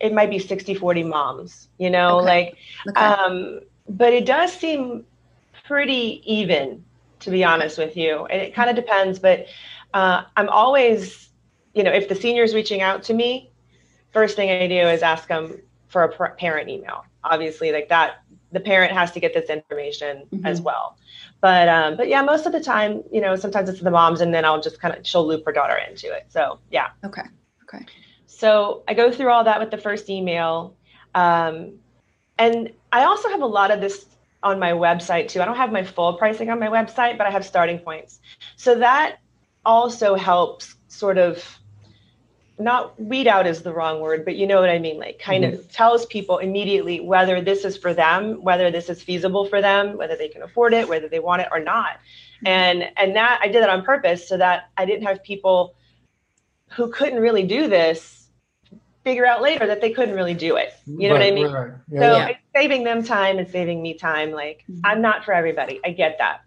it 0.00 0.14
might 0.14 0.30
be 0.30 0.38
60 0.38 0.74
40 0.74 1.02
moms. 1.04 1.68
You 1.76 1.90
know, 1.90 2.20
okay. 2.20 2.26
like, 2.26 2.56
okay. 2.88 3.00
um, 3.00 3.60
but 3.88 4.14
it 4.14 4.24
does 4.24 4.50
seem 4.50 5.04
pretty 5.64 6.22
even, 6.24 6.82
to 7.20 7.30
be 7.30 7.44
honest 7.44 7.76
with 7.76 7.98
you. 7.98 8.24
And 8.26 8.40
it 8.40 8.54
kind 8.54 8.70
of 8.70 8.76
depends, 8.76 9.18
but 9.18 9.46
uh, 9.92 10.22
I'm 10.36 10.48
always 10.48 11.30
you 11.74 11.84
know, 11.84 11.92
if 11.92 12.08
the 12.08 12.14
senior 12.14 12.42
is 12.42 12.54
reaching 12.54 12.82
out 12.82 13.02
to 13.04 13.14
me, 13.14 13.49
first 14.12 14.36
thing 14.36 14.50
I 14.50 14.66
do 14.66 14.88
is 14.88 15.02
ask 15.02 15.28
them 15.28 15.60
for 15.88 16.04
a 16.04 16.30
parent 16.30 16.68
email. 16.68 17.04
Obviously, 17.24 17.72
like 17.72 17.88
that, 17.88 18.22
the 18.52 18.60
parent 18.60 18.92
has 18.92 19.12
to 19.12 19.20
get 19.20 19.34
this 19.34 19.50
information 19.50 20.24
mm-hmm. 20.32 20.46
as 20.46 20.60
well. 20.60 20.96
But 21.40 21.68
um, 21.68 21.96
but 21.96 22.08
yeah, 22.08 22.22
most 22.22 22.46
of 22.46 22.52
the 22.52 22.60
time, 22.60 23.02
you 23.12 23.20
know, 23.20 23.36
sometimes 23.36 23.68
it's 23.68 23.80
the 23.80 23.90
moms, 23.90 24.20
and 24.20 24.32
then 24.32 24.44
I'll 24.44 24.60
just 24.60 24.80
kind 24.80 24.94
of 24.94 25.06
she'll 25.06 25.26
loop 25.26 25.44
her 25.46 25.52
daughter 25.52 25.76
into 25.76 26.06
it. 26.12 26.26
So 26.28 26.58
yeah. 26.70 26.88
Okay. 27.04 27.22
Okay. 27.64 27.86
So 28.26 28.82
I 28.88 28.94
go 28.94 29.10
through 29.12 29.30
all 29.30 29.44
that 29.44 29.60
with 29.60 29.70
the 29.70 29.78
first 29.78 30.10
email, 30.10 30.74
um, 31.14 31.74
and 32.38 32.70
I 32.92 33.04
also 33.04 33.28
have 33.28 33.42
a 33.42 33.46
lot 33.46 33.70
of 33.70 33.80
this 33.80 34.06
on 34.42 34.58
my 34.58 34.72
website 34.72 35.28
too. 35.28 35.40
I 35.40 35.44
don't 35.44 35.56
have 35.56 35.72
my 35.72 35.84
full 35.84 36.14
pricing 36.14 36.50
on 36.50 36.58
my 36.58 36.68
website, 36.68 37.18
but 37.18 37.26
I 37.26 37.30
have 37.30 37.44
starting 37.44 37.78
points. 37.78 38.20
So 38.56 38.78
that 38.78 39.18
also 39.64 40.14
helps 40.14 40.76
sort 40.88 41.18
of 41.18 41.59
not 42.60 43.00
weed 43.00 43.26
out 43.26 43.46
is 43.46 43.62
the 43.62 43.72
wrong 43.72 44.00
word, 44.00 44.24
but 44.24 44.36
you 44.36 44.46
know 44.46 44.60
what 44.60 44.70
I 44.70 44.78
mean? 44.78 44.98
Like 44.98 45.18
kind 45.18 45.44
mm-hmm. 45.44 45.54
of 45.54 45.72
tells 45.72 46.06
people 46.06 46.38
immediately 46.38 47.00
whether 47.00 47.40
this 47.40 47.64
is 47.64 47.76
for 47.76 47.94
them, 47.94 48.42
whether 48.42 48.70
this 48.70 48.88
is 48.88 49.02
feasible 49.02 49.46
for 49.46 49.60
them, 49.60 49.96
whether 49.96 50.16
they 50.16 50.28
can 50.28 50.42
afford 50.42 50.74
it, 50.74 50.88
whether 50.88 51.08
they 51.08 51.18
want 51.18 51.42
it 51.42 51.48
or 51.50 51.60
not. 51.60 51.92
Mm-hmm. 51.94 52.46
And 52.46 52.90
and 52.96 53.16
that 53.16 53.40
I 53.42 53.48
did 53.48 53.62
that 53.62 53.70
on 53.70 53.84
purpose 53.84 54.28
so 54.28 54.36
that 54.36 54.70
I 54.76 54.84
didn't 54.84 55.06
have 55.06 55.22
people 55.22 55.74
who 56.68 56.90
couldn't 56.90 57.20
really 57.20 57.44
do 57.44 57.68
this 57.68 58.28
figure 59.02 59.26
out 59.26 59.40
later 59.40 59.66
that 59.66 59.80
they 59.80 59.90
couldn't 59.90 60.14
really 60.14 60.34
do 60.34 60.56
it. 60.56 60.74
You 60.86 61.08
know 61.08 61.14
right, 61.14 61.20
what 61.20 61.22
I 61.22 61.30
mean? 61.30 61.50
Right, 61.50 61.72
Yeah, 61.90 62.00
so 62.00 62.16
yeah. 62.16 62.28
it's 62.28 62.40
saving 62.54 62.84
them 62.84 63.02
time 63.02 63.38
and 63.38 63.48
saving 63.48 63.82
me 63.82 63.94
time. 63.94 64.30
Like 64.30 64.64
mm-hmm. 64.70 64.80
I'm 64.84 65.00
not 65.00 65.24
for 65.24 65.32
everybody. 65.32 65.80
I 65.84 65.90
get 65.90 66.18
that. 66.18 66.42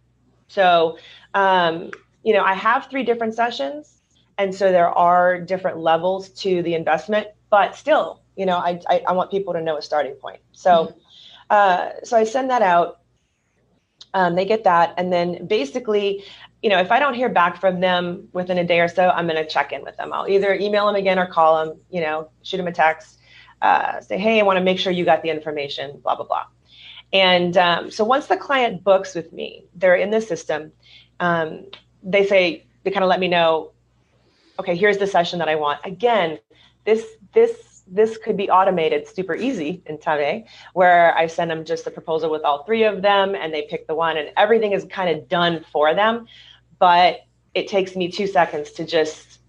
So 0.47 0.97
um, 1.33 1.91
you 2.23 2.33
know, 2.33 2.43
I 2.43 2.53
have 2.53 2.89
three 2.89 3.03
different 3.03 3.33
sessions 3.33 4.01
and 4.37 4.53
so 4.53 4.71
there 4.71 4.89
are 4.89 5.39
different 5.39 5.77
levels 5.77 6.29
to 6.29 6.61
the 6.63 6.73
investment 6.75 7.27
but 7.49 7.75
still 7.75 8.21
you 8.35 8.45
know 8.45 8.57
i 8.57 8.79
i, 8.89 9.03
I 9.07 9.11
want 9.13 9.31
people 9.31 9.53
to 9.53 9.61
know 9.61 9.77
a 9.77 9.81
starting 9.81 10.15
point. 10.15 10.39
So 10.53 10.71
mm-hmm. 10.71 10.99
uh, 11.49 11.89
so 12.03 12.17
i 12.17 12.23
send 12.23 12.49
that 12.49 12.61
out. 12.61 12.99
Um, 14.15 14.35
they 14.35 14.45
get 14.45 14.63
that. 14.65 14.93
And 14.97 15.11
then 15.11 15.47
basically 15.47 16.23
you 16.61 16.69
know 16.69 16.79
if 16.79 16.91
i 16.91 16.99
don't 16.99 17.13
hear 17.13 17.29
back 17.29 17.59
from 17.59 17.79
them 17.79 18.27
within 18.33 18.57
a 18.57 18.63
day 18.63 18.79
or 18.79 18.87
so 18.87 19.09
i'm 19.09 19.27
going 19.27 19.43
to 19.43 19.47
check 19.47 19.71
in 19.71 19.83
with 19.83 19.97
them. 19.97 20.11
I'll 20.13 20.27
either 20.27 20.53
email 20.53 20.87
them 20.87 20.95
again 20.95 21.19
or 21.19 21.27
call 21.27 21.65
them 21.65 21.79
you 21.89 22.01
know 22.01 22.29
shoot 22.41 22.57
them 22.57 22.67
a 22.67 22.71
text 22.71 23.19
uh, 23.61 24.01
say 24.01 24.17
hey 24.17 24.39
i 24.39 24.43
want 24.43 24.57
to 24.57 24.63
make 24.63 24.79
sure 24.79 24.91
you 24.91 25.05
got 25.05 25.21
the 25.23 25.29
information 25.29 25.99
blah 26.03 26.15
blah 26.15 26.25
blah. 26.25 26.45
And 27.11 27.55
um, 27.57 27.91
so 27.91 28.03
once 28.03 28.25
the 28.25 28.37
client 28.37 28.83
books 28.83 29.13
with 29.13 29.31
me 29.31 29.65
they're 29.75 29.95
in 29.95 30.09
the 30.09 30.21
system 30.21 30.71
um, 31.19 31.65
they 32.01 32.25
say 32.25 32.65
they 32.83 32.91
kind 32.91 33.03
of 33.03 33.09
let 33.09 33.19
me 33.19 33.27
know 33.27 33.72
okay, 34.59 34.75
here's 34.75 34.97
the 34.97 35.07
session 35.07 35.39
that 35.39 35.49
I 35.49 35.55
want. 35.55 35.79
Again, 35.83 36.39
this 36.85 37.05
this 37.33 37.83
this 37.87 38.17
could 38.17 38.37
be 38.37 38.49
automated 38.49 39.07
super 39.07 39.35
easy 39.35 39.81
in 39.85 39.97
Tave, 39.97 40.45
where 40.73 41.15
I 41.17 41.27
send 41.27 41.51
them 41.51 41.65
just 41.65 41.85
a 41.85 41.91
proposal 41.91 42.31
with 42.31 42.43
all 42.43 42.63
three 42.63 42.83
of 42.83 43.01
them 43.01 43.35
and 43.35 43.53
they 43.53 43.63
pick 43.63 43.87
the 43.87 43.95
one 43.95 44.17
and 44.17 44.31
everything 44.37 44.71
is 44.71 44.85
kind 44.85 45.09
of 45.09 45.27
done 45.27 45.65
for 45.71 45.93
them. 45.93 46.27
But 46.79 47.25
it 47.53 47.67
takes 47.67 47.95
me 47.95 48.09
two 48.09 48.27
seconds 48.27 48.71
to 48.73 48.85
just 48.85 49.39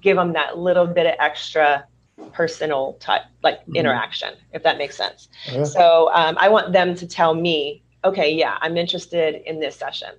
give 0.00 0.16
them 0.16 0.32
that 0.34 0.58
little 0.58 0.86
bit 0.86 1.06
of 1.06 1.14
extra 1.18 1.84
personal 2.32 2.96
touch, 3.00 3.22
like 3.42 3.60
mm-hmm. 3.62 3.76
interaction, 3.76 4.34
if 4.52 4.62
that 4.62 4.78
makes 4.78 4.96
sense. 4.96 5.28
Yeah. 5.50 5.64
So 5.64 6.10
um, 6.12 6.36
I 6.38 6.48
want 6.48 6.72
them 6.72 6.94
to 6.94 7.06
tell 7.06 7.34
me, 7.34 7.82
okay, 8.04 8.32
yeah, 8.32 8.56
I'm 8.60 8.76
interested 8.76 9.42
in 9.46 9.58
this 9.58 9.76
session. 9.76 10.10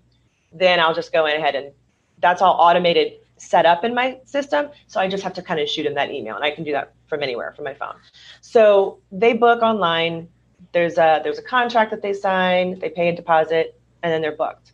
Then 0.51 0.80
I'll 0.80 0.93
just 0.93 1.13
go 1.13 1.25
in 1.25 1.38
ahead 1.38 1.56
and 1.56 1.71
that's 2.19 2.41
all 2.41 2.54
automated 2.60 3.13
set 3.41 3.65
up 3.65 3.84
in 3.84 3.95
my 3.95 4.19
system. 4.25 4.69
So 4.88 4.99
I 4.99 5.08
just 5.08 5.23
have 5.23 5.34
to 5.34 5.41
kind 5.41 5.60
of 5.60 5.67
shoot 5.67 5.84
them 5.84 5.95
that 5.95 6.12
email, 6.12 6.36
and 6.36 6.45
I 6.45 6.51
can 6.51 6.63
do 6.63 6.71
that 6.73 6.93
from 7.08 7.23
anywhere 7.23 7.54
from 7.56 7.65
my 7.65 7.73
phone. 7.73 7.95
So 8.41 8.99
they 9.12 9.34
book 9.34 9.62
online. 9.63 10.30
There's 10.73 10.97
a 10.97 11.21
there's 11.23 11.39
a 11.39 11.43
contract 11.43 11.91
that 11.91 12.01
they 12.01 12.13
sign. 12.13 12.80
They 12.80 12.89
pay 12.89 13.10
a 13.10 13.15
deposit, 13.15 13.80
and 14.04 14.13
then 14.13 14.21
they're 14.21 14.36
booked. 14.36 14.73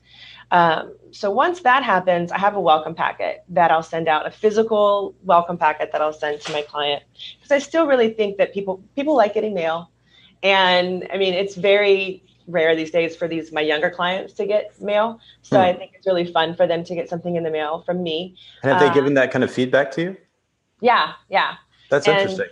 Um, 0.52 0.96
so 1.12 1.32
once 1.32 1.62
that 1.62 1.84
happens, 1.84 2.32
I 2.32 2.38
have 2.38 2.56
a 2.56 2.62
welcome 2.62 2.96
packet 2.96 3.44
that 3.50 3.72
I'll 3.72 3.84
send 3.84 4.08
out, 4.08 4.26
a 4.26 4.32
physical 4.32 5.14
welcome 5.24 5.58
packet 5.58 5.92
that 5.92 6.02
I'll 6.02 6.14
send 6.14 6.40
to 6.42 6.52
my 6.54 6.62
client 6.62 7.04
because 7.38 7.52
I 7.52 7.60
still 7.60 7.86
really 7.86 8.14
think 8.14 8.38
that 8.38 8.54
people 8.54 8.84
people 8.96 9.16
like 9.16 9.34
getting 9.34 9.54
mail, 9.54 9.92
and 10.44 11.08
I 11.12 11.18
mean 11.18 11.34
it's 11.34 11.56
very 11.56 12.24
rare 12.48 12.76
these 12.76 12.92
days 12.92 13.16
for 13.16 13.28
these 13.28 13.52
my 13.52 13.62
younger 13.62 13.90
clients 13.90 14.34
to 14.34 14.46
get 14.46 14.82
mail. 14.82 15.20
So 15.42 15.58
hmm. 15.58 15.66
I 15.66 15.74
think 15.74 15.92
it's 15.94 16.08
really 16.08 16.32
fun 16.32 16.56
for 16.56 16.66
them 16.66 16.84
to 16.86 16.96
get 16.96 17.10
something 17.10 17.36
in 17.36 17.44
the 17.44 17.52
mail 17.52 17.84
from 17.86 18.02
me. 18.02 18.36
And 18.64 18.72
have 18.72 18.82
they 18.82 18.94
given 18.94 19.18
uh, 19.18 19.22
that 19.22 19.32
kind 19.32 19.44
of 19.44 19.52
feedback 19.52 19.92
to 19.92 20.02
you? 20.02 20.18
Yeah, 20.82 21.14
yeah. 21.30 21.56
That's 21.90 22.08
and, 22.08 22.18
interesting. 22.18 22.48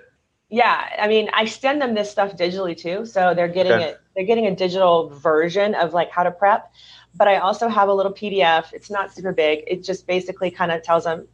Yeah, 0.49 0.89
I 0.99 1.08
mean, 1.08 1.29
I 1.34 1.45
send 1.45 1.81
them 1.81 1.95
this 1.95 2.12
stuff 2.12 2.38
digitally 2.38 2.77
too, 2.77 3.05
so 3.05 3.34
they're 3.34 3.47
getting 3.47 3.73
okay. 3.73 3.89
it. 3.89 4.01
They're 4.15 4.25
getting 4.25 4.45
a 4.45 4.55
digital 4.55 5.10
version 5.10 5.73
of 5.75 5.93
like 5.93 6.12
how 6.12 6.23
to 6.23 6.31
prep. 6.31 6.71
But 7.15 7.27
I 7.27 7.38
also 7.38 7.67
have 7.67 7.89
a 7.89 7.93
little 7.93 8.13
PDF. 8.13 8.71
It's 8.73 8.91
not 8.91 9.13
super 9.13 9.31
big. 9.31 9.63
It 9.67 9.84
just 9.84 10.05
basically 10.05 10.51
kind 10.51 10.71
of 10.71 10.84
tells 10.84 11.05
them, 11.05 11.27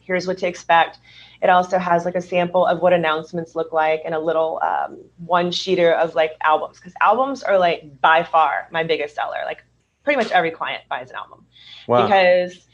here's 0.00 0.26
what 0.26 0.38
to 0.38 0.48
expect 0.48 0.98
it 1.40 1.50
also 1.50 1.78
has 1.78 2.04
like 2.04 2.14
a 2.14 2.20
sample 2.20 2.66
of 2.66 2.80
what 2.80 2.92
announcements 2.92 3.54
look 3.54 3.72
like 3.72 4.02
and 4.04 4.14
a 4.14 4.18
little 4.18 4.60
um, 4.62 4.98
one 5.18 5.50
sheeter 5.50 5.94
of 5.94 6.14
like 6.14 6.32
albums 6.40 6.78
because 6.78 6.94
albums 7.00 7.42
are 7.42 7.58
like 7.58 8.00
by 8.00 8.24
far 8.24 8.68
my 8.72 8.82
biggest 8.82 9.14
seller. 9.14 9.38
Like 9.44 9.62
pretty 10.02 10.18
much 10.18 10.32
every 10.32 10.50
client 10.50 10.82
buys 10.88 11.10
an 11.10 11.16
album 11.16 11.46
wow. 11.86 12.02
because 12.02 12.66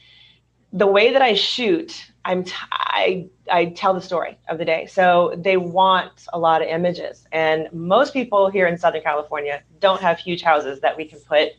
the 0.73 0.87
way 0.87 1.13
that 1.13 1.23
I 1.23 1.35
shoot, 1.35 2.05
I'm 2.25 2.45
t- 2.45 2.53
I 2.73 3.29
I 3.51 3.67
tell 3.67 3.93
the 3.93 4.01
story 4.01 4.39
of 4.49 4.59
the 4.59 4.65
day. 4.65 4.87
So 4.87 5.35
they 5.37 5.57
want 5.57 6.27
a 6.33 6.39
lot 6.39 6.63
of 6.63 6.69
images, 6.69 7.27
and 7.33 7.69
most 7.73 8.13
people 8.13 8.51
here 8.51 8.67
in 8.67 8.79
Southern 8.79 9.03
California 9.03 9.63
don't 9.79 10.01
have 10.01 10.19
huge 10.19 10.43
houses 10.43 10.81
that 10.81 10.97
we 10.97 11.05
can 11.05 11.21
put 11.21 11.51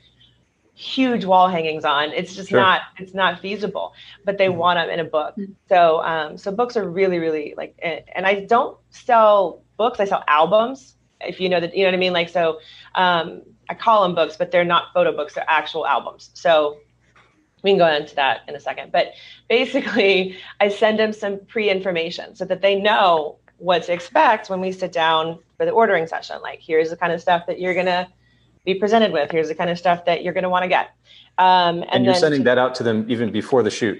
huge 0.75 1.23
wall 1.23 1.47
hangings 1.47 1.85
on. 1.85 2.11
It's 2.11 2.35
just 2.35 2.49
sure. 2.49 2.59
not 2.59 2.81
it's 2.99 3.13
not 3.13 3.39
feasible. 3.39 3.93
But 4.23 4.37
they 4.37 4.47
mm-hmm. 4.47 4.57
want 4.57 4.77
them 4.77 4.89
in 4.89 4.99
a 4.99 5.09
book. 5.09 5.35
Mm-hmm. 5.35 5.53
So 5.69 6.03
um, 6.03 6.37
so 6.37 6.51
books 6.51 6.77
are 6.77 6.87
really 6.87 7.17
really 7.17 7.55
like 7.57 7.79
and 7.81 8.25
I 8.27 8.41
don't 8.41 8.77
sell 8.89 9.63
books. 9.77 9.99
I 9.99 10.05
sell 10.05 10.23
albums. 10.27 10.95
If 11.21 11.39
you 11.39 11.49
know 11.49 11.59
that 11.59 11.75
you 11.75 11.83
know 11.83 11.87
what 11.87 11.95
I 11.95 11.97
mean. 11.97 12.13
Like 12.13 12.29
so, 12.29 12.59
um, 12.93 13.41
I 13.69 13.73
call 13.73 14.03
them 14.03 14.13
books, 14.13 14.35
but 14.37 14.51
they're 14.51 14.65
not 14.65 14.93
photo 14.93 15.15
books. 15.15 15.33
They're 15.33 15.49
actual 15.49 15.87
albums. 15.87 16.29
So 16.33 16.77
we 17.63 17.71
can 17.71 17.79
go 17.79 17.87
into 17.87 18.13
that 18.15 18.41
in 18.47 18.55
a 18.55 18.59
second. 18.59 18.91
But 18.91 19.13
basically, 19.49 20.37
I 20.59 20.69
send 20.69 20.99
them 20.99 21.13
some 21.13 21.39
pre-information 21.47 22.35
so 22.35 22.45
that 22.45 22.61
they 22.61 22.75
know 22.75 23.37
what 23.57 23.83
to 23.83 23.93
expect 23.93 24.49
when 24.49 24.59
we 24.59 24.71
sit 24.73 24.91
down 24.91 25.39
for 25.57 25.65
the 25.65 25.71
ordering 25.71 26.05
session. 26.05 26.41
Like 26.41 26.59
here's 26.61 26.89
the 26.89 26.97
kind 26.97 27.13
of 27.13 27.21
stuff 27.21 27.47
that 27.47 27.59
you're 27.59 27.73
gonna 27.73 28.09
be 28.65 28.75
presented 28.75 29.11
with. 29.11 29.31
Here's 29.31 29.47
the 29.47 29.55
kind 29.55 29.69
of 29.69 29.77
stuff 29.77 30.05
that 30.05 30.23
you're 30.23 30.33
going 30.33 30.43
to 30.43 30.49
want 30.49 30.63
to 30.63 30.69
get. 30.69 30.91
Um, 31.37 31.81
and, 31.83 31.85
and, 31.91 32.05
you're 32.05 32.15
sending 32.15 32.43
that 32.43 32.57
out 32.57 32.75
to 32.75 32.83
them 32.83 33.05
even 33.09 33.31
before 33.31 33.63
the 33.63 33.71
shoot. 33.71 33.99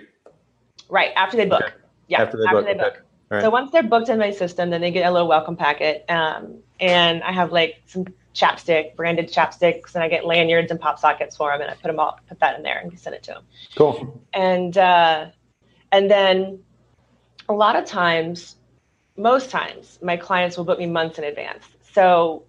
Right 0.90 1.12
after 1.16 1.38
they 1.38 1.46
book. 1.46 1.64
Okay. 1.64 1.74
Yeah, 2.08 2.22
after 2.22 2.38
they 2.38 2.44
after 2.46 2.58
book. 2.58 2.66
They 2.66 2.74
book. 2.74 2.94
Okay. 2.94 3.00
Right. 3.30 3.42
So 3.42 3.50
once 3.50 3.72
they're 3.72 3.84
booked 3.84 4.10
in 4.10 4.20
my 4.20 4.32
system, 4.32 4.70
then 4.70 4.82
they 4.82 4.92
get 4.92 5.08
a 5.08 5.12
little 5.12 5.28
welcome 5.28 5.56
packet, 5.56 6.06
um, 6.10 6.60
and 6.80 7.24
I 7.24 7.32
have 7.32 7.52
like 7.52 7.82
some 7.88 8.06
chapstick, 8.36 8.96
branded 8.96 9.30
chapsticks, 9.30 9.96
and 9.96 10.04
I 10.04 10.10
get 10.10 10.26
lanyards 10.26 10.70
and 10.70 10.80
pop 10.80 11.00
sockets 11.00 11.36
for 11.36 11.52
them, 11.52 11.62
and 11.62 11.72
I 11.72 11.74
put 11.74 11.86
them 11.86 12.00
all, 12.00 12.20
put 12.30 12.40
that 12.40 12.56
in 12.56 12.62
there 12.62 12.80
and 12.80 12.98
send 13.00 13.16
it 13.16 13.24
to 13.24 13.32
them. 13.32 13.44
Cool. 13.76 14.22
And 14.34 14.78
uh, 14.78 15.28
and 15.92 16.12
then 16.12 16.60
a 17.50 17.54
lot 17.54 17.76
of 17.76 17.86
times, 17.86 18.58
most 19.18 19.50
times, 19.50 19.98
my 20.04 20.18
clients 20.18 20.56
will 20.56 20.66
book 20.66 20.78
me 20.78 20.86
months 20.86 21.18
in 21.18 21.24
advance. 21.24 21.66
So 21.94 22.44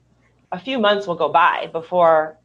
a 0.52 0.58
few 0.58 0.78
months 0.78 1.06
will 1.06 1.16
go 1.16 1.28
by 1.28 1.68
before 1.72 2.36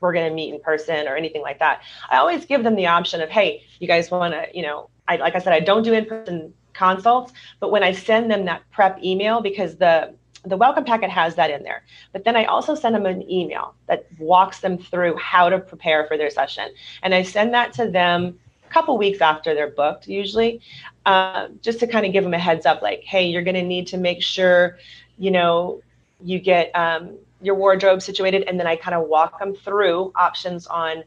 we're 0.00 0.12
going 0.12 0.28
to 0.28 0.34
meet 0.34 0.52
in 0.52 0.60
person 0.60 1.06
or 1.06 1.16
anything 1.16 1.42
like 1.42 1.60
that. 1.60 1.82
I 2.10 2.16
always 2.16 2.44
give 2.44 2.64
them 2.64 2.74
the 2.74 2.86
option 2.86 3.20
of, 3.22 3.30
hey, 3.30 3.62
you 3.78 3.86
guys 3.86 4.10
want 4.10 4.34
to, 4.34 4.46
you 4.52 4.62
know, 4.62 4.90
I, 5.06 5.16
like 5.16 5.36
I 5.36 5.38
said, 5.38 5.52
I 5.52 5.60
don't 5.60 5.82
do 5.82 5.92
in 5.92 6.04
person 6.04 6.52
consults, 6.72 7.32
but 7.60 7.70
when 7.70 7.82
I 7.82 7.92
send 7.92 8.30
them 8.30 8.44
that 8.46 8.62
prep 8.70 9.02
email, 9.02 9.40
because 9.40 9.76
the 9.76 10.14
the 10.44 10.56
welcome 10.56 10.84
packet 10.84 11.08
has 11.08 11.36
that 11.36 11.50
in 11.50 11.62
there. 11.62 11.84
But 12.12 12.24
then 12.24 12.34
I 12.34 12.46
also 12.46 12.74
send 12.74 12.96
them 12.96 13.06
an 13.06 13.30
email 13.30 13.76
that 13.86 14.06
walks 14.18 14.58
them 14.58 14.76
through 14.76 15.16
how 15.16 15.48
to 15.48 15.60
prepare 15.60 16.04
for 16.06 16.18
their 16.18 16.30
session, 16.30 16.68
and 17.02 17.14
I 17.14 17.22
send 17.22 17.54
that 17.54 17.72
to 17.74 17.88
them 17.88 18.40
a 18.66 18.72
couple 18.72 18.98
weeks 18.98 19.20
after 19.20 19.54
they're 19.54 19.70
booked, 19.70 20.08
usually, 20.08 20.60
uh, 21.06 21.46
just 21.60 21.78
to 21.80 21.86
kind 21.86 22.06
of 22.06 22.12
give 22.12 22.24
them 22.24 22.34
a 22.34 22.40
heads 22.40 22.66
up, 22.66 22.82
like, 22.82 23.04
hey, 23.04 23.26
you're 23.26 23.42
going 23.42 23.54
to 23.54 23.62
need 23.62 23.86
to 23.88 23.98
make 23.98 24.20
sure, 24.20 24.78
you 25.16 25.30
know, 25.30 25.80
you 26.20 26.40
get 26.40 26.74
um, 26.74 27.18
your 27.42 27.54
wardrobe 27.54 28.00
situated 28.02 28.44
and 28.46 28.58
then 28.58 28.66
i 28.66 28.76
kind 28.76 28.94
of 28.94 29.08
walk 29.08 29.38
them 29.38 29.54
through 29.54 30.12
options 30.16 30.66
on 30.66 31.04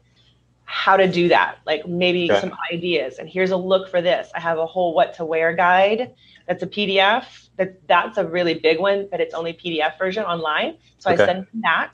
how 0.64 0.96
to 0.96 1.10
do 1.10 1.28
that 1.28 1.58
like 1.66 1.86
maybe 1.86 2.30
okay. 2.30 2.40
some 2.40 2.52
ideas 2.72 3.18
and 3.18 3.28
here's 3.28 3.50
a 3.50 3.56
look 3.56 3.88
for 3.88 4.02
this 4.02 4.30
i 4.34 4.40
have 4.40 4.58
a 4.58 4.66
whole 4.66 4.94
what 4.94 5.14
to 5.14 5.24
wear 5.24 5.54
guide 5.54 6.12
that's 6.48 6.62
a 6.62 6.66
pdf 6.66 7.48
that 7.56 7.86
that's 7.86 8.18
a 8.18 8.26
really 8.26 8.54
big 8.54 8.78
one 8.78 9.06
but 9.10 9.20
it's 9.20 9.34
only 9.34 9.52
pdf 9.52 9.96
version 9.98 10.24
online 10.24 10.76
so 10.98 11.10
okay. 11.10 11.22
i 11.22 11.26
send 11.26 11.38
them 11.38 11.62
that 11.62 11.92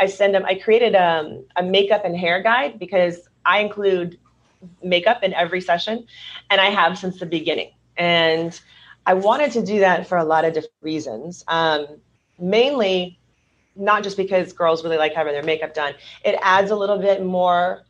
i 0.00 0.06
send 0.06 0.34
them 0.34 0.44
i 0.44 0.54
created 0.54 0.94
um, 0.94 1.44
a 1.56 1.62
makeup 1.62 2.04
and 2.04 2.16
hair 2.16 2.42
guide 2.42 2.78
because 2.78 3.28
i 3.46 3.60
include 3.60 4.18
makeup 4.82 5.22
in 5.22 5.32
every 5.32 5.60
session 5.60 6.06
and 6.50 6.60
i 6.60 6.66
have 6.66 6.98
since 6.98 7.18
the 7.18 7.26
beginning 7.26 7.70
And 8.00 8.58
I 9.06 9.14
wanted 9.14 9.52
to 9.52 9.62
do 9.62 9.80
that 9.80 10.06
for 10.06 10.16
a 10.16 10.24
lot 10.24 10.46
of 10.46 10.54
different 10.54 10.72
reasons. 10.80 11.44
Um, 11.48 11.86
mainly, 12.38 13.19
not 13.80 14.02
just 14.02 14.16
because 14.16 14.52
girls 14.52 14.84
really 14.84 14.98
like 14.98 15.14
having 15.14 15.32
their 15.32 15.42
makeup 15.42 15.74
done, 15.74 15.94
it 16.24 16.38
adds 16.42 16.70
a 16.70 16.76
little 16.76 16.98
bit 16.98 17.24
more 17.24 17.84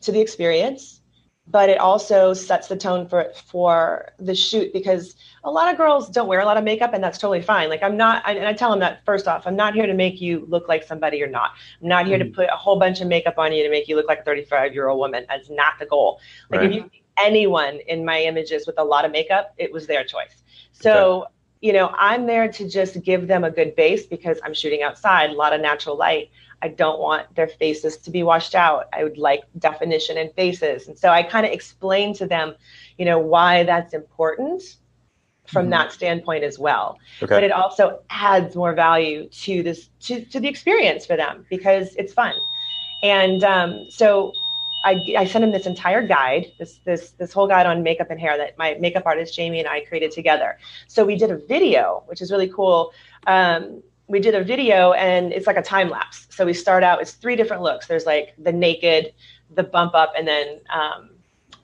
to 0.00 0.12
the 0.12 0.20
experience 0.20 1.00
but 1.46 1.68
it 1.68 1.78
also 1.78 2.32
sets 2.32 2.68
the 2.68 2.76
tone 2.76 3.06
for 3.06 3.30
for 3.50 4.08
the 4.18 4.34
shoot 4.34 4.72
because 4.72 5.14
a 5.44 5.50
lot 5.50 5.70
of 5.70 5.76
girls 5.76 6.08
don't 6.08 6.26
wear 6.26 6.40
a 6.40 6.44
lot 6.44 6.56
of 6.56 6.64
makeup 6.64 6.94
and 6.94 7.04
that's 7.04 7.18
totally 7.18 7.42
fine 7.42 7.68
like 7.68 7.82
i'm 7.82 7.96
not 7.96 8.22
and 8.26 8.46
i 8.46 8.52
tell 8.52 8.70
them 8.70 8.80
that 8.80 9.04
first 9.04 9.28
off 9.28 9.46
i'm 9.46 9.56
not 9.56 9.74
here 9.74 9.86
to 9.86 9.94
make 9.94 10.20
you 10.20 10.46
look 10.48 10.68
like 10.68 10.82
somebody 10.82 11.18
you're 11.18 11.28
not 11.28 11.52
i'm 11.82 11.88
not 11.88 12.06
here 12.06 12.18
mm-hmm. 12.18 12.28
to 12.28 12.34
put 12.34 12.48
a 12.50 12.56
whole 12.56 12.78
bunch 12.78 13.00
of 13.00 13.08
makeup 13.08 13.34
on 13.36 13.52
you 13.52 13.62
to 13.62 13.70
make 13.70 13.88
you 13.88 13.96
look 13.96 14.08
like 14.08 14.20
a 14.20 14.24
35 14.24 14.72
year 14.72 14.88
old 14.88 14.98
woman 14.98 15.26
that's 15.28 15.50
not 15.50 15.74
the 15.78 15.86
goal 15.86 16.18
like 16.50 16.60
right. 16.60 16.70
if 16.70 16.76
you 16.76 16.90
anyone 17.22 17.78
in 17.86 18.04
my 18.04 18.22
images 18.22 18.66
with 18.66 18.78
a 18.78 18.84
lot 18.84 19.04
of 19.04 19.12
makeup 19.12 19.54
it 19.58 19.72
was 19.72 19.86
their 19.86 20.02
choice 20.02 20.42
so 20.72 21.22
okay. 21.22 21.33
You 21.64 21.72
know 21.72 21.86
i'm 21.98 22.26
there 22.26 22.46
to 22.58 22.68
just 22.68 23.02
give 23.02 23.26
them 23.26 23.42
a 23.42 23.50
good 23.50 23.74
base 23.74 24.04
because 24.06 24.38
i'm 24.44 24.54
shooting 24.54 24.82
outside 24.82 25.30
a 25.30 25.32
lot 25.32 25.52
of 25.52 25.60
natural 25.60 25.96
light 25.96 26.30
I 26.64 26.68
don't 26.68 26.98
want 26.98 27.34
their 27.34 27.48
faces 27.48 27.98
to 27.98 28.10
be 28.10 28.22
washed 28.22 28.54
out. 28.54 28.88
I 28.94 29.04
would 29.04 29.18
like 29.18 29.42
definition 29.58 30.16
in 30.16 30.30
faces. 30.30 30.88
And 30.88 30.98
so 30.98 31.10
I 31.10 31.22
kind 31.22 31.44
of 31.44 31.52
explain 31.52 32.14
to 32.14 32.26
them, 32.26 32.54
you 32.96 33.04
know, 33.04 33.18
why 33.18 33.64
that's 33.64 33.92
important 33.92 34.62
from 35.46 35.64
mm-hmm. 35.64 35.70
that 35.72 35.92
standpoint 35.92 36.42
as 36.42 36.58
well. 36.58 36.98
Okay. 37.22 37.34
But 37.34 37.44
it 37.44 37.52
also 37.52 38.00
adds 38.08 38.56
more 38.56 38.72
value 38.72 39.28
to 39.28 39.62
this 39.62 39.90
to, 40.06 40.24
to 40.24 40.40
the 40.40 40.48
experience 40.48 41.04
for 41.04 41.16
them 41.16 41.44
because 41.50 41.94
it's 41.96 42.14
fun. 42.14 42.34
And 43.02 43.44
um, 43.44 43.84
so 43.90 44.32
I, 44.84 45.14
I 45.18 45.24
sent 45.24 45.42
him 45.44 45.50
this 45.50 45.66
entire 45.66 46.06
guide, 46.06 46.52
this 46.58 46.78
this 46.84 47.12
this 47.12 47.32
whole 47.32 47.48
guide 47.48 47.66
on 47.66 47.82
makeup 47.82 48.10
and 48.10 48.20
hair 48.20 48.36
that 48.36 48.56
my 48.58 48.76
makeup 48.78 49.04
artist 49.06 49.34
Jamie 49.34 49.58
and 49.58 49.68
I 49.68 49.80
created 49.80 50.12
together. 50.12 50.58
So 50.88 51.04
we 51.04 51.16
did 51.16 51.30
a 51.30 51.38
video, 51.38 52.04
which 52.06 52.20
is 52.20 52.30
really 52.30 52.48
cool. 52.48 52.92
Um, 53.26 53.82
we 54.06 54.20
did 54.20 54.34
a 54.34 54.44
video 54.44 54.92
and 54.92 55.32
it's 55.32 55.46
like 55.46 55.56
a 55.56 55.62
time 55.62 55.88
lapse. 55.88 56.26
So 56.30 56.44
we 56.44 56.52
start 56.52 56.84
out, 56.84 57.00
it's 57.00 57.12
three 57.12 57.36
different 57.36 57.62
looks. 57.62 57.86
There's 57.86 58.04
like 58.04 58.34
the 58.38 58.52
naked, 58.52 59.14
the 59.54 59.62
bump 59.62 59.94
up, 59.94 60.12
and 60.16 60.28
then 60.28 60.60
um, 60.68 61.10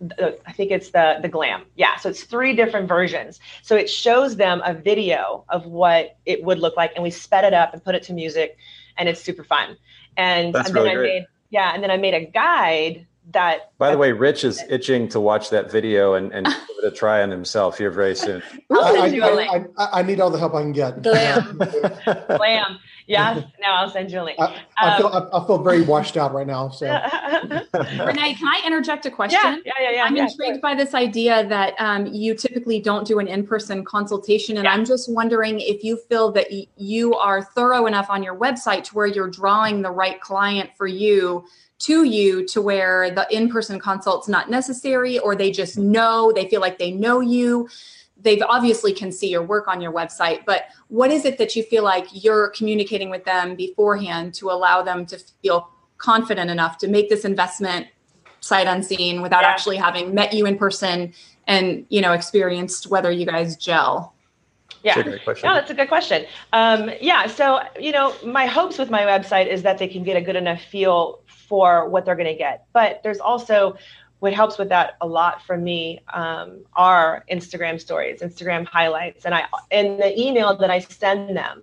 the, 0.01 0.39
I 0.47 0.53
think 0.53 0.71
it's 0.71 0.91
the 0.91 1.19
the 1.21 1.29
glam. 1.29 1.67
Yeah, 1.77 1.97
so 1.97 2.09
it's 2.09 2.25
three 2.25 2.55
different 2.55 2.89
versions. 2.89 3.39
So 3.63 3.77
it 3.77 3.91
shows 3.91 4.37
them 4.37 4.63
a 4.65 4.73
video 4.73 5.45
of 5.51 5.67
what 5.67 6.17
it 6.25 6.43
would 6.43 6.59
look 6.59 6.77
like, 6.77 6.93
and 6.95 7.03
we 7.03 7.11
sped 7.11 7.45
it 7.45 7.53
up 7.53 7.75
and 7.75 7.85
put 7.85 7.95
it 7.95 8.03
to 8.05 8.15
music, 8.15 8.57
and 8.97 9.09
it's 9.09 9.21
super 9.21 9.45
fun. 9.45 9.77
And, 10.17 10.55
That's 10.55 10.69
and 10.69 10.75
really 10.75 10.89
then 10.89 10.97
great. 10.97 11.21
Made 11.21 11.27
yeah, 11.51 11.73
and 11.75 11.83
then 11.83 11.91
I 11.91 11.97
made 11.97 12.15
a 12.15 12.25
guide 12.25 13.07
that 13.33 13.77
by 13.79 13.91
the 13.91 13.99
way 13.99 14.13
rich 14.13 14.45
is 14.45 14.63
itching 14.69 15.09
to 15.09 15.21
watch 15.21 15.51
that 15.51 15.71
video 15.71 16.15
and, 16.15 16.33
and 16.33 16.47
give 16.47 16.57
it 16.83 16.85
a 16.85 16.91
try 16.91 17.23
on 17.23 17.31
himself 17.31 17.79
here 17.79 17.91
very 17.91 18.15
soon. 18.15 18.43
I, 18.71 18.77
I, 18.77 19.65
I, 19.79 20.01
I, 20.01 20.03
need 20.03 20.21
all 20.21 20.31
the 20.31 20.39
help 20.39 20.55
i 20.55 20.63
can 20.63 20.73
get. 20.73 21.03
Glam. 21.03 21.59
Glam. 22.29 22.79
Yes 23.07 23.45
now 23.61 23.77
i'll 23.77 23.91
send 23.91 24.11
you 24.11 24.21
a 24.21 24.25
link. 24.25 24.39
I, 24.41 24.99
feel 24.99 25.07
um, 25.09 25.29
I, 25.33 25.47
feel 25.47 25.63
very 25.63 25.83
washed 25.83 26.17
out 26.17 26.33
right 26.33 26.47
now 26.47 26.69
so. 26.69 26.87
Renee 26.87 28.35
can 28.35 28.49
i 28.49 28.63
interject 28.65 29.07
a 29.07 29.11
question? 29.11 29.41
yeah 29.43 29.57
yeah 29.65 29.73
yeah, 29.81 29.91
yeah 29.91 30.05
i'm 30.05 30.17
yeah, 30.17 30.29
intrigued 30.29 30.55
sure. 30.55 30.61
by 30.61 30.75
this 30.75 30.95
idea 30.95 31.47
that 31.49 31.75
um, 31.79 32.07
you 32.07 32.35
typically 32.35 32.81
don't 32.81 33.07
do 33.07 33.19
an 33.19 33.29
in-person 33.29 33.85
consultation 33.85 34.57
and 34.57 34.65
yeah. 34.65 34.73
i'm 34.73 34.85
just 34.85 35.13
wondering 35.13 35.61
if 35.61 35.85
you 35.85 35.97
feel 36.09 36.33
that 36.33 36.47
y- 36.51 36.67
you 36.77 37.15
are 37.15 37.43
thorough 37.43 37.87
enough 37.87 38.09
on 38.09 38.23
your 38.23 38.37
website 38.37 38.85
to 38.85 38.95
where 38.95 39.07
you're 39.07 39.31
drawing 39.31 39.83
the 39.83 39.91
right 39.91 40.21
client 40.21 40.71
for 40.77 40.87
you 40.87 41.45
to 41.81 42.05
you 42.05 42.47
to 42.47 42.61
where 42.61 43.11
the 43.11 43.27
in-person 43.31 43.81
consult's 43.81 44.29
not 44.29 44.49
necessary 44.51 45.19
or 45.19 45.35
they 45.35 45.51
just 45.51 45.77
know 45.77 46.31
they 46.33 46.49
feel 46.49 46.61
like 46.61 46.79
they 46.79 46.93
know 46.93 47.21
you 47.21 47.69
they've 48.23 48.43
obviously 48.49 48.93
can 48.93 49.11
see 49.11 49.29
your 49.29 49.43
work 49.43 49.67
on 49.67 49.81
your 49.81 49.93
website 49.93 50.45
but 50.45 50.65
what 50.89 51.11
is 51.11 51.25
it 51.25 51.39
that 51.39 51.57
you 51.57 51.63
feel 51.65 51.83
like 51.83 52.07
you're 52.13 52.51
communicating 52.51 53.11
with 53.11 53.25
them 53.25 53.57
beforehand 53.57 54.33
to 54.35 54.51
allow 54.51 54.83
them 54.83 55.07
to 55.07 55.19
feel 55.43 55.71
confident 55.99 56.51
enough 56.51 56.79
to 56.79 56.87
make 56.87 57.09
this 57.09 57.25
investment 57.25 57.87
sight 58.41 58.67
unseen 58.67 59.23
without 59.23 59.43
yeah. 59.43 59.49
actually 59.49 59.77
having 59.77 60.15
met 60.15 60.33
you 60.35 60.47
in 60.47 60.57
person 60.57 61.13
and 61.47 61.87
you 61.89 62.01
know 62.01 62.13
experienced 62.13 62.89
whether 62.89 63.11
you 63.11 63.25
guys 63.25 63.57
gel 63.57 64.15
yeah, 64.83 64.95
that's 65.03 65.43
no, 65.43 65.55
that's 65.55 65.71
a 65.71 65.75
good 65.75 65.89
question. 65.89 66.25
Um, 66.55 66.91
yeah, 67.03 67.27
so 67.27 67.61
you 67.79 67.93
know, 67.93 68.15
my 68.25 68.47
hopes 68.47 68.79
with 68.79 68.89
my 68.89 69.03
website 69.03 69.47
is 69.47 69.63
that 69.63 69.77
they 69.77 69.89
can 69.89 70.03
get 70.05 70.17
a 70.17 70.23
good 70.23 70.37
enough 70.37 70.63
feel 70.63 71.21
for 71.51 71.89
what 71.89 72.05
they're 72.05 72.17
going 72.17 72.29
to 72.29 72.39
get. 72.39 72.65
But 72.73 73.03
there's 73.03 73.19
also 73.19 73.77
what 74.21 74.33
helps 74.33 74.57
with 74.57 74.69
that 74.69 74.97
a 75.01 75.07
lot 75.07 75.43
for 75.43 75.57
me 75.57 76.01
um, 76.15 76.61
are 76.75 77.25
Instagram 77.31 77.81
stories, 77.81 78.21
Instagram 78.21 78.65
highlights, 78.65 79.25
and 79.25 79.35
I 79.35 79.47
in 79.71 79.99
the 79.99 80.19
email 80.19 80.57
that 80.57 80.71
I 80.71 80.79
send 80.79 81.37
them, 81.37 81.63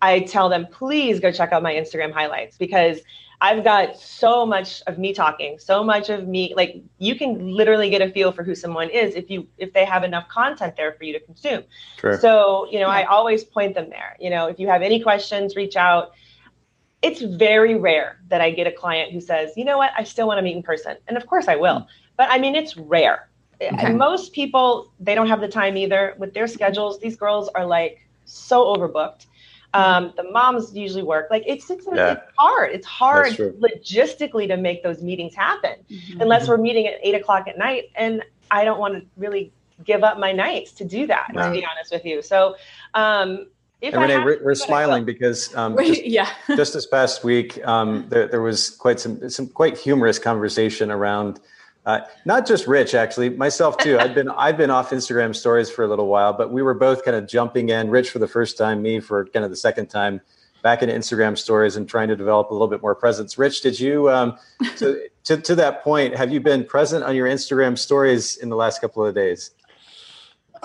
I 0.00 0.20
tell 0.20 0.48
them 0.48 0.66
please 0.72 1.20
go 1.20 1.30
check 1.30 1.52
out 1.52 1.62
my 1.62 1.74
Instagram 1.74 2.12
highlights 2.12 2.56
because 2.56 3.00
I've 3.40 3.62
got 3.62 3.98
so 3.98 4.46
much 4.46 4.82
of 4.86 4.98
me 4.98 5.12
talking, 5.12 5.58
so 5.58 5.84
much 5.84 6.08
of 6.08 6.26
me 6.26 6.54
like 6.56 6.76
you 6.98 7.14
can 7.16 7.50
literally 7.50 7.90
get 7.90 8.00
a 8.00 8.10
feel 8.10 8.32
for 8.32 8.42
who 8.42 8.54
someone 8.54 8.88
is 8.88 9.16
if 9.16 9.28
you 9.28 9.46
if 9.58 9.72
they 9.74 9.84
have 9.84 10.04
enough 10.04 10.28
content 10.28 10.76
there 10.76 10.92
for 10.92 11.04
you 11.04 11.12
to 11.12 11.20
consume. 11.20 11.64
Sure. 11.98 12.18
So, 12.20 12.66
you 12.70 12.78
know, 12.78 12.86
yeah. 12.86 13.00
I 13.00 13.02
always 13.04 13.44
point 13.44 13.74
them 13.74 13.90
there. 13.90 14.16
You 14.18 14.30
know, 14.30 14.46
if 14.46 14.58
you 14.58 14.68
have 14.68 14.80
any 14.80 15.02
questions, 15.02 15.56
reach 15.56 15.76
out 15.76 16.12
it's 17.02 17.20
very 17.20 17.74
rare 17.76 18.18
that 18.28 18.40
I 18.40 18.50
get 18.50 18.66
a 18.66 18.72
client 18.72 19.12
who 19.12 19.20
says, 19.20 19.52
you 19.56 19.64
know 19.64 19.78
what, 19.78 19.90
I 19.96 20.04
still 20.04 20.26
want 20.26 20.38
to 20.38 20.42
meet 20.42 20.56
in 20.56 20.62
person. 20.62 20.96
And 21.06 21.16
of 21.16 21.26
course 21.26 21.48
I 21.48 21.56
will. 21.56 21.80
Hmm. 21.80 21.86
But 22.16 22.30
I 22.30 22.38
mean, 22.38 22.54
it's 22.54 22.76
rare. 22.76 23.28
Okay. 23.60 23.92
Most 23.92 24.32
people, 24.32 24.92
they 25.00 25.14
don't 25.14 25.28
have 25.28 25.40
the 25.40 25.48
time 25.48 25.76
either 25.76 26.14
with 26.18 26.34
their 26.34 26.46
schedules. 26.46 26.98
These 27.00 27.16
girls 27.16 27.48
are 27.54 27.64
like 27.64 28.06
so 28.24 28.64
overbooked. 28.74 29.26
Hmm. 29.74 29.80
Um, 29.80 30.12
the 30.16 30.24
moms 30.24 30.74
usually 30.74 31.02
work. 31.02 31.28
Like 31.30 31.44
it's, 31.46 31.68
it's, 31.70 31.86
yeah. 31.92 32.12
it's 32.12 32.32
hard. 32.38 32.72
It's 32.72 32.86
hard 32.86 33.32
logistically 33.32 34.48
to 34.48 34.56
make 34.56 34.82
those 34.82 35.02
meetings 35.02 35.34
happen 35.34 35.76
mm-hmm. 35.90 36.20
unless 36.20 36.48
we're 36.48 36.58
meeting 36.58 36.86
at 36.86 36.94
eight 37.02 37.14
o'clock 37.14 37.48
at 37.48 37.58
night. 37.58 37.90
And 37.94 38.22
I 38.50 38.64
don't 38.64 38.78
want 38.78 38.94
to 38.94 39.06
really 39.16 39.52
give 39.84 40.04
up 40.04 40.18
my 40.18 40.30
nights 40.30 40.72
to 40.72 40.84
do 40.84 41.06
that, 41.08 41.28
to 41.34 41.50
be 41.50 41.66
honest 41.66 41.90
with 41.90 42.04
you. 42.04 42.22
So, 42.22 42.54
um, 42.94 43.48
if 43.84 43.94
and 43.94 44.02
Renee, 44.02 44.24
we're, 44.24 44.42
we're 44.42 44.54
smiling 44.54 45.04
because 45.04 45.54
um, 45.56 45.76
just, 45.76 46.04
yeah. 46.04 46.30
just 46.56 46.72
this 46.72 46.86
past 46.86 47.22
week, 47.22 47.64
um, 47.66 48.06
there, 48.08 48.26
there, 48.28 48.42
was 48.42 48.70
quite 48.70 48.98
some 48.98 49.28
some 49.28 49.46
quite 49.46 49.76
humorous 49.76 50.18
conversation 50.18 50.90
around 50.90 51.40
uh, 51.86 52.00
not 52.24 52.46
just 52.46 52.66
Rich, 52.66 52.94
actually, 52.94 53.28
myself 53.28 53.76
too. 53.76 53.98
I've 53.98 54.14
been 54.14 54.30
I've 54.30 54.56
been 54.56 54.70
off 54.70 54.90
Instagram 54.90 55.34
stories 55.36 55.70
for 55.70 55.84
a 55.84 55.88
little 55.88 56.06
while, 56.06 56.32
but 56.32 56.50
we 56.50 56.62
were 56.62 56.74
both 56.74 57.04
kind 57.04 57.16
of 57.16 57.28
jumping 57.28 57.68
in. 57.68 57.90
Rich 57.90 58.10
for 58.10 58.18
the 58.18 58.26
first 58.26 58.56
time, 58.56 58.80
me 58.80 59.00
for 59.00 59.26
kind 59.26 59.44
of 59.44 59.50
the 59.50 59.56
second 59.56 59.88
time, 59.88 60.22
back 60.62 60.82
into 60.82 60.94
Instagram 60.94 61.36
stories 61.36 61.76
and 61.76 61.86
trying 61.86 62.08
to 62.08 62.16
develop 62.16 62.50
a 62.50 62.54
little 62.54 62.68
bit 62.68 62.80
more 62.80 62.94
presence. 62.94 63.36
Rich, 63.36 63.60
did 63.60 63.78
you 63.78 64.10
um, 64.10 64.38
to, 64.78 65.08
to 65.24 65.36
to 65.36 65.54
that 65.56 65.84
point? 65.84 66.16
Have 66.16 66.32
you 66.32 66.40
been 66.40 66.64
present 66.64 67.04
on 67.04 67.14
your 67.14 67.28
Instagram 67.28 67.76
stories 67.76 68.38
in 68.38 68.48
the 68.48 68.56
last 68.56 68.80
couple 68.80 69.04
of 69.04 69.14
days? 69.14 69.50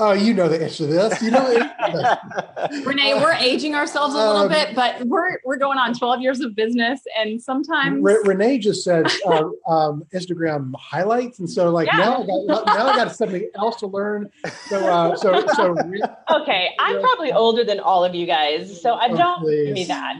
Oh, 0.01 0.13
you 0.13 0.33
know 0.33 0.47
the 0.47 0.63
answer 0.63 0.87
to 0.87 0.87
this. 0.87 1.21
You 1.21 1.29
know, 1.29 1.45
Renee, 2.85 3.15
we're 3.15 3.33
aging 3.33 3.75
ourselves 3.75 4.13
a 4.13 4.17
little 4.17 4.43
um, 4.43 4.47
bit, 4.47 4.73
but 4.73 5.03
we're 5.03 5.39
we're 5.43 5.57
going 5.57 5.77
on 5.77 5.93
12 5.93 6.21
years 6.21 6.39
of 6.39 6.55
business, 6.55 7.01
and 7.17 7.41
sometimes 7.41 8.01
Re- 8.01 8.21
Renee 8.23 8.59
just 8.59 8.85
said 8.85 9.07
uh, 9.27 9.43
um, 9.67 10.05
Instagram 10.13 10.73
highlights, 10.77 11.39
and 11.39 11.49
so 11.49 11.69
like 11.69 11.87
yeah. 11.87 11.97
now 11.97 12.23
I 12.23 12.25
got 12.25 12.65
now 12.65 12.87
I 12.87 12.95
got 12.95 13.13
something 13.13 13.49
else 13.55 13.75
to 13.81 13.87
learn. 13.87 14.31
So 14.67 14.87
uh, 14.87 15.17
so 15.17 15.45
so. 15.47 15.75
okay, 16.31 16.69
I'm 16.79 17.01
probably 17.01 17.33
older 17.33 17.65
than 17.65 17.81
all 17.81 18.05
of 18.05 18.15
you 18.15 18.25
guys, 18.25 18.81
so 18.81 18.93
I 18.93 19.09
oh, 19.09 19.17
don't 19.17 19.41
please, 19.41 19.65
give 19.65 19.73
me 19.73 19.83
that. 19.85 20.17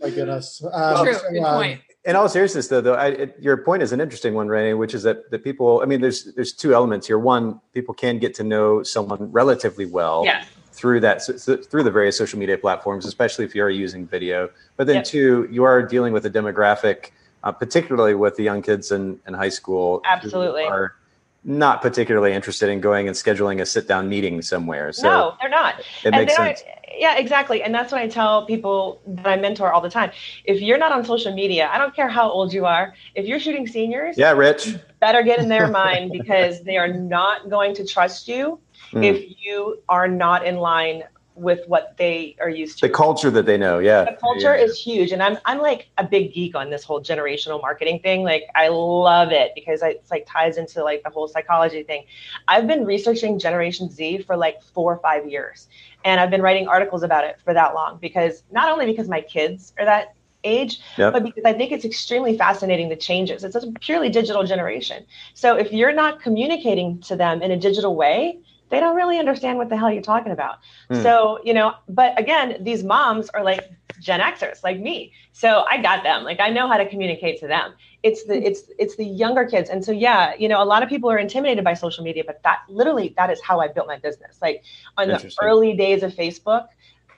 my 0.00 0.10
goodness. 0.10 0.64
Um, 0.72 1.04
True. 1.04 1.14
So, 1.14 1.30
Good 1.30 1.44
um, 1.44 1.54
point 1.54 1.80
in 2.04 2.16
all 2.16 2.28
seriousness 2.28 2.68
though 2.68 2.80
though 2.80 2.94
I, 2.94 3.06
it, 3.08 3.36
your 3.40 3.56
point 3.56 3.82
is 3.82 3.92
an 3.92 4.00
interesting 4.00 4.34
one 4.34 4.48
Renee, 4.48 4.74
which 4.74 4.94
is 4.94 5.02
that 5.04 5.30
that 5.30 5.44
people 5.44 5.80
i 5.82 5.86
mean 5.86 6.00
there's 6.00 6.24
there's 6.34 6.52
two 6.52 6.74
elements 6.74 7.06
here 7.06 7.18
one 7.18 7.60
people 7.72 7.94
can 7.94 8.18
get 8.18 8.34
to 8.34 8.44
know 8.44 8.82
someone 8.82 9.30
relatively 9.30 9.86
well 9.86 10.22
yes. 10.24 10.46
through 10.72 11.00
that 11.00 11.22
through 11.22 11.82
the 11.82 11.90
various 11.90 12.16
social 12.16 12.38
media 12.38 12.58
platforms 12.58 13.06
especially 13.06 13.44
if 13.44 13.54
you 13.54 13.62
are 13.62 13.70
using 13.70 14.06
video 14.06 14.50
but 14.76 14.86
then 14.86 14.96
yep. 14.96 15.04
two 15.04 15.48
you 15.50 15.64
are 15.64 15.82
dealing 15.82 16.12
with 16.12 16.26
a 16.26 16.30
demographic 16.30 17.10
uh, 17.44 17.52
particularly 17.52 18.14
with 18.14 18.36
the 18.36 18.42
young 18.42 18.62
kids 18.62 18.92
in, 18.92 19.18
in 19.26 19.34
high 19.34 19.48
school 19.48 20.00
absolutely 20.04 20.64
are 20.64 20.96
not 21.44 21.82
particularly 21.82 22.32
interested 22.32 22.68
in 22.68 22.80
going 22.80 23.08
and 23.08 23.16
scheduling 23.16 23.60
a 23.60 23.66
sit 23.66 23.88
down 23.88 24.08
meeting 24.08 24.42
somewhere 24.42 24.92
so 24.92 25.02
no 25.02 25.36
they're 25.40 25.50
not 25.50 25.78
it 25.78 25.86
and 26.04 26.16
makes 26.16 26.34
sense 26.34 26.62
yeah, 26.96 27.16
exactly. 27.16 27.62
And 27.62 27.74
that's 27.74 27.92
what 27.92 28.00
I 28.00 28.08
tell 28.08 28.46
people 28.46 29.00
that 29.06 29.26
I 29.26 29.36
mentor 29.36 29.72
all 29.72 29.80
the 29.80 29.90
time. 29.90 30.10
If 30.44 30.60
you're 30.60 30.78
not 30.78 30.92
on 30.92 31.04
social 31.04 31.34
media, 31.34 31.68
I 31.72 31.78
don't 31.78 31.94
care 31.94 32.08
how 32.08 32.30
old 32.30 32.52
you 32.52 32.66
are. 32.66 32.94
If 33.14 33.26
you're 33.26 33.40
shooting 33.40 33.66
seniors, 33.66 34.18
yeah, 34.18 34.32
Rich, 34.32 34.76
better 35.00 35.22
get 35.22 35.38
in 35.38 35.48
their 35.48 35.68
mind 35.82 36.12
because 36.12 36.62
they 36.62 36.76
are 36.76 36.92
not 36.92 37.48
going 37.48 37.74
to 37.76 37.86
trust 37.86 38.28
you 38.28 38.60
mm. 38.92 39.04
if 39.04 39.36
you 39.40 39.82
are 39.88 40.08
not 40.08 40.46
in 40.46 40.56
line 40.56 41.04
with 41.34 41.60
what 41.66 41.96
they 41.96 42.36
are 42.40 42.48
used 42.48 42.78
to. 42.78 42.86
The 42.86 42.92
culture 42.92 43.30
that 43.30 43.46
they 43.46 43.56
know, 43.56 43.78
yeah. 43.78 44.04
The 44.04 44.16
culture 44.20 44.56
yeah. 44.56 44.64
is 44.64 44.78
huge, 44.78 45.12
and 45.12 45.22
I'm 45.22 45.38
I'm 45.44 45.58
like 45.58 45.88
a 45.98 46.04
big 46.04 46.32
geek 46.32 46.54
on 46.54 46.70
this 46.70 46.84
whole 46.84 47.02
generational 47.02 47.60
marketing 47.60 48.00
thing. 48.00 48.22
Like 48.22 48.44
I 48.54 48.68
love 48.68 49.32
it 49.32 49.52
because 49.54 49.82
it's 49.82 50.10
like 50.10 50.26
ties 50.28 50.56
into 50.56 50.82
like 50.82 51.02
the 51.02 51.10
whole 51.10 51.28
psychology 51.28 51.82
thing. 51.82 52.04
I've 52.48 52.66
been 52.66 52.84
researching 52.84 53.38
Generation 53.38 53.90
Z 53.90 54.22
for 54.22 54.36
like 54.36 54.62
four 54.62 54.92
or 54.94 54.98
five 54.98 55.28
years, 55.28 55.68
and 56.04 56.20
I've 56.20 56.30
been 56.30 56.42
writing 56.42 56.68
articles 56.68 57.02
about 57.02 57.24
it 57.24 57.38
for 57.44 57.54
that 57.54 57.74
long 57.74 57.98
because 58.00 58.42
not 58.50 58.70
only 58.70 58.86
because 58.86 59.08
my 59.08 59.20
kids 59.20 59.72
are 59.78 59.84
that 59.84 60.14
age, 60.44 60.80
yep. 60.98 61.12
but 61.12 61.22
because 61.22 61.44
I 61.44 61.52
think 61.52 61.72
it's 61.72 61.84
extremely 61.84 62.36
fascinating 62.36 62.88
the 62.88 62.96
changes. 62.96 63.44
It's 63.44 63.54
a 63.54 63.70
purely 63.80 64.08
digital 64.08 64.44
generation. 64.44 65.04
So 65.34 65.56
if 65.56 65.72
you're 65.72 65.92
not 65.92 66.20
communicating 66.20 67.00
to 67.02 67.16
them 67.16 67.42
in 67.42 67.50
a 67.50 67.56
digital 67.56 67.94
way, 67.94 68.38
they 68.72 68.80
don't 68.80 68.96
really 68.96 69.18
understand 69.18 69.58
what 69.58 69.68
the 69.68 69.76
hell 69.76 69.92
you're 69.92 70.02
talking 70.02 70.32
about. 70.32 70.56
Mm. 70.90 71.02
So, 71.02 71.38
you 71.44 71.52
know, 71.52 71.74
but 71.90 72.18
again, 72.18 72.56
these 72.62 72.82
moms 72.82 73.28
are 73.28 73.44
like 73.44 73.70
Gen 74.00 74.20
Xers 74.20 74.64
like 74.64 74.80
me. 74.80 75.12
So 75.32 75.66
I 75.70 75.80
got 75.80 76.02
them. 76.02 76.24
Like 76.24 76.40
I 76.40 76.48
know 76.48 76.66
how 76.66 76.78
to 76.78 76.88
communicate 76.88 77.38
to 77.40 77.46
them. 77.46 77.74
It's 78.02 78.24
the 78.24 78.34
it's 78.42 78.62
it's 78.78 78.96
the 78.96 79.04
younger 79.04 79.44
kids. 79.44 79.68
And 79.68 79.84
so 79.84 79.92
yeah, 79.92 80.32
you 80.38 80.48
know, 80.48 80.62
a 80.62 80.64
lot 80.64 80.82
of 80.82 80.88
people 80.88 81.10
are 81.10 81.18
intimidated 81.18 81.64
by 81.64 81.74
social 81.74 82.02
media, 82.02 82.24
but 82.26 82.42
that 82.44 82.60
literally 82.66 83.12
that 83.18 83.28
is 83.28 83.42
how 83.42 83.60
I 83.60 83.68
built 83.68 83.86
my 83.86 83.98
business. 83.98 84.38
Like 84.40 84.64
on 84.96 85.08
the 85.08 85.36
early 85.42 85.76
days 85.76 86.02
of 86.02 86.14
Facebook, 86.14 86.68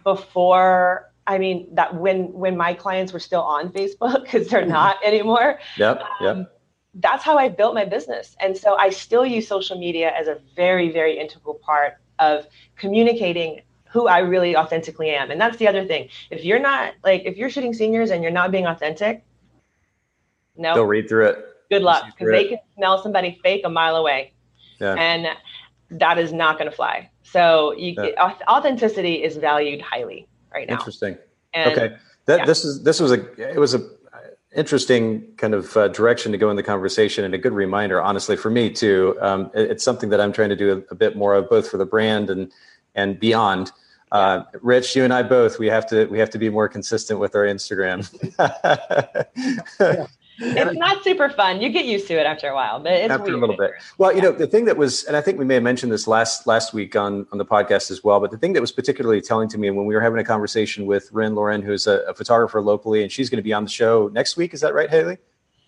before 0.02 1.12
I 1.28 1.38
mean 1.38 1.72
that 1.76 1.94
when 1.94 2.32
when 2.32 2.56
my 2.56 2.74
clients 2.74 3.12
were 3.12 3.20
still 3.20 3.42
on 3.42 3.70
Facebook 3.70 4.24
because 4.24 4.48
they're 4.48 4.66
not 4.66 4.96
anymore. 5.04 5.60
Yep. 5.78 6.02
Yep. 6.20 6.36
Um, 6.36 6.46
that's 6.96 7.24
how 7.24 7.38
I 7.38 7.48
built 7.48 7.74
my 7.74 7.84
business. 7.84 8.36
And 8.40 8.56
so 8.56 8.76
I 8.76 8.90
still 8.90 9.26
use 9.26 9.48
social 9.48 9.78
media 9.78 10.12
as 10.16 10.28
a 10.28 10.38
very, 10.54 10.90
very 10.90 11.18
integral 11.18 11.54
part 11.54 11.94
of 12.18 12.46
communicating 12.76 13.62
who 13.88 14.06
I 14.06 14.18
really 14.20 14.56
authentically 14.56 15.10
am. 15.10 15.30
And 15.30 15.40
that's 15.40 15.56
the 15.56 15.68
other 15.68 15.84
thing. 15.84 16.08
If 16.30 16.44
you're 16.44 16.60
not 16.60 16.94
like, 17.04 17.22
if 17.24 17.36
you're 17.36 17.50
shooting 17.50 17.74
seniors 17.74 18.10
and 18.10 18.22
you're 18.22 18.32
not 18.32 18.50
being 18.50 18.66
authentic, 18.66 19.24
no. 20.56 20.74
They'll 20.74 20.84
read 20.84 21.08
through 21.08 21.26
it. 21.28 21.44
Good 21.70 21.82
luck 21.82 22.04
because 22.06 22.30
they 22.30 22.48
can 22.48 22.58
smell 22.76 23.02
somebody 23.02 23.38
fake 23.42 23.62
a 23.64 23.68
mile 23.68 23.96
away. 23.96 24.32
Yeah. 24.80 24.94
And 24.94 25.28
that 25.90 26.18
is 26.18 26.32
not 26.32 26.58
going 26.58 26.70
to 26.70 26.76
fly. 26.76 27.10
So 27.22 27.72
you, 27.72 27.94
yeah. 27.96 28.34
authenticity 28.48 29.22
is 29.22 29.36
valued 29.36 29.80
highly 29.80 30.28
right 30.52 30.68
now. 30.68 30.74
Interesting. 30.74 31.16
And, 31.52 31.72
okay. 31.72 31.96
That, 32.26 32.40
yeah. 32.40 32.44
This 32.46 32.64
is, 32.64 32.82
this 32.82 33.00
was 33.00 33.12
a, 33.12 33.50
it 33.50 33.58
was 33.58 33.74
a, 33.74 33.80
interesting 34.54 35.22
kind 35.36 35.54
of 35.54 35.76
uh, 35.76 35.88
direction 35.88 36.32
to 36.32 36.38
go 36.38 36.50
in 36.50 36.56
the 36.56 36.62
conversation 36.62 37.24
and 37.24 37.34
a 37.34 37.38
good 37.38 37.52
reminder 37.52 38.00
honestly 38.00 38.36
for 38.36 38.50
me 38.50 38.70
too. 38.70 39.16
Um, 39.20 39.50
it, 39.54 39.70
it's 39.72 39.84
something 39.84 40.10
that 40.10 40.20
i'm 40.20 40.32
trying 40.32 40.50
to 40.50 40.56
do 40.56 40.72
a, 40.72 40.92
a, 40.92 40.94
bit 40.94 41.16
more 41.16 41.34
of 41.34 41.48
both 41.48 41.68
for 41.68 41.76
the 41.76 41.86
brand 41.86 42.30
and 42.30 42.52
and 42.94 43.18
beyond. 43.18 43.72
Uh, 44.12 44.44
rich 44.62 44.94
you 44.94 45.02
and 45.02 45.12
i 45.12 45.22
both 45.22 45.58
we 45.58 45.66
have 45.66 45.86
to 45.88 46.06
we 46.06 46.18
have 46.18 46.30
to 46.30 46.38
be 46.38 46.48
more 46.48 46.68
consistent 46.68 47.18
with 47.18 47.34
our 47.34 47.44
instagram. 47.44 48.00
Yeah 49.80 50.06
it's 50.38 50.78
not 50.78 51.02
super 51.04 51.28
fun. 51.28 51.60
You 51.60 51.70
get 51.70 51.84
used 51.84 52.06
to 52.08 52.14
it 52.14 52.26
after 52.26 52.48
a 52.48 52.54
while, 52.54 52.80
but 52.80 52.92
it's 52.92 53.10
after 53.10 53.24
weird. 53.24 53.36
a 53.36 53.40
little 53.40 53.56
bit. 53.56 53.72
Well, 53.98 54.10
you 54.10 54.18
yeah. 54.18 54.24
know, 54.24 54.32
the 54.32 54.46
thing 54.46 54.64
that 54.66 54.76
was, 54.76 55.04
and 55.04 55.16
I 55.16 55.20
think 55.20 55.38
we 55.38 55.44
may 55.44 55.54
have 55.54 55.62
mentioned 55.62 55.92
this 55.92 56.06
last 56.06 56.46
last 56.46 56.74
week 56.74 56.96
on 56.96 57.26
on 57.32 57.38
the 57.38 57.44
podcast 57.44 57.90
as 57.90 58.02
well. 58.02 58.20
But 58.20 58.30
the 58.30 58.38
thing 58.38 58.52
that 58.54 58.60
was 58.60 58.72
particularly 58.72 59.20
telling 59.20 59.48
to 59.50 59.58
me 59.58 59.70
when 59.70 59.86
we 59.86 59.94
were 59.94 60.00
having 60.00 60.18
a 60.18 60.24
conversation 60.24 60.86
with 60.86 61.10
Rin 61.12 61.34
Lauren, 61.34 61.62
who's 61.62 61.86
a, 61.86 62.00
a 62.08 62.14
photographer 62.14 62.60
locally, 62.60 63.02
and 63.02 63.10
she's 63.10 63.30
going 63.30 63.38
to 63.38 63.42
be 63.42 63.52
on 63.52 63.64
the 63.64 63.70
show 63.70 64.10
next 64.12 64.36
week. 64.36 64.54
Is 64.54 64.60
that 64.60 64.74
right, 64.74 64.90
Haley? 64.90 65.18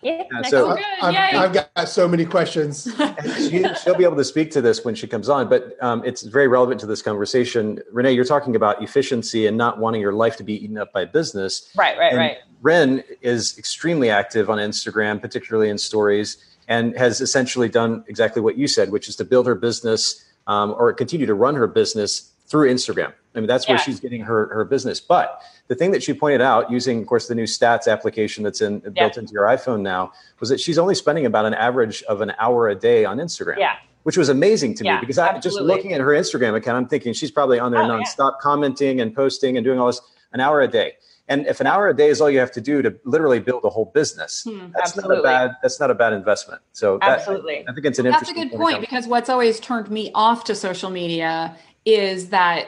Yeah, 0.01 0.23
so 0.47 0.77
I've, 1.01 1.15
I've, 1.35 1.53
got 1.53 1.89
so 1.89 2.07
many 2.07 2.23
questions. 2.23 2.83
she, 3.49 3.65
will 3.85 3.95
be 3.95 4.03
able 4.03 4.15
to 4.17 4.23
speak 4.23 4.51
to 4.51 4.61
this 4.61 4.85
when 4.85 4.93
she 4.93 5.07
comes 5.07 5.27
on, 5.27 5.49
but 5.49 5.75
um, 5.81 6.03
it's 6.05 6.21
very 6.21 6.47
relevant 6.47 6.79
to 6.81 6.85
this 6.85 7.01
conversation. 7.01 7.79
Renee, 7.91 8.11
you're 8.11 8.23
talking 8.23 8.55
about 8.55 8.83
efficiency 8.83 9.47
and 9.47 9.57
not 9.57 9.79
wanting 9.79 9.99
your 9.99 10.13
life 10.13 10.37
to 10.37 10.43
be 10.43 10.63
eaten 10.63 10.77
up 10.77 10.93
by 10.93 11.05
business. 11.05 11.71
Right, 11.75 11.97
right, 11.97 12.11
and 12.11 12.17
right. 12.19 12.37
Ren 12.61 13.03
is 13.21 13.57
extremely 13.57 14.11
active 14.11 14.51
on 14.51 14.59
Instagram, 14.59 15.19
particularly 15.19 15.69
in 15.69 15.79
stories, 15.79 16.37
and 16.67 16.95
has 16.95 17.19
essentially 17.19 17.67
done 17.67 18.03
exactly 18.07 18.41
what 18.41 18.55
you 18.55 18.67
said, 18.67 18.91
which 18.91 19.09
is 19.09 19.15
to 19.15 19.25
build 19.25 19.47
her 19.47 19.55
business 19.55 20.23
um, 20.45 20.75
or 20.77 20.93
continue 20.93 21.25
to 21.25 21.33
run 21.33 21.55
her 21.55 21.67
business 21.67 22.33
through 22.47 22.71
Instagram. 22.71 23.13
I 23.35 23.39
mean, 23.39 23.47
that's 23.47 23.67
where 23.67 23.77
she's 23.77 23.99
getting 23.99 24.21
her, 24.21 24.47
her 24.47 24.65
business. 24.65 24.99
But 24.99 25.41
the 25.67 25.75
thing 25.75 25.91
that 25.91 26.01
she 26.01 26.13
pointed 26.13 26.41
out, 26.41 26.71
using, 26.71 27.01
of 27.01 27.07
course, 27.07 27.27
the 27.27 27.35
new 27.35 27.43
stats 27.43 27.87
application 27.91 28.43
that's 28.43 28.61
in 28.61 28.81
yeah. 28.83 29.03
built 29.03 29.17
into 29.17 29.31
your 29.31 29.43
iPhone 29.43 29.81
now, 29.81 30.11
was 30.39 30.49
that 30.49 30.59
she's 30.59 30.79
only 30.79 30.95
spending 30.95 31.25
about 31.25 31.45
an 31.45 31.53
average 31.53 32.01
of 32.03 32.21
an 32.21 32.33
hour 32.39 32.69
a 32.69 32.75
day 32.75 33.05
on 33.05 33.17
Instagram. 33.17 33.59
Yeah. 33.59 33.75
Which 34.03 34.17
was 34.17 34.29
amazing 34.29 34.73
to 34.75 34.85
yeah, 34.85 34.95
me 34.95 35.01
because 35.01 35.17
I 35.17 35.37
just 35.39 35.59
looking 35.59 35.91
at 35.91 35.99
her 35.99 36.07
Instagram 36.07 36.55
account, 36.55 36.77
I'm 36.77 36.87
thinking 36.87 37.11
she's 37.11 37.29
probably 37.29 37.59
on 37.59 37.73
there 37.73 37.81
oh, 37.81 37.89
nonstop 37.89 38.31
yeah. 38.31 38.41
commenting 38.41 39.01
and 39.01 39.13
posting 39.13 39.57
and 39.57 39.65
doing 39.65 39.79
all 39.79 39.87
this 39.87 39.99
an 40.31 40.39
hour 40.39 40.61
a 40.61 40.67
day. 40.67 40.93
And 41.27 41.45
if 41.45 41.59
an 41.59 41.67
hour 41.67 41.89
a 41.89 41.93
day 41.93 42.07
is 42.07 42.21
all 42.21 42.29
you 42.29 42.39
have 42.39 42.53
to 42.53 42.61
do 42.61 42.81
to 42.81 42.95
literally 43.03 43.41
build 43.41 43.65
a 43.65 43.69
whole 43.69 43.91
business, 43.93 44.45
hmm, 44.47 44.71
that's 44.73 44.97
absolutely. 44.97 45.17
not 45.17 45.19
a 45.19 45.23
bad 45.23 45.55
that's 45.61 45.77
not 45.81 45.91
a 45.91 45.93
bad 45.93 46.13
investment. 46.13 46.61
So 46.71 46.99
that, 46.99 47.19
absolutely, 47.19 47.67
I 47.67 47.73
think 47.73 47.85
it's 47.85 47.99
an 47.99 48.05
that's 48.05 48.31
a 48.31 48.33
good 48.33 48.51
point 48.51 48.79
because 48.79 49.07
what's 49.07 49.29
always 49.29 49.59
turned 49.59 49.91
me 49.91 50.09
off 50.15 50.45
to 50.45 50.55
social 50.55 50.89
media 50.89 51.57
is 51.87 52.29
that 52.29 52.67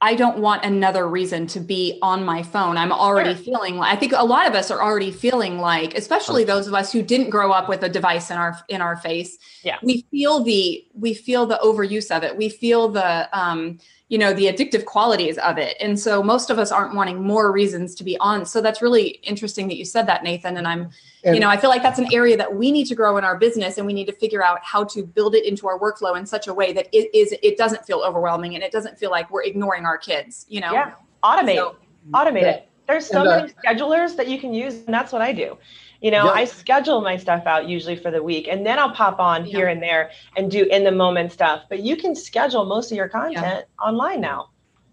I 0.00 0.16
don't 0.16 0.38
want 0.38 0.64
another 0.64 1.08
reason 1.08 1.46
to 1.46 1.60
be 1.60 1.98
on 2.02 2.24
my 2.24 2.42
phone. 2.42 2.76
I'm 2.76 2.92
already 2.92 3.34
sure. 3.34 3.44
feeling 3.44 3.76
like 3.76 3.96
I 3.96 3.96
think 3.98 4.12
a 4.14 4.24
lot 4.24 4.46
of 4.46 4.54
us 4.54 4.70
are 4.70 4.82
already 4.82 5.12
feeling 5.12 5.58
like, 5.58 5.96
especially 5.96 6.44
those 6.44 6.66
of 6.66 6.74
us 6.74 6.92
who 6.92 7.00
didn't 7.00 7.30
grow 7.30 7.52
up 7.52 7.68
with 7.68 7.82
a 7.82 7.88
device 7.88 8.30
in 8.30 8.36
our 8.36 8.58
in 8.68 8.82
our 8.82 8.96
face. 8.96 9.38
Yeah. 9.62 9.78
We 9.82 10.04
feel 10.10 10.42
the 10.42 10.84
we 10.92 11.14
feel 11.14 11.46
the 11.46 11.58
overuse 11.62 12.14
of 12.14 12.22
it. 12.22 12.36
We 12.36 12.48
feel 12.48 12.88
the 12.88 13.30
um 13.32 13.78
you 14.14 14.18
know 14.18 14.32
the 14.32 14.44
addictive 14.44 14.84
qualities 14.84 15.38
of 15.38 15.58
it. 15.58 15.76
And 15.80 15.98
so 15.98 16.22
most 16.22 16.48
of 16.48 16.56
us 16.56 16.70
aren't 16.70 16.94
wanting 16.94 17.20
more 17.20 17.50
reasons 17.50 17.96
to 17.96 18.04
be 18.04 18.16
on. 18.18 18.46
So 18.46 18.60
that's 18.60 18.80
really 18.80 19.18
interesting 19.24 19.66
that 19.66 19.76
you 19.76 19.84
said 19.84 20.06
that 20.06 20.22
nathan. 20.22 20.56
And 20.56 20.68
i'm 20.68 20.90
and, 21.24 21.34
you 21.34 21.40
know 21.40 21.48
i 21.48 21.56
feel 21.56 21.68
like 21.68 21.82
that's 21.82 21.98
an 21.98 22.06
area 22.12 22.36
that 22.36 22.54
we 22.54 22.70
need 22.70 22.84
to 22.84 22.94
grow 22.94 23.16
in 23.16 23.24
our 23.24 23.36
business 23.36 23.76
and 23.76 23.84
we 23.88 23.92
need 23.92 24.06
to 24.06 24.12
figure 24.12 24.44
out 24.44 24.60
how 24.62 24.84
to 24.84 25.02
build 25.02 25.34
it 25.34 25.44
into 25.44 25.66
our 25.66 25.80
workflow 25.80 26.16
in 26.16 26.24
such 26.26 26.46
a 26.46 26.54
way 26.54 26.72
that 26.72 26.86
it 26.92 27.12
is 27.12 27.34
it 27.42 27.56
doesn't 27.58 27.84
feel 27.84 28.02
overwhelming 28.06 28.54
and 28.54 28.62
it 28.62 28.70
doesn't 28.70 28.96
feel 28.96 29.10
like 29.10 29.28
we're 29.32 29.42
ignoring 29.42 29.84
our 29.84 29.98
kids 29.98 30.46
you 30.48 30.60
know? 30.60 30.72
Yeah. 30.72 30.92
Automate. 31.24 31.56
So, 31.56 31.76
automate 32.12 32.42
yeah. 32.42 32.50
it 32.50 32.68
there's 32.86 33.06
so 33.06 33.20
and, 33.20 33.28
uh, 33.28 33.36
many 33.40 33.52
schedulers 33.64 34.14
that 34.16 34.28
you 34.28 34.38
can 34.38 34.54
use 34.54 34.74
and 34.84 34.94
that's 34.94 35.12
what 35.12 35.22
i 35.22 35.32
do 35.32 35.58
you 36.00 36.10
know, 36.10 36.26
yeah. 36.26 36.32
I 36.32 36.44
schedule 36.44 37.00
my 37.00 37.16
stuff 37.16 37.46
out 37.46 37.68
usually 37.68 37.96
for 37.96 38.10
the 38.10 38.22
week 38.22 38.48
and 38.48 38.64
then 38.66 38.78
I'll 38.78 38.94
pop 38.94 39.18
on 39.18 39.44
yeah. 39.46 39.56
here 39.56 39.68
and 39.68 39.82
there 39.82 40.10
and 40.36 40.50
do 40.50 40.64
in 40.64 40.84
the 40.84 40.92
moment 40.92 41.32
stuff. 41.32 41.62
But 41.68 41.80
you 41.80 41.96
can 41.96 42.14
schedule 42.14 42.64
most 42.64 42.90
of 42.90 42.96
your 42.96 43.08
content 43.08 43.64
yeah. 43.66 43.84
online 43.86 44.20
now. 44.20 44.50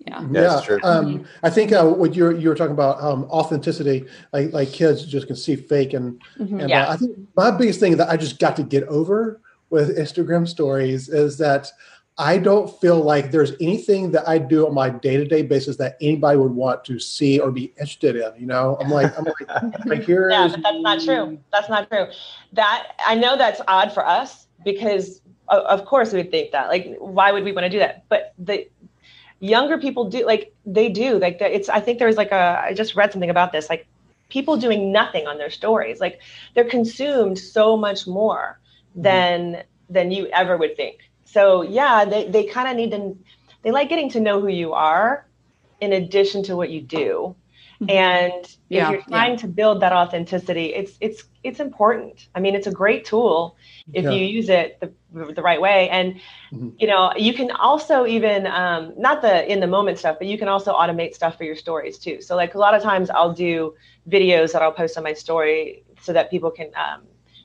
Yeah, 0.07 0.27
yeah. 0.31 0.61
yeah. 0.67 0.75
Um, 0.83 1.25
I 1.43 1.49
think 1.49 1.71
uh, 1.71 1.85
what 1.85 2.15
you're 2.15 2.35
you 2.35 2.49
were 2.49 2.55
talking 2.55 2.73
about 2.73 3.01
um, 3.03 3.25
authenticity, 3.25 4.05
like 4.33 4.51
like 4.51 4.71
kids 4.71 5.05
just 5.05 5.27
can 5.27 5.35
see 5.35 5.55
fake, 5.55 5.93
and 5.93 6.19
mm-hmm. 6.39 6.59
and 6.59 6.69
yeah. 6.69 6.87
uh, 6.87 6.93
I 6.93 6.97
think 6.97 7.17
my 7.35 7.51
biggest 7.51 7.79
thing 7.79 7.97
that 7.97 8.09
I 8.09 8.17
just 8.17 8.39
got 8.39 8.55
to 8.55 8.63
get 8.63 8.83
over 8.85 9.39
with 9.69 9.97
Instagram 9.97 10.47
stories 10.47 11.07
is 11.07 11.37
that 11.37 11.71
I 12.17 12.37
don't 12.37 12.69
feel 12.79 13.01
like 13.01 13.31
there's 13.31 13.53
anything 13.61 14.11
that 14.11 14.27
I 14.27 14.37
do 14.37 14.67
on 14.67 14.73
my 14.73 14.89
day 14.89 15.17
to 15.17 15.25
day 15.25 15.41
basis 15.41 15.77
that 15.77 15.97
anybody 16.01 16.37
would 16.37 16.51
want 16.51 16.83
to 16.85 16.99
see 16.99 17.39
or 17.39 17.51
be 17.51 17.65
interested 17.79 18.15
in. 18.15 18.31
You 18.37 18.47
know, 18.47 18.77
I'm 18.79 18.89
like, 18.89 19.17
I'm 19.17 19.23
like, 19.23 19.85
like 19.85 20.03
here 20.03 20.29
yeah, 20.29 20.47
but 20.47 20.61
that's 20.61 20.81
not 20.81 21.01
true. 21.01 21.39
That's 21.51 21.69
not 21.69 21.89
true. 21.89 22.07
That 22.53 22.95
I 23.05 23.15
know 23.15 23.37
that's 23.37 23.61
odd 23.67 23.93
for 23.93 24.05
us 24.05 24.47
because 24.63 25.21
of 25.47 25.85
course 25.85 26.11
we 26.11 26.19
would 26.19 26.31
think 26.31 26.51
that. 26.51 26.67
Like, 26.67 26.95
why 26.99 27.31
would 27.31 27.43
we 27.43 27.53
want 27.53 27.65
to 27.65 27.69
do 27.69 27.79
that? 27.79 28.03
But 28.09 28.33
the 28.37 28.67
younger 29.39 29.77
people 29.77 30.09
do 30.09 30.25
like 30.25 30.53
they 30.65 30.89
do 30.89 31.17
like 31.17 31.37
it's. 31.39 31.69
I 31.69 31.79
think 31.79 31.99
there's 31.99 32.17
like 32.17 32.31
a. 32.31 32.61
I 32.63 32.73
just 32.73 32.95
read 32.95 33.11
something 33.11 33.29
about 33.29 33.53
this. 33.53 33.69
Like 33.69 33.87
people 34.29 34.57
doing 34.57 34.91
nothing 34.91 35.27
on 35.27 35.37
their 35.37 35.49
stories. 35.49 35.99
Like 36.01 36.19
they're 36.55 36.69
consumed 36.69 37.39
so 37.39 37.77
much 37.77 38.05
more 38.05 38.59
mm-hmm. 38.91 39.01
than 39.03 39.63
than 39.89 40.11
you 40.11 40.27
ever 40.27 40.57
would 40.57 40.75
think 40.75 40.99
so 41.31 41.61
yeah, 41.61 42.05
they, 42.05 42.27
they 42.27 42.43
kind 42.43 42.67
of 42.67 42.75
need 42.75 42.91
to, 42.91 43.17
they 43.61 43.71
like 43.71 43.89
getting 43.89 44.09
to 44.11 44.19
know 44.19 44.41
who 44.41 44.49
you 44.49 44.73
are 44.73 45.25
in 45.79 45.93
addition 45.93 46.43
to 46.43 46.55
what 46.55 46.69
you 46.69 46.81
do. 46.81 47.35
Mm-hmm. 47.81 47.89
And 47.89 48.45
if 48.69 48.89
you're 48.91 49.01
trying 49.03 49.31
yeah. 49.31 49.37
to 49.37 49.47
build 49.47 49.81
that 49.81 49.91
authenticity, 49.91 50.65
it's 50.65 50.97
it's 50.99 51.23
it's 51.43 51.59
important. 51.59 52.27
I 52.35 52.39
mean, 52.39 52.53
it's 52.53 52.67
a 52.67 52.71
great 52.71 53.05
tool 53.05 53.55
if 53.91 54.03
yeah. 54.03 54.11
you 54.11 54.23
use 54.23 54.49
it 54.49 54.79
the, 54.79 54.91
the 55.33 55.41
right 55.41 55.59
way. 55.59 55.89
And 55.89 56.15
mm-hmm. 56.53 56.69
you 56.77 56.85
know, 56.85 57.11
you 57.17 57.33
can 57.33 57.49
also 57.51 58.05
even 58.05 58.45
um, 58.45 58.93
not 58.97 59.23
the 59.23 59.51
in 59.51 59.59
the 59.61 59.67
moment 59.67 59.97
stuff, 59.97 60.17
but 60.19 60.27
you 60.27 60.37
can 60.37 60.47
also 60.47 60.73
automate 60.73 61.15
stuff 61.15 61.37
for 61.37 61.43
your 61.43 61.55
stories 61.55 61.97
too. 61.97 62.21
So 62.21 62.35
like 62.35 62.53
a 62.53 62.59
lot 62.59 62.75
of 62.75 62.83
times, 62.83 63.09
I'll 63.09 63.33
do 63.33 63.73
videos 64.07 64.51
that 64.53 64.61
I'll 64.61 64.71
post 64.71 64.95
on 64.97 65.03
my 65.03 65.13
story 65.13 65.83
so 66.01 66.13
that 66.13 66.29
people 66.29 66.51
can 66.51 66.69
um, 66.75 67.01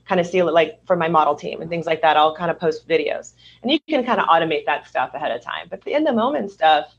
kind 0.09 0.21
of 0.21 0.27
see 0.27 0.43
like 0.43 0.85
for 0.87 0.97
my 0.97 1.09
model 1.09 1.35
team 1.35 1.61
and 1.61 1.71
things 1.71 1.87
like 1.87 2.03
that. 2.03 2.17
I'll 2.17 2.35
kind 2.35 2.51
of 2.51 2.59
post 2.59 2.89
videos 2.89 3.33
and 3.63 3.71
you 3.71 3.79
can 3.89 4.05
kind 4.05 4.21
of 4.21 4.27
automate 4.27 4.65
that 4.67 4.87
stuff 4.87 5.15
ahead 5.15 5.33
of 5.33 5.43
time. 5.43 5.67
But 5.69 5.83
the 5.83 5.93
in 5.93 6.05
the 6.05 6.13
moment 6.13 6.51
stuff 6.51 6.95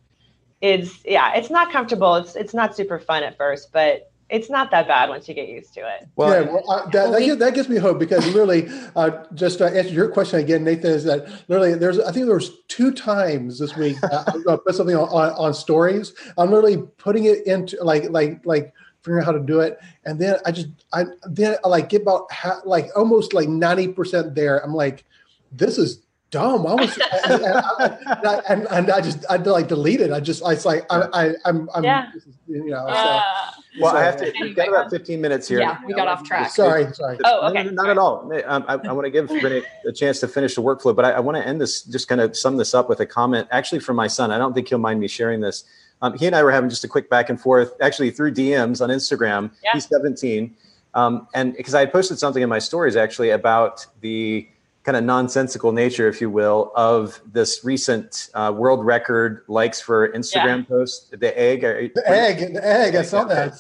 is 0.62 1.00
yeah, 1.06 1.34
it's 1.36 1.50
not 1.50 1.72
comfortable. 1.72 2.16
It's 2.16 2.36
it's 2.36 2.54
not 2.54 2.76
super 2.76 3.00
fun 3.00 3.24
at 3.24 3.38
first, 3.38 3.72
but 3.72 4.12
it's 4.30 4.50
not 4.50 4.72
that 4.72 4.88
bad 4.88 5.10
once 5.10 5.28
you 5.28 5.34
get 5.34 5.48
used 5.48 5.74
to 5.74 5.80
it. 5.80 6.08
Well, 6.16 6.44
yeah, 6.44 6.52
well, 6.52 6.70
uh, 6.70 6.86
that, 6.90 7.12
that, 7.12 7.20
gives, 7.20 7.38
that, 7.38 7.54
gives, 7.54 7.70
me 7.70 7.78
hope 7.78 7.98
because 7.98 8.26
literally, 8.28 8.68
uh, 8.96 9.24
just 9.34 9.60
to 9.60 9.66
answer 9.66 9.94
your 9.94 10.10
question 10.10 10.40
again, 10.40 10.64
Nathan, 10.64 10.92
is 10.92 11.06
that 11.06 11.30
literally 11.48 11.76
there's, 11.76 12.00
I 12.00 12.12
think 12.12 12.26
there 12.26 12.36
was 12.36 12.52
two 12.68 12.92
times 12.92 13.60
this 13.60 13.76
week, 13.78 13.96
uh, 14.04 14.26
I'm 14.28 14.44
going 14.44 14.58
to 14.58 14.64
put 14.64 14.76
something 14.76 14.96
on, 14.96 15.08
on, 15.10 15.32
on, 15.34 15.54
stories. 15.54 16.14
I'm 16.38 16.52
literally 16.52 16.78
putting 16.98 17.24
it 17.26 17.48
into 17.48 17.82
like, 17.82 18.10
like, 18.10 18.46
like 18.46 18.74
figuring 19.02 19.22
out 19.22 19.26
how 19.26 19.32
to 19.32 19.40
do 19.40 19.60
it. 19.60 19.80
And 20.06 20.20
then 20.20 20.38
I 20.46 20.52
just, 20.52 20.68
I, 20.94 21.06
then 21.30 21.58
I 21.64 21.68
like 21.68 21.90
get 21.90 22.02
about 22.02 22.32
ha- 22.32 22.62
like 22.66 22.90
almost 22.96 23.34
like 23.34 23.48
90% 23.48 24.36
there. 24.36 24.64
I'm 24.64 24.74
like, 24.74 25.06
this 25.52 25.78
is 25.78 26.02
dumb. 26.30 26.68
I 26.68 26.74
was, 26.74 26.98
and, 27.26 27.44
and, 27.44 28.28
I, 28.28 28.42
and, 28.50 28.68
and, 28.70 28.92
I 28.92 29.02
just, 29.02 29.26
I 29.30 29.38
like 29.38 29.68
delete 29.68 30.02
it. 30.02 30.12
I 30.12 30.20
just, 30.20 30.44
I 30.44 30.50
was 30.50 30.66
like, 30.66 30.86
I, 30.90 31.08
I, 31.14 31.34
I'm, 31.46 31.70
I'm, 31.74 31.84
yeah. 31.84 32.12
you 32.48 32.66
know, 32.66 32.86
uh, 32.88 33.22
so. 33.22 33.62
Well, 33.80 33.92
so, 33.92 33.98
I 33.98 34.04
have 34.04 34.18
to. 34.18 34.34
We've 34.42 34.56
got 34.56 34.68
about 34.70 34.90
15 34.90 35.22
minutes 35.22 35.48
here. 35.48 35.60
Yeah, 35.60 35.78
we 35.86 35.94
got 35.94 36.08
off 36.08 36.24
track. 36.24 36.50
Sorry, 36.50 36.92
sorry. 36.94 37.20
Oh, 37.24 37.50
okay. 37.50 37.64
No, 37.64 37.70
no, 37.70 37.84
not 37.84 37.90
at 37.90 37.98
all. 37.98 38.32
Um, 38.46 38.66
I, 38.68 38.74
I 38.74 38.92
want 38.92 39.06
to 39.06 39.12
give 39.12 39.30
Renee 39.30 39.64
a 39.86 39.92
chance 39.92 40.20
to 40.22 40.28
finish 40.28 40.56
the 40.56 40.62
workflow, 40.62 40.96
but 40.96 41.06
I, 41.06 41.12
I, 41.12 41.20
want 41.20 41.38
to 41.38 41.48
end 41.48 41.62
this, 41.62 41.84
just 41.84 42.08
kind 42.08 42.20
of 42.20 42.36
sum 42.36 42.58
this 42.58 42.74
up 42.74 42.90
with 42.90 43.00
a 43.02 43.06
comment, 43.06 43.48
actually 43.52 43.80
from 43.80 43.96
my 43.96 44.08
son. 44.08 44.32
I 44.32 44.38
don't 44.38 44.54
think 44.54 44.68
he'll 44.68 44.80
mind 44.80 45.00
me 45.00 45.08
sharing 45.08 45.42
this. 45.42 45.64
Um, 46.02 46.18
he 46.18 46.28
and 46.28 46.36
I 46.36 46.44
were 46.44 46.52
having 46.52 46.70
just 46.70 46.84
a 46.84 46.88
quick 46.88 47.10
back 47.10 47.30
and 47.30 47.40
forth, 47.40 47.74
actually 47.82 48.12
through 48.12 48.34
DMs 48.34 48.82
on 48.82 48.90
Instagram. 48.90 49.52
Yeah. 49.64 49.72
He's 49.74 49.88
17. 49.88 50.56
Um, 50.94 51.28
and 51.34 51.56
because 51.56 51.76
I 51.76 51.82
had 51.82 51.92
posted 51.92 52.20
something 52.20 52.42
in 52.42 52.50
my 52.50 52.60
stories 52.60 52.96
actually 52.96 53.30
about 53.30 53.86
the 54.02 54.48
kind 54.84 54.96
of 54.96 55.04
nonsensical 55.04 55.74
nature, 55.74 56.08
if 56.08 56.22
you 56.22 56.30
will, 56.30 56.72
of 56.76 57.20
this 57.32 57.66
recent 57.66 58.30
uh, 58.34 58.54
world 58.56 58.86
record 58.86 59.44
likes 59.48 59.82
for 59.82 60.10
Instagram 60.14 60.60
yeah. 60.60 60.64
post, 60.64 61.20
the 61.20 61.38
egg. 61.38 61.62
The 61.62 62.04
egg, 62.06 62.54
the 62.54 62.66
egg. 62.66 62.96
I 62.96 63.02
saw 63.02 63.26
that. 63.26 63.54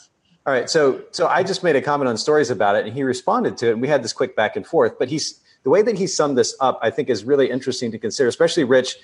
All 0.45 0.53
right, 0.53 0.69
so 0.69 1.03
so 1.11 1.27
I 1.27 1.43
just 1.43 1.61
made 1.61 1.75
a 1.75 1.81
comment 1.81 2.07
on 2.07 2.15
stories 2.15 2.49
about 2.49 2.77
it, 2.77 2.85
and 2.85 2.95
he 2.95 3.03
responded 3.03 3.57
to 3.57 3.67
it, 3.67 3.71
and 3.73 3.81
we 3.81 3.89
had 3.89 4.01
this 4.01 4.13
quick 4.13 4.37
back 4.37 4.55
and 4.55 4.65
forth. 4.65 4.97
But 4.97 5.09
he's 5.09 5.41
the 5.63 5.69
way 5.69 5.81
that 5.81 5.97
he 5.97 6.07
summed 6.07 6.37
this 6.37 6.55
up, 6.61 6.79
I 6.81 6.89
think, 6.89 7.09
is 7.09 7.25
really 7.25 7.51
interesting 7.51 7.91
to 7.91 7.99
consider, 7.99 8.29
especially 8.29 8.63
Rich, 8.63 8.95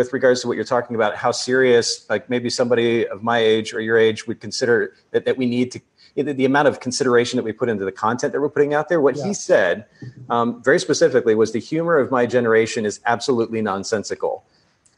with 0.00 0.14
regards 0.14 0.40
to 0.40 0.48
what 0.48 0.56
you're 0.56 0.64
talking 0.64 0.96
about, 0.96 1.14
how 1.14 1.30
serious, 1.30 2.08
like 2.08 2.30
maybe 2.30 2.48
somebody 2.48 3.06
of 3.06 3.22
my 3.22 3.36
age 3.36 3.74
or 3.74 3.82
your 3.82 3.98
age 3.98 4.26
would 4.26 4.40
consider 4.40 4.94
that, 5.10 5.26
that 5.26 5.36
we 5.36 5.44
need 5.44 5.70
to 5.72 5.80
the 6.16 6.46
amount 6.46 6.66
of 6.66 6.80
consideration 6.80 7.36
that 7.36 7.44
we 7.44 7.52
put 7.52 7.68
into 7.68 7.84
the 7.84 7.92
content 7.92 8.32
that 8.32 8.40
we're 8.40 8.48
putting 8.48 8.72
out 8.72 8.88
there. 8.88 9.00
What 9.00 9.16
yeah. 9.16 9.26
he 9.26 9.34
said 9.34 9.84
um, 10.30 10.62
very 10.62 10.80
specifically 10.80 11.34
was 11.34 11.52
the 11.52 11.60
humor 11.60 11.98
of 11.98 12.10
my 12.10 12.24
generation 12.24 12.86
is 12.86 12.98
absolutely 13.04 13.60
nonsensical. 13.60 14.42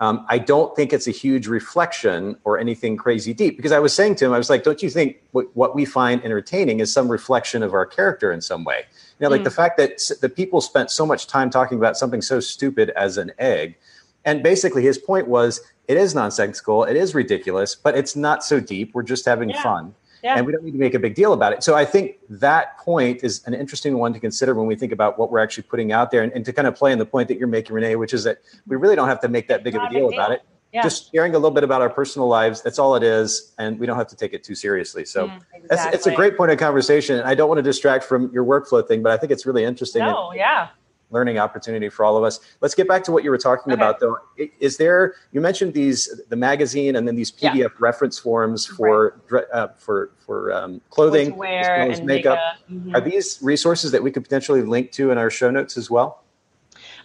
Um, 0.00 0.24
I 0.28 0.38
don't 0.38 0.74
think 0.74 0.92
it's 0.92 1.06
a 1.06 1.12
huge 1.12 1.48
reflection 1.48 2.36
or 2.44 2.58
anything 2.58 2.96
crazy 2.96 3.34
deep 3.34 3.56
because 3.56 3.72
I 3.72 3.78
was 3.78 3.92
saying 3.92 4.14
to 4.16 4.26
him, 4.26 4.32
I 4.32 4.38
was 4.38 4.50
like, 4.50 4.62
don't 4.62 4.82
you 4.82 4.90
think 4.90 5.18
what, 5.32 5.54
what 5.54 5.74
we 5.74 5.84
find 5.84 6.24
entertaining 6.24 6.80
is 6.80 6.92
some 6.92 7.08
reflection 7.08 7.62
of 7.62 7.74
our 7.74 7.86
character 7.86 8.32
in 8.32 8.40
some 8.40 8.64
way? 8.64 8.84
You 9.18 9.24
know, 9.24 9.28
like 9.28 9.42
mm. 9.42 9.50
the 9.50 9.50
fact 9.50 9.76
that 9.78 10.00
the 10.20 10.28
people 10.28 10.60
spent 10.60 10.90
so 10.90 11.04
much 11.04 11.26
time 11.26 11.50
talking 11.50 11.76
about 11.76 11.96
something 11.96 12.22
so 12.22 12.40
stupid 12.40 12.90
as 12.90 13.18
an 13.18 13.32
egg. 13.38 13.76
And 14.24 14.42
basically, 14.42 14.82
his 14.82 14.98
point 14.98 15.28
was 15.28 15.60
it 15.88 15.96
is 15.96 16.14
nonsensical, 16.14 16.84
it 16.84 16.96
is 16.96 17.14
ridiculous, 17.14 17.74
but 17.74 17.96
it's 17.96 18.14
not 18.16 18.44
so 18.44 18.60
deep. 18.60 18.94
We're 18.94 19.02
just 19.02 19.24
having 19.24 19.50
yeah. 19.50 19.62
fun. 19.62 19.94
Yeah. 20.22 20.36
And 20.36 20.46
we 20.46 20.52
don't 20.52 20.62
need 20.62 20.72
to 20.72 20.78
make 20.78 20.94
a 20.94 21.00
big 21.00 21.16
deal 21.16 21.32
about 21.32 21.52
it. 21.52 21.64
So 21.64 21.74
I 21.74 21.84
think 21.84 22.18
that 22.28 22.78
point 22.78 23.24
is 23.24 23.44
an 23.46 23.54
interesting 23.54 23.98
one 23.98 24.12
to 24.12 24.20
consider 24.20 24.54
when 24.54 24.66
we 24.66 24.76
think 24.76 24.92
about 24.92 25.18
what 25.18 25.32
we're 25.32 25.40
actually 25.40 25.64
putting 25.64 25.90
out 25.90 26.12
there 26.12 26.22
and, 26.22 26.32
and 26.32 26.44
to 26.44 26.52
kind 26.52 26.68
of 26.68 26.76
play 26.76 26.92
in 26.92 26.98
the 27.00 27.06
point 27.06 27.26
that 27.26 27.38
you're 27.38 27.48
making, 27.48 27.74
Renee, 27.74 27.96
which 27.96 28.14
is 28.14 28.22
that 28.22 28.38
we 28.68 28.76
really 28.76 28.94
don't 28.94 29.08
have 29.08 29.20
to 29.22 29.28
make 29.28 29.48
that 29.48 29.64
big 29.64 29.74
of 29.74 29.82
a 29.82 29.90
deal, 29.90 30.12
about 30.12 30.30
it. 30.30 30.42
Yeah. 30.72 30.82
Just 30.84 31.12
sharing 31.12 31.34
a 31.34 31.38
little 31.38 31.50
bit 31.50 31.64
about 31.64 31.82
our 31.82 31.90
personal 31.90 32.28
lives. 32.28 32.62
That's 32.62 32.78
all 32.78 32.94
it 32.94 33.02
is. 33.02 33.52
And 33.58 33.80
we 33.80 33.84
don't 33.84 33.98
have 33.98 34.06
to 34.06 34.16
take 34.16 34.32
it 34.32 34.44
too 34.44 34.54
seriously. 34.54 35.04
So 35.04 35.26
mm, 35.26 35.40
exactly. 35.52 35.96
it's 35.96 36.06
a 36.06 36.14
great 36.14 36.36
point 36.36 36.52
of 36.52 36.58
conversation. 36.58 37.20
I 37.22 37.34
don't 37.34 37.48
want 37.48 37.58
to 37.58 37.62
distract 37.62 38.04
from 38.04 38.30
your 38.32 38.44
workflow 38.44 38.86
thing, 38.86 39.02
but 39.02 39.10
I 39.10 39.16
think 39.16 39.32
it's 39.32 39.44
really 39.44 39.64
interesting. 39.64 40.02
No, 40.02 40.32
yeah 40.32 40.68
learning 41.12 41.38
opportunity 41.38 41.88
for 41.88 42.04
all 42.04 42.16
of 42.16 42.24
us. 42.24 42.40
Let's 42.60 42.74
get 42.74 42.88
back 42.88 43.04
to 43.04 43.12
what 43.12 43.22
you 43.22 43.30
were 43.30 43.38
talking 43.38 43.72
okay. 43.72 43.80
about, 43.80 44.00
though. 44.00 44.18
Is 44.58 44.76
there? 44.76 45.14
You 45.32 45.40
mentioned 45.40 45.74
these 45.74 46.20
the 46.28 46.36
magazine 46.36 46.96
and 46.96 47.06
then 47.06 47.14
these 47.14 47.30
PDF 47.30 47.54
yeah. 47.54 47.66
reference 47.78 48.18
forms 48.18 48.66
for 48.66 49.20
right. 49.30 49.44
uh, 49.52 49.68
for 49.76 50.12
for 50.18 50.52
um, 50.52 50.80
clothing 50.90 51.32
as 51.32 51.38
well 51.38 51.90
as 51.90 52.00
makeup. 52.00 52.06
makeup. 52.06 52.38
Mm-hmm. 52.70 52.96
Are 52.96 53.00
these 53.00 53.38
resources 53.42 53.92
that 53.92 54.02
we 54.02 54.10
could 54.10 54.24
potentially 54.24 54.62
link 54.62 54.92
to 54.92 55.10
in 55.10 55.18
our 55.18 55.30
show 55.30 55.50
notes 55.50 55.76
as 55.76 55.90
well? 55.90 56.24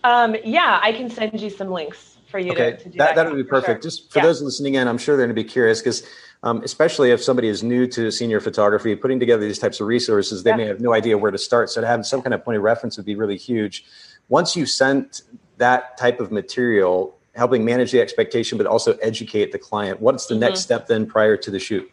Um, 0.04 0.36
yeah, 0.44 0.80
I 0.82 0.92
can 0.92 1.10
send 1.10 1.40
you 1.40 1.50
some 1.50 1.70
links 1.70 2.18
for 2.30 2.40
you 2.40 2.52
okay. 2.52 2.72
to, 2.72 2.78
to 2.78 2.90
do 2.90 2.98
that. 2.98 3.16
That 3.16 3.30
would 3.30 3.38
be 3.38 3.44
perfect. 3.44 3.84
Sure. 3.84 3.90
Just 3.90 4.12
for 4.12 4.20
yeah. 4.20 4.26
those 4.26 4.42
listening 4.42 4.76
in, 4.76 4.88
I'm 4.88 4.98
sure 4.98 5.18
they're 5.18 5.26
going 5.26 5.36
to 5.36 5.42
be 5.42 5.48
curious 5.48 5.80
because 5.80 6.04
um, 6.48 6.62
especially 6.64 7.12
if 7.12 7.22
somebody 7.22 7.50
is 7.50 7.62
new 7.62 7.86
to 7.88 8.10
senior 8.10 8.40
photography, 8.40 8.96
putting 8.96 9.20
together 9.20 9.42
these 9.42 9.60
types 9.60 9.82
of 9.82 9.88
resources, 9.88 10.44
they 10.44 10.52
yeah. 10.52 10.56
may 10.56 10.66
have 10.66 10.80
no 10.80 10.94
idea 10.94 11.18
where 11.18 11.32
to 11.32 11.38
start. 11.38 11.70
So 11.70 11.82
to 11.82 11.88
have 11.88 12.06
some 12.06 12.22
kind 12.22 12.34
of 12.34 12.44
point 12.46 12.56
of 12.56 12.64
reference 12.64 12.96
would 12.96 13.06
be 13.06 13.16
really 13.16 13.36
huge. 13.36 13.84
Once 14.30 14.56
you 14.56 14.66
sent 14.66 15.24
that 15.58 15.98
type 15.98 16.22
of 16.22 16.32
material, 16.32 17.18
helping 17.36 17.66
manage 17.66 17.92
the 17.92 18.00
expectation, 18.00 18.58
but 18.58 18.66
also 18.66 18.94
educate 18.98 19.52
the 19.52 19.60
client, 19.60 20.00
what's 20.00 20.28
the 20.28 20.36
mm-hmm. 20.36 20.42
next 20.42 20.62
step 20.62 20.88
then 20.88 21.06
prior 21.06 21.36
to 21.36 21.52
the 21.52 21.60
shoot? 21.60 21.92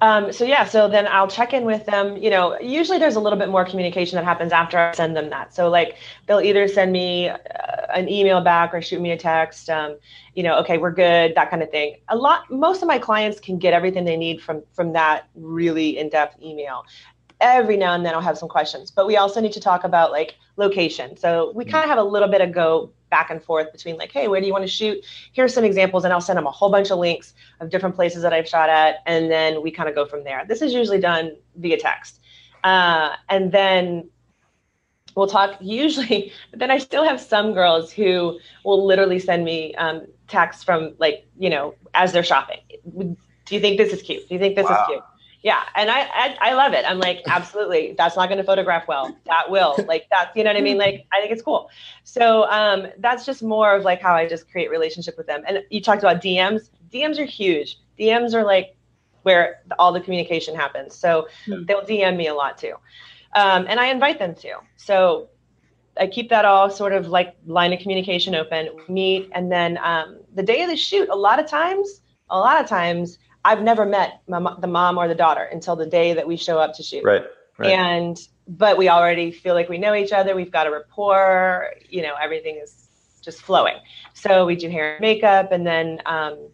Um, 0.00 0.32
so 0.32 0.44
yeah, 0.44 0.64
so 0.64 0.88
then 0.88 1.06
I'll 1.08 1.28
check 1.28 1.52
in 1.52 1.64
with 1.64 1.86
them. 1.86 2.16
You 2.16 2.30
know, 2.30 2.58
usually 2.60 2.98
there's 2.98 3.16
a 3.16 3.20
little 3.20 3.38
bit 3.38 3.48
more 3.48 3.64
communication 3.64 4.16
that 4.16 4.24
happens 4.24 4.52
after 4.52 4.78
I 4.78 4.92
send 4.92 5.16
them 5.16 5.30
that. 5.30 5.54
So 5.54 5.68
like 5.68 5.96
they'll 6.26 6.40
either 6.40 6.68
send 6.68 6.92
me 6.92 7.28
uh, 7.28 7.36
an 7.94 8.08
email 8.08 8.40
back 8.40 8.74
or 8.74 8.82
shoot 8.82 9.00
me 9.00 9.12
a 9.12 9.16
text. 9.16 9.70
Um, 9.70 9.96
you 10.34 10.42
know, 10.42 10.58
okay, 10.58 10.76
we're 10.76 10.92
good, 10.92 11.34
that 11.34 11.50
kind 11.50 11.62
of 11.62 11.70
thing. 11.70 11.96
A 12.08 12.16
lot, 12.16 12.50
most 12.50 12.82
of 12.82 12.88
my 12.88 12.98
clients 12.98 13.40
can 13.40 13.58
get 13.58 13.72
everything 13.72 14.04
they 14.04 14.16
need 14.16 14.42
from 14.42 14.62
from 14.72 14.92
that 14.92 15.28
really 15.34 15.98
in-depth 15.98 16.42
email. 16.42 16.84
Every 17.40 17.76
now 17.76 17.94
and 17.94 18.04
then 18.04 18.14
I'll 18.14 18.20
have 18.20 18.38
some 18.38 18.48
questions, 18.48 18.90
but 18.90 19.06
we 19.06 19.16
also 19.16 19.40
need 19.40 19.52
to 19.52 19.60
talk 19.60 19.84
about 19.84 20.10
like 20.10 20.36
location. 20.56 21.16
So 21.16 21.52
we 21.54 21.64
mm. 21.64 21.70
kind 21.70 21.84
of 21.84 21.90
have 21.90 21.98
a 21.98 22.02
little 22.02 22.28
bit 22.28 22.40
of 22.40 22.52
go 22.52 22.90
back 23.10 23.30
and 23.30 23.42
forth 23.42 23.72
between 23.72 23.96
like, 23.96 24.10
hey, 24.10 24.28
where 24.28 24.40
do 24.40 24.46
you 24.46 24.52
want 24.52 24.64
to 24.64 24.70
shoot? 24.70 25.04
Here's 25.32 25.54
some 25.54 25.64
examples, 25.64 26.04
and 26.04 26.12
I'll 26.12 26.20
send 26.20 26.36
them 26.36 26.46
a 26.46 26.50
whole 26.50 26.70
bunch 26.70 26.90
of 26.90 26.98
links 26.98 27.34
of 27.60 27.70
different 27.70 27.94
places 27.94 28.22
that 28.22 28.32
I've 28.32 28.48
shot 28.48 28.68
at, 28.68 28.96
and 29.06 29.30
then 29.30 29.62
we 29.62 29.70
kind 29.70 29.88
of 29.88 29.94
go 29.94 30.06
from 30.06 30.24
there. 30.24 30.44
This 30.46 30.62
is 30.62 30.72
usually 30.72 31.00
done 31.00 31.36
via 31.56 31.78
text, 31.78 32.20
uh, 32.64 33.16
and 33.28 33.52
then 33.52 34.08
we'll 35.14 35.26
talk. 35.26 35.56
Usually, 35.60 36.32
but 36.50 36.58
then 36.58 36.70
I 36.70 36.78
still 36.78 37.04
have 37.04 37.20
some 37.20 37.52
girls 37.52 37.92
who 37.92 38.38
will 38.64 38.84
literally 38.84 39.18
send 39.18 39.44
me 39.44 39.74
um, 39.76 40.06
texts 40.28 40.64
from 40.64 40.94
like 40.98 41.26
you 41.38 41.50
know 41.50 41.74
as 41.94 42.12
they're 42.12 42.24
shopping. 42.24 42.60
Do 42.96 43.54
you 43.54 43.60
think 43.60 43.78
this 43.78 43.92
is 43.92 44.02
cute? 44.02 44.28
Do 44.28 44.34
you 44.34 44.40
think 44.40 44.56
this 44.56 44.68
wow. 44.68 44.82
is 44.82 44.86
cute? 44.88 45.04
Yeah, 45.46 45.62
and 45.76 45.88
I, 45.88 46.00
I, 46.00 46.36
I 46.40 46.52
love 46.54 46.72
it. 46.72 46.84
I'm 46.84 46.98
like, 46.98 47.22
absolutely, 47.28 47.94
that's 47.96 48.16
not 48.16 48.28
going 48.28 48.38
to 48.38 48.42
photograph 48.42 48.88
well. 48.88 49.16
That 49.26 49.48
will, 49.48 49.76
like 49.86 50.08
that's 50.10 50.34
you 50.34 50.42
know 50.42 50.50
what 50.50 50.56
I 50.56 50.60
mean. 50.60 50.76
Like 50.76 51.06
I 51.12 51.20
think 51.20 51.30
it's 51.30 51.40
cool. 51.40 51.70
So 52.02 52.50
um, 52.50 52.88
that's 52.98 53.24
just 53.24 53.44
more 53.44 53.76
of 53.76 53.84
like 53.84 54.02
how 54.02 54.12
I 54.12 54.26
just 54.26 54.50
create 54.50 54.72
relationship 54.72 55.16
with 55.16 55.28
them. 55.28 55.44
And 55.46 55.62
you 55.70 55.80
talked 55.80 56.02
about 56.02 56.20
DMs. 56.20 56.70
DMs 56.92 57.20
are 57.20 57.24
huge. 57.24 57.78
DMs 57.96 58.34
are 58.34 58.44
like 58.44 58.76
where 59.22 59.62
all 59.78 59.92
the 59.92 60.00
communication 60.00 60.56
happens. 60.56 60.96
So 60.96 61.28
hmm. 61.44 61.62
they'll 61.64 61.82
DM 61.82 62.16
me 62.16 62.26
a 62.26 62.34
lot 62.34 62.58
too, 62.58 62.74
um, 63.36 63.66
and 63.68 63.78
I 63.78 63.86
invite 63.86 64.18
them 64.18 64.34
to. 64.34 64.54
So 64.74 65.28
I 65.96 66.08
keep 66.08 66.28
that 66.30 66.44
all 66.44 66.70
sort 66.70 66.92
of 66.92 67.06
like 67.06 67.36
line 67.46 67.72
of 67.72 67.78
communication 67.78 68.34
open. 68.34 68.70
Meet, 68.88 69.30
and 69.30 69.52
then 69.52 69.78
um, 69.78 70.18
the 70.34 70.42
day 70.42 70.62
of 70.62 70.70
the 70.70 70.76
shoot. 70.76 71.08
A 71.08 71.14
lot 71.14 71.38
of 71.38 71.46
times, 71.46 72.00
a 72.30 72.36
lot 72.36 72.60
of 72.60 72.68
times 72.68 73.20
I've 73.46 73.62
never 73.62 73.86
met 73.86 74.22
my, 74.26 74.56
the 74.58 74.66
mom 74.66 74.98
or 74.98 75.06
the 75.06 75.14
daughter 75.14 75.44
until 75.44 75.76
the 75.76 75.86
day 75.86 76.14
that 76.14 76.26
we 76.26 76.36
show 76.36 76.58
up 76.58 76.74
to 76.74 76.82
shoot. 76.82 77.04
Right. 77.04 77.24
right. 77.58 77.70
And 77.70 78.18
but 78.48 78.76
we 78.76 78.88
already 78.88 79.30
feel 79.30 79.54
like 79.54 79.68
we 79.68 79.78
know 79.78 79.94
each 79.94 80.12
other. 80.12 80.34
We've 80.34 80.50
got 80.50 80.66
a 80.66 80.70
rapport. 80.72 81.72
You 81.88 82.02
know, 82.02 82.14
everything 82.20 82.56
is 82.56 82.88
just 83.22 83.42
flowing. 83.42 83.76
So 84.14 84.46
we 84.46 84.56
do 84.56 84.68
hair 84.68 84.94
and 84.94 85.00
makeup, 85.00 85.52
and 85.52 85.64
then 85.64 86.00
um, 86.06 86.48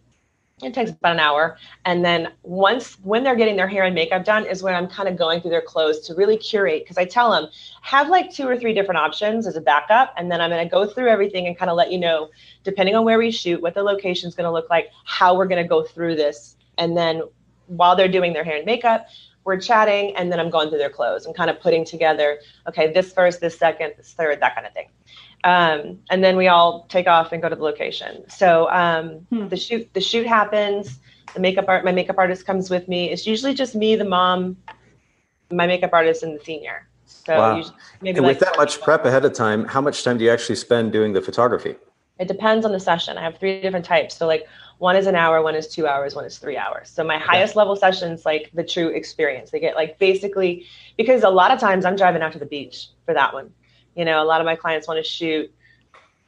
it 0.61 0.75
takes 0.75 0.91
about 0.91 1.13
an 1.13 1.19
hour. 1.19 1.57
And 1.83 2.05
then 2.05 2.31
once 2.43 2.99
when 3.01 3.23
they're 3.23 3.35
getting 3.35 3.55
their 3.55 3.67
hair 3.67 3.85
and 3.85 3.95
makeup 3.95 4.23
done 4.23 4.45
is 4.45 4.61
when 4.61 4.75
I'm 4.75 4.87
kind 4.87 5.09
of 5.09 5.17
going 5.17 5.41
through 5.41 5.49
their 5.49 5.63
clothes 5.63 5.99
to 6.01 6.13
really 6.13 6.37
curate 6.37 6.83
because 6.83 6.99
I 6.99 7.05
tell 7.05 7.31
them 7.31 7.47
have 7.81 8.07
like 8.09 8.31
two 8.31 8.47
or 8.47 8.55
three 8.55 8.75
different 8.75 8.99
options 8.99 9.47
as 9.47 9.55
a 9.55 9.61
backup, 9.61 10.13
and 10.15 10.31
then 10.31 10.41
I'm 10.41 10.51
going 10.51 10.63
to 10.63 10.71
go 10.71 10.85
through 10.85 11.07
everything 11.07 11.47
and 11.47 11.57
kind 11.57 11.71
of 11.71 11.75
let 11.75 11.91
you 11.91 11.97
know, 11.97 12.29
depending 12.63 12.93
on 12.93 13.03
where 13.03 13.17
we 13.17 13.31
shoot, 13.31 13.63
what 13.63 13.73
the 13.73 13.81
location 13.81 14.29
is 14.29 14.35
going 14.35 14.45
to 14.45 14.51
look 14.51 14.69
like, 14.69 14.91
how 15.05 15.35
we're 15.35 15.47
going 15.47 15.63
to 15.63 15.67
go 15.67 15.81
through 15.81 16.17
this 16.17 16.52
and 16.77 16.97
then 16.97 17.23
while 17.67 17.95
they're 17.95 18.07
doing 18.07 18.33
their 18.33 18.43
hair 18.43 18.57
and 18.57 18.65
makeup, 18.65 19.07
we're 19.43 19.59
chatting 19.59 20.15
and 20.15 20.31
then 20.31 20.39
I'm 20.39 20.49
going 20.49 20.69
through 20.69 20.77
their 20.77 20.89
clothes 20.89 21.25
and 21.25 21.35
kind 21.35 21.49
of 21.49 21.59
putting 21.59 21.85
together, 21.85 22.39
okay, 22.67 22.93
this 22.93 23.11
first, 23.11 23.41
this 23.41 23.57
second, 23.57 23.93
this 23.97 24.13
third, 24.13 24.41
that 24.41 24.55
kind 24.55 24.65
of 24.65 24.73
thing. 24.73 24.87
Um, 25.43 25.99
and 26.09 26.23
then 26.23 26.37
we 26.37 26.47
all 26.47 26.85
take 26.87 27.07
off 27.07 27.33
and 27.33 27.41
go 27.41 27.49
to 27.49 27.55
the 27.55 27.63
location. 27.63 28.29
So 28.29 28.69
um, 28.69 29.19
hmm. 29.29 29.47
the 29.49 29.57
shoot 29.57 29.93
the 29.93 30.01
shoot 30.01 30.25
happens. 30.25 30.99
The 31.33 31.41
makeup 31.41 31.65
art 31.67 31.83
my 31.83 31.91
makeup 31.91 32.17
artist 32.17 32.45
comes 32.45 32.69
with 32.69 32.87
me. 32.87 33.09
It's 33.09 33.27
usually 33.27 33.53
just 33.53 33.75
me, 33.75 33.95
the 33.95 34.05
mom, 34.05 34.55
my 35.51 35.67
makeup 35.67 35.91
artist, 35.91 36.23
and 36.23 36.39
the 36.39 36.43
senior. 36.43 36.87
So 37.05 37.37
wow. 37.37 37.63
maybe 38.01 38.17
and 38.17 38.25
like 38.25 38.39
with 38.39 38.47
that 38.47 38.55
much 38.57 38.81
prep 38.81 39.05
ahead 39.05 39.25
of 39.25 39.33
time, 39.33 39.65
how 39.65 39.81
much 39.81 40.03
time 40.03 40.17
do 40.17 40.23
you 40.23 40.31
actually 40.31 40.55
spend 40.55 40.93
doing 40.93 41.11
the 41.11 41.21
photography? 41.21 41.75
It 42.23 42.27
depends 42.35 42.65
on 42.65 42.71
the 42.71 42.79
session. 42.79 43.17
I 43.17 43.21
have 43.27 43.37
three 43.37 43.61
different 43.61 43.85
types. 43.85 44.15
So 44.15 44.25
like 44.33 44.43
One 44.83 44.97
is 44.97 45.07
an 45.07 45.15
hour, 45.15 45.41
one 45.41 45.55
is 45.55 45.67
two 45.67 45.87
hours, 45.87 46.15
one 46.15 46.25
is 46.25 46.37
three 46.37 46.57
hours. 46.57 46.89
So 46.89 47.03
my 47.03 47.15
okay. 47.15 47.25
highest 47.25 47.55
level 47.55 47.75
sessions, 47.75 48.25
like 48.25 48.49
the 48.53 48.63
true 48.63 48.89
experience, 48.89 49.51
they 49.51 49.59
get 49.59 49.75
like 49.75 49.97
basically 49.97 50.65
because 50.97 51.23
a 51.23 51.29
lot 51.29 51.51
of 51.51 51.59
times 51.59 51.85
I'm 51.85 51.95
driving 51.95 52.21
out 52.21 52.33
to 52.33 52.39
the 52.39 52.45
beach 52.45 52.89
for 53.05 53.13
that 53.13 53.33
one. 53.33 53.51
You 53.95 54.05
know, 54.05 54.21
a 54.21 54.27
lot 54.31 54.41
of 54.41 54.45
my 54.45 54.55
clients 54.55 54.87
want 54.87 54.97
to 55.03 55.09
shoot 55.17 55.53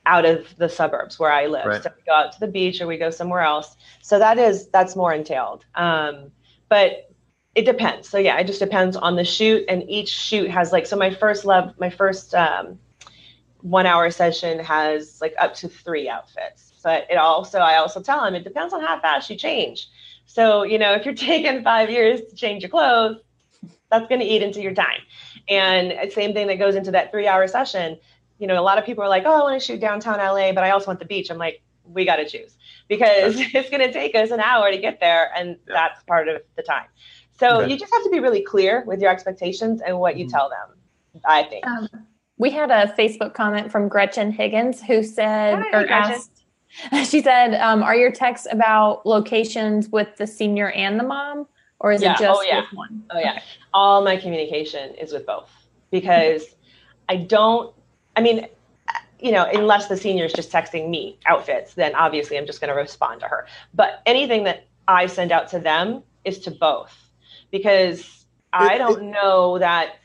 out 0.06 0.26
of 0.26 0.56
the 0.58 0.70
suburbs 0.70 1.20
where 1.20 1.32
I 1.32 1.48
live. 1.48 1.66
Right. 1.66 1.84
So 1.84 1.90
we 1.96 2.04
go 2.06 2.14
out 2.14 2.32
to 2.34 2.40
the 2.40 2.48
beach 2.48 2.80
or 2.80 2.88
we 2.88 2.98
go 2.98 3.10
somewhere 3.10 3.42
else. 3.42 3.76
So 4.02 4.20
that 4.20 4.38
is 4.38 4.68
that's 4.68 4.96
more 4.96 5.14
entailed. 5.14 5.66
Um, 5.76 6.32
but 6.70 7.10
it 7.56 7.66
depends. 7.66 8.08
So 8.08 8.18
yeah, 8.18 8.38
it 8.38 8.48
just 8.48 8.60
depends 8.60 8.96
on 8.96 9.16
the 9.16 9.26
shoot, 9.26 9.66
and 9.68 9.84
each 9.90 10.10
shoot 10.10 10.50
has 10.52 10.72
like 10.72 10.86
so. 10.86 10.96
My 10.96 11.14
first 11.14 11.46
love, 11.46 11.74
my 11.80 11.90
first 11.90 12.34
um, 12.36 12.80
one 13.66 13.86
hour 13.86 14.12
session 14.12 14.60
has 14.60 15.20
like 15.22 15.34
up 15.40 15.54
to 15.56 15.68
three 15.68 16.08
outfits 16.08 16.66
but 16.86 17.08
it 17.10 17.18
also 17.18 17.58
I 17.58 17.78
also 17.78 18.00
tell 18.00 18.24
them 18.24 18.36
it 18.36 18.44
depends 18.44 18.72
on 18.72 18.80
how 18.80 19.00
fast 19.00 19.28
you 19.32 19.36
change. 19.36 19.90
So 20.28 20.62
you 20.62 20.78
know 20.78 20.94
if 20.94 21.04
you're 21.04 21.16
taking 21.32 21.64
five 21.64 21.90
years 21.90 22.22
to 22.30 22.36
change 22.36 22.62
your 22.62 22.70
clothes, 22.70 23.18
that's 23.92 24.08
going 24.08 24.22
to 24.22 24.26
eat 24.26 24.44
into 24.44 24.62
your 24.62 24.76
time. 24.76 25.02
And 25.50 26.12
same 26.14 26.34
thing 26.34 26.48
that 26.48 26.60
goes 26.60 26.76
into 26.76 26.92
that 26.92 27.12
three 27.12 27.28
hour 27.28 27.48
session. 27.48 27.98
You 28.38 28.48
know, 28.48 28.60
a 28.60 28.64
lot 28.64 28.78
of 28.78 28.86
people 28.86 29.04
are 29.04 29.10
like, 29.10 29.24
oh, 29.26 29.34
I 29.34 29.44
want 29.44 29.60
to 29.60 29.66
shoot 29.66 29.80
downtown 29.80 30.20
LA, 30.20 30.52
but 30.52 30.64
I 30.64 30.70
also 30.72 30.88
want 30.88 31.00
the 31.00 31.06
beach. 31.06 31.32
I'm 31.32 31.38
like, 31.38 31.64
we 31.86 32.06
got 32.06 32.18
to 32.18 32.26
choose 32.26 32.56
because 32.88 33.36
it's 33.40 33.70
going 33.72 33.82
to 33.82 33.92
take 33.92 34.14
us 34.14 34.30
an 34.30 34.40
hour 34.40 34.70
to 34.70 34.78
get 34.78 35.00
there, 35.00 35.32
and 35.36 35.58
yeah. 35.68 35.74
that's 35.74 36.04
part 36.04 36.28
of 36.28 36.42
the 36.56 36.62
time. 36.62 36.86
So 37.40 37.62
okay. 37.62 37.72
you 37.72 37.80
just 37.80 37.92
have 37.92 38.04
to 38.04 38.10
be 38.12 38.20
really 38.20 38.44
clear 38.44 38.84
with 38.86 39.02
your 39.02 39.10
expectations 39.10 39.82
and 39.82 39.98
what 39.98 40.18
you 40.18 40.26
mm-hmm. 40.26 40.36
tell 40.36 40.50
them. 40.50 40.78
I 41.26 41.44
think. 41.44 41.66
Um, 41.66 41.90
we 42.38 42.52
had 42.52 42.72
a 42.72 42.94
Facebook 42.98 43.34
comment 43.34 43.72
from 43.72 43.88
Gretchen 43.88 44.32
Higgins 44.32 44.82
who 44.82 45.04
said 45.04 45.60
Hi, 45.60 45.68
or 45.70 45.88
Gretchen. 45.88 46.14
asked 46.14 46.36
She 47.06 47.22
said, 47.22 47.56
um, 47.56 47.84
"Are 47.84 47.96
your 47.96 48.12
texts 48.12 48.48
about 48.52 49.06
locations 49.06 49.90
with 49.90 50.16
the 50.18 50.28
senior 50.28 50.72
and 50.72 51.00
the 51.00 51.04
mom, 51.04 51.48
or 51.80 51.92
is 51.92 52.02
yeah. 52.02 52.14
it 52.14 52.20
just 52.20 52.40
oh, 52.40 52.44
yeah. 52.44 52.62
with 52.62 52.74
one?" 52.74 53.04
Oh 53.12 53.20
yeah, 53.20 53.42
all 53.74 54.04
my 54.04 54.18
communication 54.18 54.94
is 54.96 55.14
with 55.14 55.26
both 55.26 55.50
because 55.92 56.44
I 57.08 57.18
don't. 57.18 57.74
I 58.16 58.22
mean, 58.22 58.48
you 59.20 59.32
know, 59.32 59.46
unless 59.54 59.88
the 59.88 59.98
senior 59.98 60.26
is 60.26 60.34
just 60.34 60.52
texting 60.52 60.90
me 60.90 61.18
outfits, 61.26 61.74
then 61.74 61.96
obviously 61.96 62.38
I'm 62.38 62.46
just 62.46 62.62
going 62.62 62.74
to 62.74 62.80
respond 62.80 63.22
to 63.22 63.28
her. 63.28 63.48
But 63.74 64.02
anything 64.06 64.44
that 64.46 64.68
I 64.88 65.08
send 65.08 65.32
out 65.32 65.50
to 65.50 65.60
them 65.60 66.04
is 66.24 66.40
to 66.40 66.52
both 66.52 66.94
because 67.52 68.26
I 68.54 68.78
don't 68.78 69.12
know 69.12 69.60
that 69.60 69.96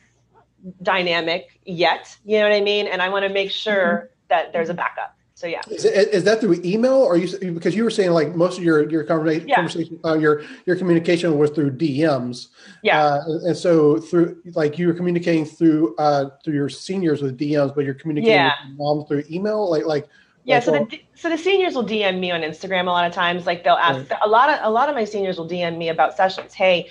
dynamic 0.83 1.61
yet. 1.65 2.17
You 2.25 2.39
know 2.39 2.49
what 2.49 2.53
I 2.53 2.61
mean? 2.61 2.87
And 2.87 3.01
I 3.03 3.09
want 3.09 3.25
to 3.25 3.33
make 3.33 3.51
sure 3.51 3.75
mm-hmm. 3.75 4.07
that 4.29 4.53
there's 4.53 4.69
a 4.69 4.75
backup. 4.75 5.17
So 5.41 5.47
yeah. 5.47 5.63
Is, 5.71 5.87
it, 5.87 6.09
is 6.09 6.25
that 6.25 6.43
through 6.43 6.61
email 6.63 6.93
or 6.93 7.17
you 7.17 7.55
because 7.55 7.75
you 7.75 7.83
were 7.83 7.91
saying 7.91 8.11
like 8.11 8.35
most 8.37 8.59
of 8.59 8.65
your 8.65 8.91
your 8.91 9.05
conversation, 9.05 9.49
yeah. 9.49 9.55
conversation 9.55 9.99
uh, 10.05 10.19
your 10.19 10.43
your 10.67 10.77
communication 10.77 11.39
was 11.39 11.49
through 11.49 11.79
DMs. 11.79 12.49
Yeah. 12.83 13.03
Uh, 13.03 13.47
and 13.47 13.57
so 13.57 13.97
through 13.97 14.37
like 14.55 14.79
you 14.79 14.87
were 14.87 14.93
communicating 14.93 15.47
through 15.47 15.97
uh 15.97 16.29
through 16.45 16.53
your 16.53 16.69
seniors 16.69 17.23
with 17.23 17.39
DMs, 17.39 17.75
but 17.75 17.87
you're 17.87 17.95
communicating 17.95 18.35
yeah. 18.35 18.53
with 18.69 18.77
mom 18.77 19.07
through 19.07 19.25
email, 19.31 19.71
like 19.71 19.87
like. 19.87 20.09
Yeah, 20.45 20.57
like, 20.57 20.65
so 20.65 20.73
the 20.73 21.03
so 21.15 21.29
the 21.31 21.39
seniors 21.39 21.75
will 21.75 21.87
DM 21.87 22.19
me 22.19 22.31
on 22.31 22.41
Instagram 22.41 22.87
a 22.87 22.91
lot 22.91 23.07
of 23.07 23.13
times. 23.13 23.47
Like 23.47 23.63
they'll 23.65 23.75
ask 23.75 24.11
right. 24.11 24.21
a 24.23 24.29
lot 24.29 24.51
of 24.51 24.59
a 24.63 24.71
lot 24.71 24.89
of 24.89 24.95
my 24.95 25.05
seniors 25.05 25.39
will 25.39 25.49
DM 25.49 25.79
me 25.79 25.89
about 25.91 26.17
sessions. 26.17 26.55
Hey, 26.55 26.89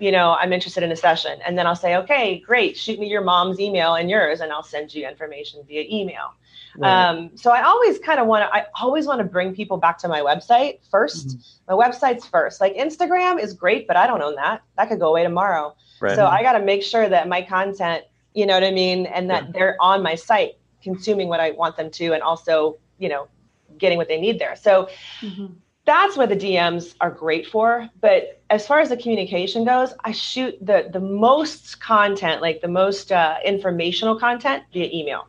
you 0.00 0.10
know, 0.10 0.34
I'm 0.40 0.52
interested 0.52 0.82
in 0.82 0.90
a 0.90 0.96
session. 0.96 1.38
And 1.46 1.58
then 1.58 1.66
I'll 1.66 1.76
say, 1.76 1.96
okay, 1.96 2.38
great, 2.40 2.76
shoot 2.76 2.98
me 2.98 3.06
your 3.06 3.20
mom's 3.20 3.60
email 3.60 3.94
and 3.94 4.08
yours, 4.08 4.40
and 4.40 4.50
I'll 4.50 4.62
send 4.62 4.94
you 4.94 5.06
information 5.06 5.62
via 5.68 5.84
email. 5.88 6.34
Right. 6.76 7.08
Um, 7.08 7.30
so 7.34 7.50
I 7.50 7.62
always 7.62 7.98
kind 7.98 8.18
of 8.18 8.26
want 8.26 8.48
to, 8.48 8.54
I 8.54 8.64
always 8.80 9.06
want 9.06 9.18
to 9.18 9.24
bring 9.24 9.54
people 9.54 9.76
back 9.76 9.98
to 9.98 10.08
my 10.08 10.20
website 10.20 10.78
1st 10.92 11.26
mm-hmm. 11.26 11.74
My 11.74 11.74
website's 11.74 12.26
first. 12.26 12.60
Like 12.60 12.74
Instagram 12.76 13.40
is 13.40 13.52
great, 13.52 13.86
but 13.86 13.96
I 13.96 14.06
don't 14.06 14.22
own 14.22 14.34
that. 14.36 14.62
That 14.76 14.88
could 14.88 14.98
go 14.98 15.08
away 15.08 15.22
tomorrow. 15.22 15.76
Right. 16.00 16.16
So 16.16 16.26
I 16.26 16.42
got 16.42 16.54
to 16.54 16.64
make 16.64 16.82
sure 16.82 17.08
that 17.08 17.28
my 17.28 17.42
content, 17.42 18.04
you 18.34 18.46
know 18.46 18.54
what 18.54 18.64
I 18.64 18.70
mean, 18.70 19.06
and 19.06 19.28
that 19.28 19.44
yeah. 19.44 19.50
they're 19.52 19.76
on 19.80 20.02
my 20.02 20.14
site 20.14 20.56
consuming 20.82 21.28
what 21.28 21.40
I 21.40 21.50
want 21.50 21.76
them 21.76 21.90
to, 21.90 22.12
and 22.14 22.22
also, 22.22 22.78
you 22.98 23.08
know, 23.08 23.28
getting 23.76 23.98
what 23.98 24.08
they 24.08 24.20
need 24.20 24.38
there. 24.38 24.56
So. 24.56 24.88
Mm-hmm 25.20 25.46
that's 25.90 26.16
what 26.16 26.28
the 26.28 26.36
DMs 26.36 26.94
are 27.00 27.10
great 27.10 27.48
for. 27.48 27.88
But 28.00 28.40
as 28.48 28.64
far 28.64 28.78
as 28.78 28.90
the 28.90 28.96
communication 28.96 29.64
goes, 29.64 29.92
I 30.04 30.12
shoot 30.12 30.56
the 30.64 30.88
the 30.92 31.00
most 31.00 31.80
content, 31.80 32.40
like 32.40 32.60
the 32.60 32.68
most 32.68 33.10
uh, 33.10 33.38
informational 33.44 34.16
content, 34.16 34.62
via 34.72 34.88
email. 34.92 35.26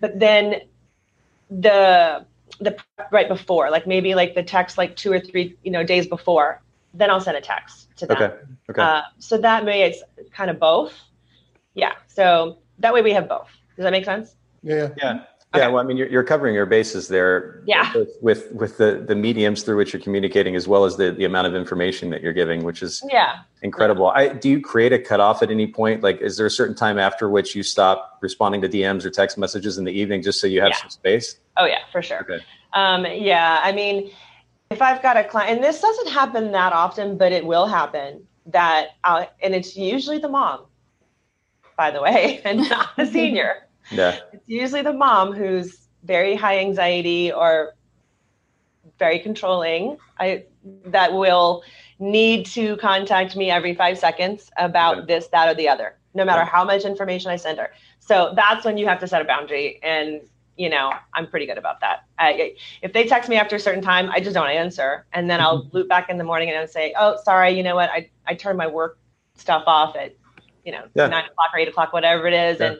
But 0.00 0.20
then 0.20 0.60
the 1.48 2.26
the 2.60 2.76
right 3.10 3.28
before, 3.28 3.70
like 3.70 3.86
maybe 3.86 4.14
like 4.14 4.34
the 4.34 4.42
text 4.42 4.76
like 4.76 4.94
two 4.94 5.10
or 5.10 5.20
three 5.20 5.56
you 5.64 5.70
know 5.70 5.82
days 5.82 6.06
before, 6.06 6.60
then 6.92 7.08
I'll 7.10 7.24
send 7.28 7.38
a 7.38 7.40
text 7.40 7.96
to 7.96 8.06
them. 8.06 8.16
Okay. 8.16 8.36
Okay. 8.70 8.82
Uh, 8.82 9.02
so 9.18 9.38
that 9.38 9.64
way 9.64 9.82
it's 9.84 10.02
kind 10.32 10.50
of 10.50 10.60
both. 10.60 10.92
Yeah. 11.72 11.94
So 12.08 12.58
that 12.78 12.92
way 12.92 13.00
we 13.00 13.12
have 13.12 13.26
both. 13.26 13.48
Does 13.76 13.84
that 13.84 13.92
make 13.92 14.04
sense? 14.04 14.36
Yeah. 14.62 14.90
Yeah. 14.98 15.24
Okay. 15.54 15.62
Yeah, 15.62 15.68
well, 15.68 15.84
I 15.84 15.86
mean, 15.86 15.96
you're, 15.96 16.08
you're 16.08 16.24
covering 16.24 16.52
your 16.52 16.66
bases 16.66 17.06
there. 17.06 17.62
Yeah. 17.64 17.92
With 18.20 18.50
with 18.50 18.76
the 18.76 19.04
the 19.06 19.14
mediums 19.14 19.62
through 19.62 19.76
which 19.76 19.92
you're 19.92 20.02
communicating, 20.02 20.56
as 20.56 20.66
well 20.66 20.84
as 20.84 20.96
the 20.96 21.12
the 21.12 21.24
amount 21.24 21.46
of 21.46 21.54
information 21.54 22.10
that 22.10 22.22
you're 22.22 22.32
giving, 22.32 22.64
which 22.64 22.82
is 22.82 23.00
yeah 23.08 23.42
incredible. 23.62 24.08
I 24.08 24.28
do 24.28 24.50
you 24.50 24.60
create 24.60 24.92
a 24.92 24.98
cutoff 24.98 25.44
at 25.44 25.52
any 25.52 25.68
point? 25.68 26.02
Like, 26.02 26.20
is 26.20 26.36
there 26.36 26.46
a 26.46 26.50
certain 26.50 26.74
time 26.74 26.98
after 26.98 27.28
which 27.28 27.54
you 27.54 27.62
stop 27.62 28.18
responding 28.20 28.62
to 28.62 28.68
DMs 28.68 29.04
or 29.04 29.10
text 29.10 29.38
messages 29.38 29.78
in 29.78 29.84
the 29.84 29.92
evening, 29.92 30.22
just 30.22 30.40
so 30.40 30.48
you 30.48 30.60
have 30.60 30.70
yeah. 30.70 30.76
some 30.76 30.90
space? 30.90 31.36
Oh 31.56 31.66
yeah, 31.66 31.82
for 31.92 32.02
sure. 32.02 32.20
Okay. 32.22 32.44
Um, 32.72 33.06
yeah, 33.06 33.60
I 33.62 33.70
mean, 33.70 34.10
if 34.70 34.82
I've 34.82 35.02
got 35.02 35.16
a 35.16 35.22
client, 35.22 35.52
and 35.52 35.62
this 35.62 35.80
doesn't 35.80 36.08
happen 36.08 36.50
that 36.50 36.72
often, 36.72 37.16
but 37.16 37.30
it 37.30 37.46
will 37.46 37.66
happen. 37.66 38.26
That 38.46 38.96
I'll, 39.04 39.30
and 39.40 39.54
it's 39.54 39.76
usually 39.76 40.18
the 40.18 40.28
mom, 40.28 40.66
by 41.76 41.92
the 41.92 42.02
way, 42.02 42.40
and 42.44 42.68
not 42.68 42.96
the 42.96 43.06
senior. 43.06 43.68
Yeah. 43.90 44.18
It's 44.32 44.48
usually 44.48 44.82
the 44.82 44.92
mom 44.92 45.32
who's 45.32 45.88
very 46.04 46.34
high 46.34 46.58
anxiety 46.58 47.32
or 47.32 47.74
very 48.98 49.18
controlling. 49.18 49.98
I 50.18 50.44
that 50.86 51.12
will 51.12 51.62
need 51.98 52.46
to 52.46 52.76
contact 52.78 53.36
me 53.36 53.50
every 53.50 53.74
five 53.74 53.98
seconds 53.98 54.50
about 54.56 54.98
okay. 54.98 55.06
this, 55.06 55.28
that, 55.28 55.48
or 55.48 55.54
the 55.54 55.68
other, 55.68 55.96
no 56.14 56.24
matter 56.24 56.44
how 56.44 56.64
much 56.64 56.84
information 56.84 57.30
I 57.30 57.36
send 57.36 57.58
her. 57.58 57.70
So 58.00 58.32
that's 58.34 58.64
when 58.64 58.78
you 58.78 58.86
have 58.86 58.98
to 59.00 59.06
set 59.06 59.22
a 59.22 59.24
boundary. 59.24 59.78
And, 59.82 60.20
you 60.56 60.68
know, 60.68 60.92
I'm 61.12 61.26
pretty 61.26 61.46
good 61.46 61.58
about 61.58 61.80
that. 61.80 62.04
I, 62.18 62.54
if 62.82 62.92
they 62.92 63.06
text 63.06 63.28
me 63.28 63.36
after 63.36 63.56
a 63.56 63.60
certain 63.60 63.82
time, 63.82 64.10
I 64.10 64.20
just 64.20 64.34
don't 64.34 64.48
answer. 64.48 65.06
And 65.12 65.28
then 65.28 65.40
I'll 65.40 65.64
mm-hmm. 65.64 65.76
loop 65.76 65.88
back 65.88 66.08
in 66.08 66.18
the 66.18 66.24
morning 66.24 66.48
and 66.48 66.58
I'll 66.58 66.68
say, 66.68 66.94
oh, 66.98 67.18
sorry, 67.24 67.50
you 67.50 67.62
know 67.62 67.74
what? 67.74 67.90
I, 67.90 68.10
I 68.26 68.34
turned 68.34 68.58
my 68.58 68.66
work 68.66 68.98
stuff 69.36 69.64
off 69.66 69.96
at, 69.96 70.14
you 70.64 70.72
know, 70.72 70.84
yeah. 70.94 71.06
nine 71.06 71.24
o'clock 71.24 71.50
or 71.52 71.58
eight 71.58 71.68
o'clock, 71.68 71.92
whatever 71.92 72.26
it 72.26 72.34
is. 72.34 72.60
Yeah. 72.60 72.66
And 72.66 72.78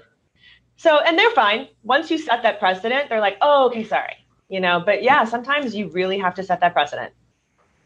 so, 0.76 0.98
and 1.00 1.18
they're 1.18 1.30
fine. 1.30 1.68
Once 1.82 2.10
you 2.10 2.18
set 2.18 2.42
that 2.42 2.58
precedent, 2.58 3.08
they're 3.08 3.20
like, 3.20 3.36
oh, 3.40 3.66
okay, 3.66 3.84
sorry. 3.84 4.16
You 4.48 4.60
know, 4.60 4.82
but 4.84 5.02
yeah, 5.02 5.24
sometimes 5.24 5.74
you 5.74 5.88
really 5.88 6.18
have 6.18 6.34
to 6.34 6.42
set 6.42 6.60
that 6.60 6.72
precedent. 6.72 7.12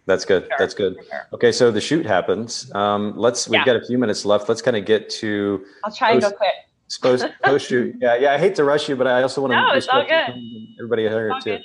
That's 0.07 0.25
good. 0.25 0.45
Sure. 0.45 0.57
That's 0.59 0.75
good. 0.75 0.97
Sure. 1.09 1.29
Okay, 1.35 1.53
so 1.53 1.71
the 1.71 1.83
shoot 1.83 2.07
happens. 2.07 2.75
Um, 2.75 3.13
let's. 3.17 3.47
We've 3.47 3.59
yeah. 3.61 3.65
got 3.67 3.77
a 3.77 3.85
few 3.85 3.99
minutes 3.99 4.25
left. 4.25 4.49
Let's 4.49 4.63
kind 4.63 4.77
of 4.77 4.87
get 4.87 5.11
to. 5.11 5.65
I'll 5.85 5.93
try 5.93 6.15
post, 6.15 6.25
and 6.25 6.33
go 6.33 6.37
quick. 6.39 6.55
Post 7.03 7.27
post 7.45 7.69
shoot. 7.69 7.95
Yeah, 8.01 8.17
yeah. 8.17 8.33
I 8.33 8.39
hate 8.39 8.55
to 8.55 8.65
rush 8.65 8.89
you, 8.89 8.97
but 8.97 9.07
I 9.07 9.23
also 9.23 9.43
want 9.43 9.53
to. 9.53 9.61
No, 9.61 9.73
it's 9.75 9.87
all 9.87 10.03
good. 10.03 10.35
Everybody 10.79 11.03
here 11.03 11.33
too. 11.45 11.59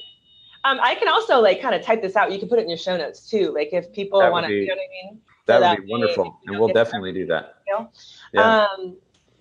Um, 0.66 0.80
I 0.82 0.96
can 0.96 1.08
also 1.08 1.40
like 1.40 1.62
kind 1.62 1.74
of 1.74 1.84
type 1.84 2.02
this 2.02 2.18
out. 2.18 2.32
You 2.32 2.40
can 2.40 2.50
put 2.50 2.60
it 2.60 2.64
in 2.64 2.70
your 2.70 2.78
show 2.78 2.98
notes 2.98 3.30
too. 3.30 3.54
Like 3.54 3.70
if 3.72 3.92
people 3.94 4.20
want 4.20 4.46
to, 4.46 4.54
you 4.54 4.68
know 4.68 4.74
what 4.74 4.80
I 4.80 5.12
mean. 5.12 5.22
That 5.46 5.62
so 5.62 5.70
would 5.70 5.86
be 5.86 5.92
wonderful, 5.92 6.40
and 6.46 6.60
we'll 6.60 6.74
definitely 6.74 7.14
do 7.14 7.26
that. 7.28 7.56
Yeah. 8.34 8.68
Um, 8.76 8.98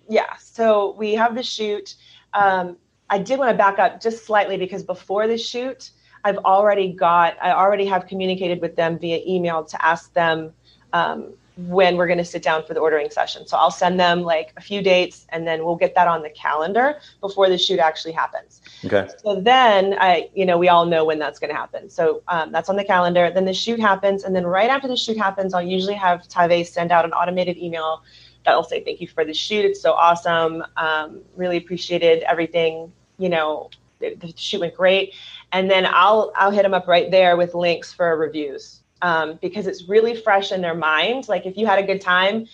yeah. 0.09 0.35
So 0.37 0.95
we 0.97 1.13
have 1.13 1.35
the 1.35 1.43
shoot. 1.43 1.95
Um, 2.33 2.77
I 3.09 3.19
did 3.19 3.39
want 3.39 3.51
to 3.51 3.57
back 3.57 3.79
up 3.79 4.01
just 4.01 4.25
slightly 4.25 4.57
because 4.57 4.83
before 4.83 5.27
the 5.27 5.37
shoot, 5.37 5.91
I've 6.23 6.37
already 6.37 6.91
got, 6.91 7.35
I 7.41 7.51
already 7.51 7.85
have 7.85 8.07
communicated 8.07 8.61
with 8.61 8.75
them 8.75 8.97
via 8.97 9.21
email 9.27 9.63
to 9.65 9.85
ask 9.85 10.13
them 10.13 10.53
um, 10.93 11.33
when 11.55 11.97
we're 11.97 12.07
going 12.07 12.17
to 12.17 12.25
sit 12.25 12.41
down 12.41 12.65
for 12.65 12.73
the 12.73 12.79
ordering 12.79 13.09
session. 13.09 13.45
So 13.45 13.57
I'll 13.57 13.71
send 13.71 13.99
them 13.99 14.23
like 14.23 14.53
a 14.57 14.61
few 14.61 14.81
dates 14.81 15.27
and 15.29 15.45
then 15.45 15.63
we'll 15.63 15.75
get 15.75 15.93
that 15.95 16.07
on 16.07 16.23
the 16.23 16.29
calendar 16.29 16.99
before 17.21 17.49
the 17.49 17.57
shoot 17.57 17.79
actually 17.79 18.13
happens. 18.13 18.61
Okay. 18.85 19.07
So 19.23 19.39
then 19.39 19.95
I, 19.99 20.29
you 20.33 20.45
know, 20.45 20.57
we 20.57 20.69
all 20.69 20.85
know 20.85 21.05
when 21.05 21.19
that's 21.19 21.39
going 21.39 21.51
to 21.51 21.55
happen. 21.55 21.89
So 21.89 22.23
um, 22.27 22.51
that's 22.51 22.69
on 22.69 22.75
the 22.75 22.83
calendar. 22.83 23.29
Then 23.29 23.45
the 23.45 23.53
shoot 23.53 23.79
happens. 23.79 24.23
And 24.23 24.35
then 24.35 24.45
right 24.45 24.69
after 24.69 24.87
the 24.87 24.97
shoot 24.97 25.17
happens, 25.17 25.53
I'll 25.53 25.61
usually 25.61 25.93
have 25.93 26.27
Tave 26.27 26.65
send 26.65 26.91
out 26.91 27.05
an 27.05 27.11
automated 27.11 27.57
email 27.57 28.01
that'll 28.45 28.63
say 28.63 28.83
thank 28.83 29.01
you 29.01 29.07
for 29.07 29.25
the 29.25 29.33
shoot. 29.33 29.65
It's 29.65 29.81
so 29.81 29.93
awesome. 29.93 30.63
Um, 30.77 31.21
really 31.35 31.57
appreciated 31.57 32.23
everything. 32.23 32.91
You 33.17 33.29
know, 33.29 33.69
the, 33.99 34.15
the, 34.15 34.33
shoot 34.35 34.59
went 34.59 34.75
great. 34.75 35.13
And 35.51 35.69
then 35.69 35.85
I'll 35.89 36.31
I'll 36.35 36.51
hit 36.51 36.63
them 36.63 36.73
up 36.73 36.87
right 36.87 37.09
there 37.09 37.37
with 37.37 37.53
links 37.53 37.93
for 37.93 38.17
reviews 38.17 38.81
um, 39.01 39.39
because 39.41 39.67
it's 39.67 39.87
really 39.87 40.15
fresh 40.15 40.51
in 40.51 40.61
their 40.61 40.75
mind. 40.75 41.27
Like 41.27 41.45
if 41.45 41.57
you 41.57 41.65
had 41.65 41.79
a 41.79 41.83
good 41.83 42.01
time, 42.01 42.47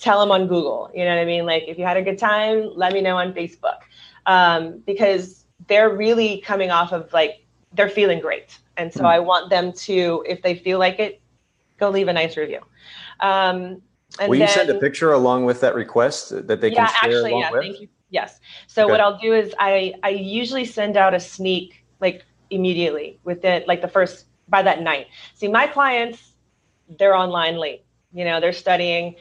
tell 0.00 0.20
them 0.20 0.30
on 0.30 0.48
Google. 0.48 0.90
You 0.94 1.04
know 1.04 1.14
what 1.14 1.20
I 1.20 1.24
mean? 1.24 1.46
Like 1.46 1.64
if 1.68 1.78
you 1.78 1.84
had 1.84 1.96
a 1.96 2.02
good 2.02 2.18
time, 2.18 2.70
let 2.74 2.92
me 2.92 3.00
know 3.00 3.16
on 3.16 3.32
Facebook 3.32 3.78
um, 4.26 4.82
because 4.86 5.44
they're 5.68 5.94
really 5.94 6.40
coming 6.40 6.70
off 6.70 6.92
of 6.92 7.12
like 7.12 7.44
they're 7.72 7.88
feeling 7.88 8.20
great. 8.20 8.58
And 8.76 8.92
so 8.92 9.02
mm. 9.02 9.06
I 9.06 9.18
want 9.20 9.50
them 9.50 9.72
to, 9.72 10.24
if 10.28 10.42
they 10.42 10.54
feel 10.54 10.78
like 10.78 10.98
it, 10.98 11.20
go 11.78 11.90
leave 11.90 12.08
a 12.08 12.12
nice 12.12 12.36
review. 12.36 12.60
Um, 13.20 13.82
and 14.18 14.30
Will 14.30 14.38
then, 14.38 14.48
you 14.48 14.54
send 14.54 14.70
a 14.70 14.78
picture 14.78 15.12
along 15.12 15.44
with 15.44 15.60
that 15.60 15.74
request 15.74 16.30
that 16.30 16.60
they 16.60 16.70
can 16.70 16.84
yeah, 16.84 16.86
share 16.86 17.10
actually, 17.10 17.30
along 17.30 17.40
yeah, 17.40 17.50
with? 17.50 17.62
Thank 17.62 17.80
you. 17.80 17.88
Yes. 18.10 18.40
So 18.66 18.84
okay. 18.84 18.92
what 18.92 19.00
I'll 19.00 19.18
do 19.18 19.32
is 19.32 19.54
I 19.58 19.94
I 20.02 20.10
usually 20.10 20.64
send 20.64 20.96
out 20.96 21.14
a 21.14 21.20
sneak 21.20 21.84
like 22.00 22.24
immediately 22.50 23.18
within 23.24 23.64
like 23.66 23.80
the 23.80 23.88
first 23.88 24.26
by 24.48 24.62
that 24.62 24.82
night. 24.82 25.06
See, 25.34 25.48
my 25.48 25.66
clients, 25.66 26.34
they're 26.98 27.16
online 27.16 27.56
late. 27.56 27.84
You 28.12 28.24
know, 28.24 28.40
they're 28.40 28.52
studying, 28.52 29.16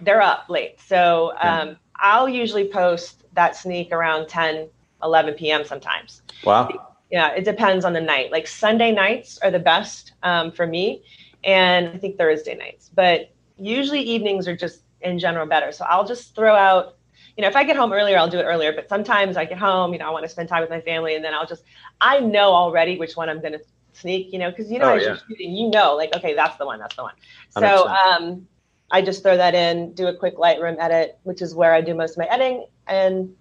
they're 0.00 0.20
up 0.20 0.46
late. 0.48 0.80
So 0.80 1.32
um, 1.40 1.76
I'll 1.96 2.28
usually 2.28 2.68
post 2.68 3.22
that 3.34 3.56
sneak 3.56 3.92
around 3.92 4.28
10, 4.28 4.68
11 5.02 5.34
p.m. 5.34 5.64
sometimes. 5.64 6.22
Wow. 6.44 6.88
Yeah, 7.10 7.28
it 7.34 7.44
depends 7.44 7.84
on 7.84 7.92
the 7.92 8.00
night. 8.00 8.32
Like 8.32 8.46
Sunday 8.46 8.90
nights 8.90 9.38
are 9.42 9.50
the 9.50 9.58
best 9.58 10.12
um, 10.22 10.50
for 10.50 10.66
me, 10.66 11.04
and 11.44 11.88
I 11.88 11.98
think 11.98 12.16
Thursday 12.16 12.56
nights. 12.56 12.90
But 12.92 13.31
usually 13.62 14.00
evenings 14.00 14.48
are 14.48 14.56
just 14.56 14.82
in 15.00 15.18
general 15.18 15.46
better. 15.46 15.72
So 15.72 15.84
I'll 15.88 16.06
just 16.06 16.34
throw 16.34 16.54
out 16.54 16.96
you 17.36 17.42
know, 17.42 17.48
if 17.48 17.56
I 17.56 17.64
get 17.64 17.76
home 17.76 17.92
earlier, 17.92 18.18
I'll 18.18 18.28
do 18.28 18.38
it 18.38 18.44
earlier. 18.44 18.72
But 18.72 18.88
sometimes 18.88 19.36
I 19.36 19.44
get 19.44 19.58
home, 19.58 19.92
you 19.92 19.98
know, 19.98 20.06
I 20.06 20.10
want 20.10 20.24
to 20.24 20.28
spend 20.28 20.48
time 20.48 20.60
with 20.60 20.70
my 20.70 20.80
family, 20.80 21.14
and 21.14 21.24
then 21.24 21.34
I'll 21.34 21.46
just, 21.46 21.64
I 22.00 22.20
know 22.20 22.52
already 22.52 22.98
which 22.98 23.16
one 23.16 23.28
I'm 23.28 23.40
going 23.40 23.54
to 23.54 23.60
sneak, 23.92 24.32
you 24.32 24.38
know, 24.38 24.50
because 24.50 24.70
you 24.70 24.78
know, 24.78 24.92
oh, 24.92 24.96
as 24.96 25.02
yeah. 25.02 25.08
you're 25.08 25.18
shooting, 25.28 25.52
you 25.52 25.70
know, 25.70 25.94
like, 25.96 26.14
okay, 26.14 26.34
that's 26.34 26.56
the 26.56 26.66
one, 26.66 26.78
that's 26.78 26.94
the 26.94 27.02
one. 27.02 27.14
So 27.50 27.88
um, 27.88 28.46
I 28.90 29.02
just 29.02 29.22
throw 29.22 29.36
that 29.36 29.54
in, 29.54 29.92
do 29.94 30.08
a 30.08 30.14
quick 30.14 30.36
Lightroom 30.36 30.76
edit, 30.78 31.18
which 31.22 31.40
is 31.40 31.54
where 31.54 31.72
I 31.72 31.80
do 31.80 31.94
most 31.94 32.12
of 32.12 32.18
my 32.18 32.26
editing, 32.26 32.66
and 32.86 33.34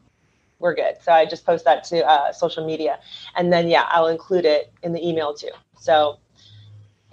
we're 0.60 0.76
good. 0.76 0.96
So 1.02 1.12
I 1.12 1.26
just 1.26 1.46
post 1.46 1.66
that 1.66 1.84
to 1.86 2.08
uh, 2.08 2.32
social 2.32 2.66
media, 2.66 3.00
and 3.36 3.52
then 3.52 3.68
yeah, 3.68 3.88
I'll 3.90 4.08
include 4.08 4.46
it 4.46 4.72
in 4.84 4.94
the 4.94 5.06
email 5.06 5.34
too. 5.34 5.52
So 5.78 6.20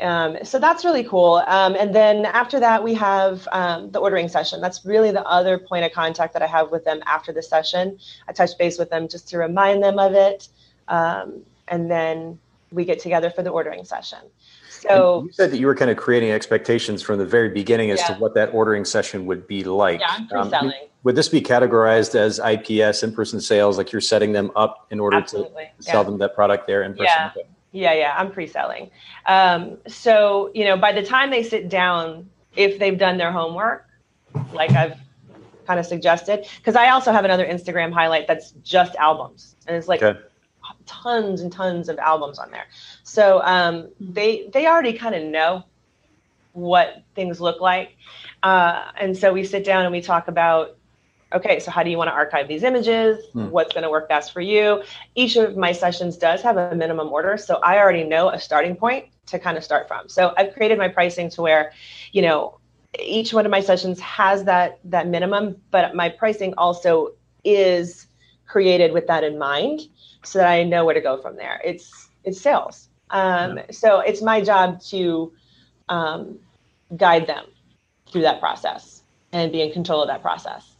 um, 0.00 0.36
so 0.44 0.58
that's 0.58 0.84
really 0.84 1.04
cool. 1.04 1.42
Um, 1.46 1.74
and 1.74 1.94
then 1.94 2.26
after 2.26 2.60
that, 2.60 2.82
we 2.82 2.94
have 2.94 3.48
um, 3.52 3.90
the 3.90 3.98
ordering 3.98 4.28
session. 4.28 4.60
That's 4.60 4.84
really 4.84 5.10
the 5.10 5.24
other 5.26 5.58
point 5.58 5.84
of 5.84 5.92
contact 5.92 6.32
that 6.34 6.42
I 6.42 6.46
have 6.46 6.70
with 6.70 6.84
them 6.84 7.00
after 7.06 7.32
the 7.32 7.42
session. 7.42 7.98
I 8.28 8.32
touch 8.32 8.56
base 8.58 8.78
with 8.78 8.90
them 8.90 9.08
just 9.08 9.28
to 9.30 9.38
remind 9.38 9.82
them 9.82 9.98
of 9.98 10.14
it. 10.14 10.48
Um, 10.88 11.42
and 11.66 11.90
then 11.90 12.38
we 12.70 12.84
get 12.84 13.00
together 13.00 13.30
for 13.30 13.42
the 13.42 13.50
ordering 13.50 13.84
session. 13.84 14.18
So 14.70 15.18
and 15.18 15.26
you 15.26 15.32
said 15.32 15.50
that 15.50 15.58
you 15.58 15.66
were 15.66 15.74
kind 15.74 15.90
of 15.90 15.96
creating 15.96 16.30
expectations 16.30 17.02
from 17.02 17.18
the 17.18 17.26
very 17.26 17.48
beginning 17.48 17.90
as 17.90 18.00
yeah. 18.00 18.14
to 18.14 18.20
what 18.20 18.34
that 18.34 18.54
ordering 18.54 18.84
session 18.84 19.26
would 19.26 19.46
be 19.48 19.64
like. 19.64 20.00
Yeah, 20.00 20.14
um, 20.16 20.28
pre-selling. 20.28 20.88
would 21.02 21.16
this 21.16 21.28
be 21.28 21.40
categorized 21.40 22.14
as 22.14 22.38
IPS 22.38 23.02
in-person 23.02 23.40
sales, 23.40 23.76
like 23.76 23.90
you're 23.90 24.00
setting 24.00 24.32
them 24.32 24.52
up 24.54 24.86
in 24.90 25.00
order 25.00 25.16
Absolutely. 25.16 25.68
to 25.78 25.82
sell 25.82 26.02
yeah. 26.02 26.10
them 26.10 26.18
that 26.18 26.34
product 26.34 26.66
there 26.68 26.82
in 26.82 26.92
person? 26.92 27.06
Yeah. 27.06 27.32
Okay. 27.36 27.48
Yeah, 27.72 27.92
yeah, 27.92 28.14
I'm 28.16 28.30
pre-selling. 28.30 28.90
Um, 29.26 29.76
so 29.86 30.50
you 30.54 30.64
know, 30.64 30.76
by 30.76 30.92
the 30.92 31.02
time 31.02 31.30
they 31.30 31.42
sit 31.42 31.68
down, 31.68 32.28
if 32.56 32.78
they've 32.78 32.98
done 32.98 33.18
their 33.18 33.30
homework, 33.30 33.86
like 34.52 34.70
I've 34.70 34.98
kind 35.66 35.78
of 35.78 35.84
suggested, 35.84 36.46
because 36.56 36.76
I 36.76 36.88
also 36.88 37.12
have 37.12 37.24
another 37.24 37.46
Instagram 37.46 37.92
highlight 37.92 38.26
that's 38.26 38.52
just 38.64 38.96
albums, 38.96 39.54
and 39.66 39.76
it's 39.76 39.86
like 39.86 40.02
okay. 40.02 40.18
tons 40.86 41.42
and 41.42 41.52
tons 41.52 41.90
of 41.90 41.98
albums 41.98 42.38
on 42.38 42.50
there. 42.50 42.66
So 43.02 43.42
um, 43.42 43.88
they 44.00 44.48
they 44.52 44.66
already 44.66 44.94
kind 44.94 45.14
of 45.14 45.22
know 45.24 45.64
what 46.52 47.02
things 47.14 47.38
look 47.38 47.60
like, 47.60 47.96
uh, 48.42 48.92
and 48.98 49.14
so 49.14 49.32
we 49.32 49.44
sit 49.44 49.62
down 49.62 49.84
and 49.84 49.92
we 49.92 50.00
talk 50.00 50.28
about 50.28 50.77
okay, 51.32 51.60
so 51.60 51.70
how 51.70 51.82
do 51.82 51.90
you 51.90 51.98
want 51.98 52.08
to 52.08 52.14
archive 52.14 52.48
these 52.48 52.62
images? 52.62 53.24
Hmm. 53.32 53.50
What's 53.50 53.72
going 53.72 53.84
to 53.84 53.90
work 53.90 54.08
best 54.08 54.32
for 54.32 54.40
you? 54.40 54.82
Each 55.14 55.36
of 55.36 55.56
my 55.56 55.72
sessions 55.72 56.16
does 56.16 56.42
have 56.42 56.56
a 56.56 56.74
minimum 56.74 57.08
order. 57.08 57.36
So 57.36 57.56
I 57.56 57.78
already 57.78 58.04
know 58.04 58.30
a 58.30 58.38
starting 58.38 58.76
point 58.76 59.06
to 59.26 59.38
kind 59.38 59.56
of 59.56 59.64
start 59.64 59.88
from. 59.88 60.08
So 60.08 60.32
I've 60.36 60.54
created 60.54 60.78
my 60.78 60.88
pricing 60.88 61.28
to 61.30 61.42
where, 61.42 61.72
you 62.12 62.22
know, 62.22 62.58
each 62.98 63.34
one 63.34 63.44
of 63.44 63.50
my 63.50 63.60
sessions 63.60 64.00
has 64.00 64.44
that 64.44 64.78
that 64.84 65.06
minimum, 65.06 65.56
but 65.70 65.94
my 65.94 66.08
pricing 66.08 66.54
also 66.56 67.12
is 67.44 68.06
created 68.46 68.92
with 68.92 69.06
that 69.06 69.24
in 69.24 69.38
mind 69.38 69.82
so 70.24 70.38
that 70.38 70.48
I 70.48 70.64
know 70.64 70.84
where 70.84 70.94
to 70.94 71.00
go 71.00 71.20
from 71.20 71.36
there. 71.36 71.60
It's 71.64 72.08
it's 72.24 72.40
sales. 72.40 72.88
Um, 73.10 73.60
so 73.70 74.00
it's 74.00 74.22
my 74.22 74.40
job 74.40 74.80
to 74.88 75.32
um, 75.88 76.38
guide 76.96 77.26
them 77.26 77.44
through 78.10 78.22
that 78.22 78.40
process 78.40 79.02
and 79.32 79.52
be 79.52 79.62
in 79.62 79.72
control 79.72 80.02
of 80.02 80.08
that 80.08 80.22
process. 80.22 80.76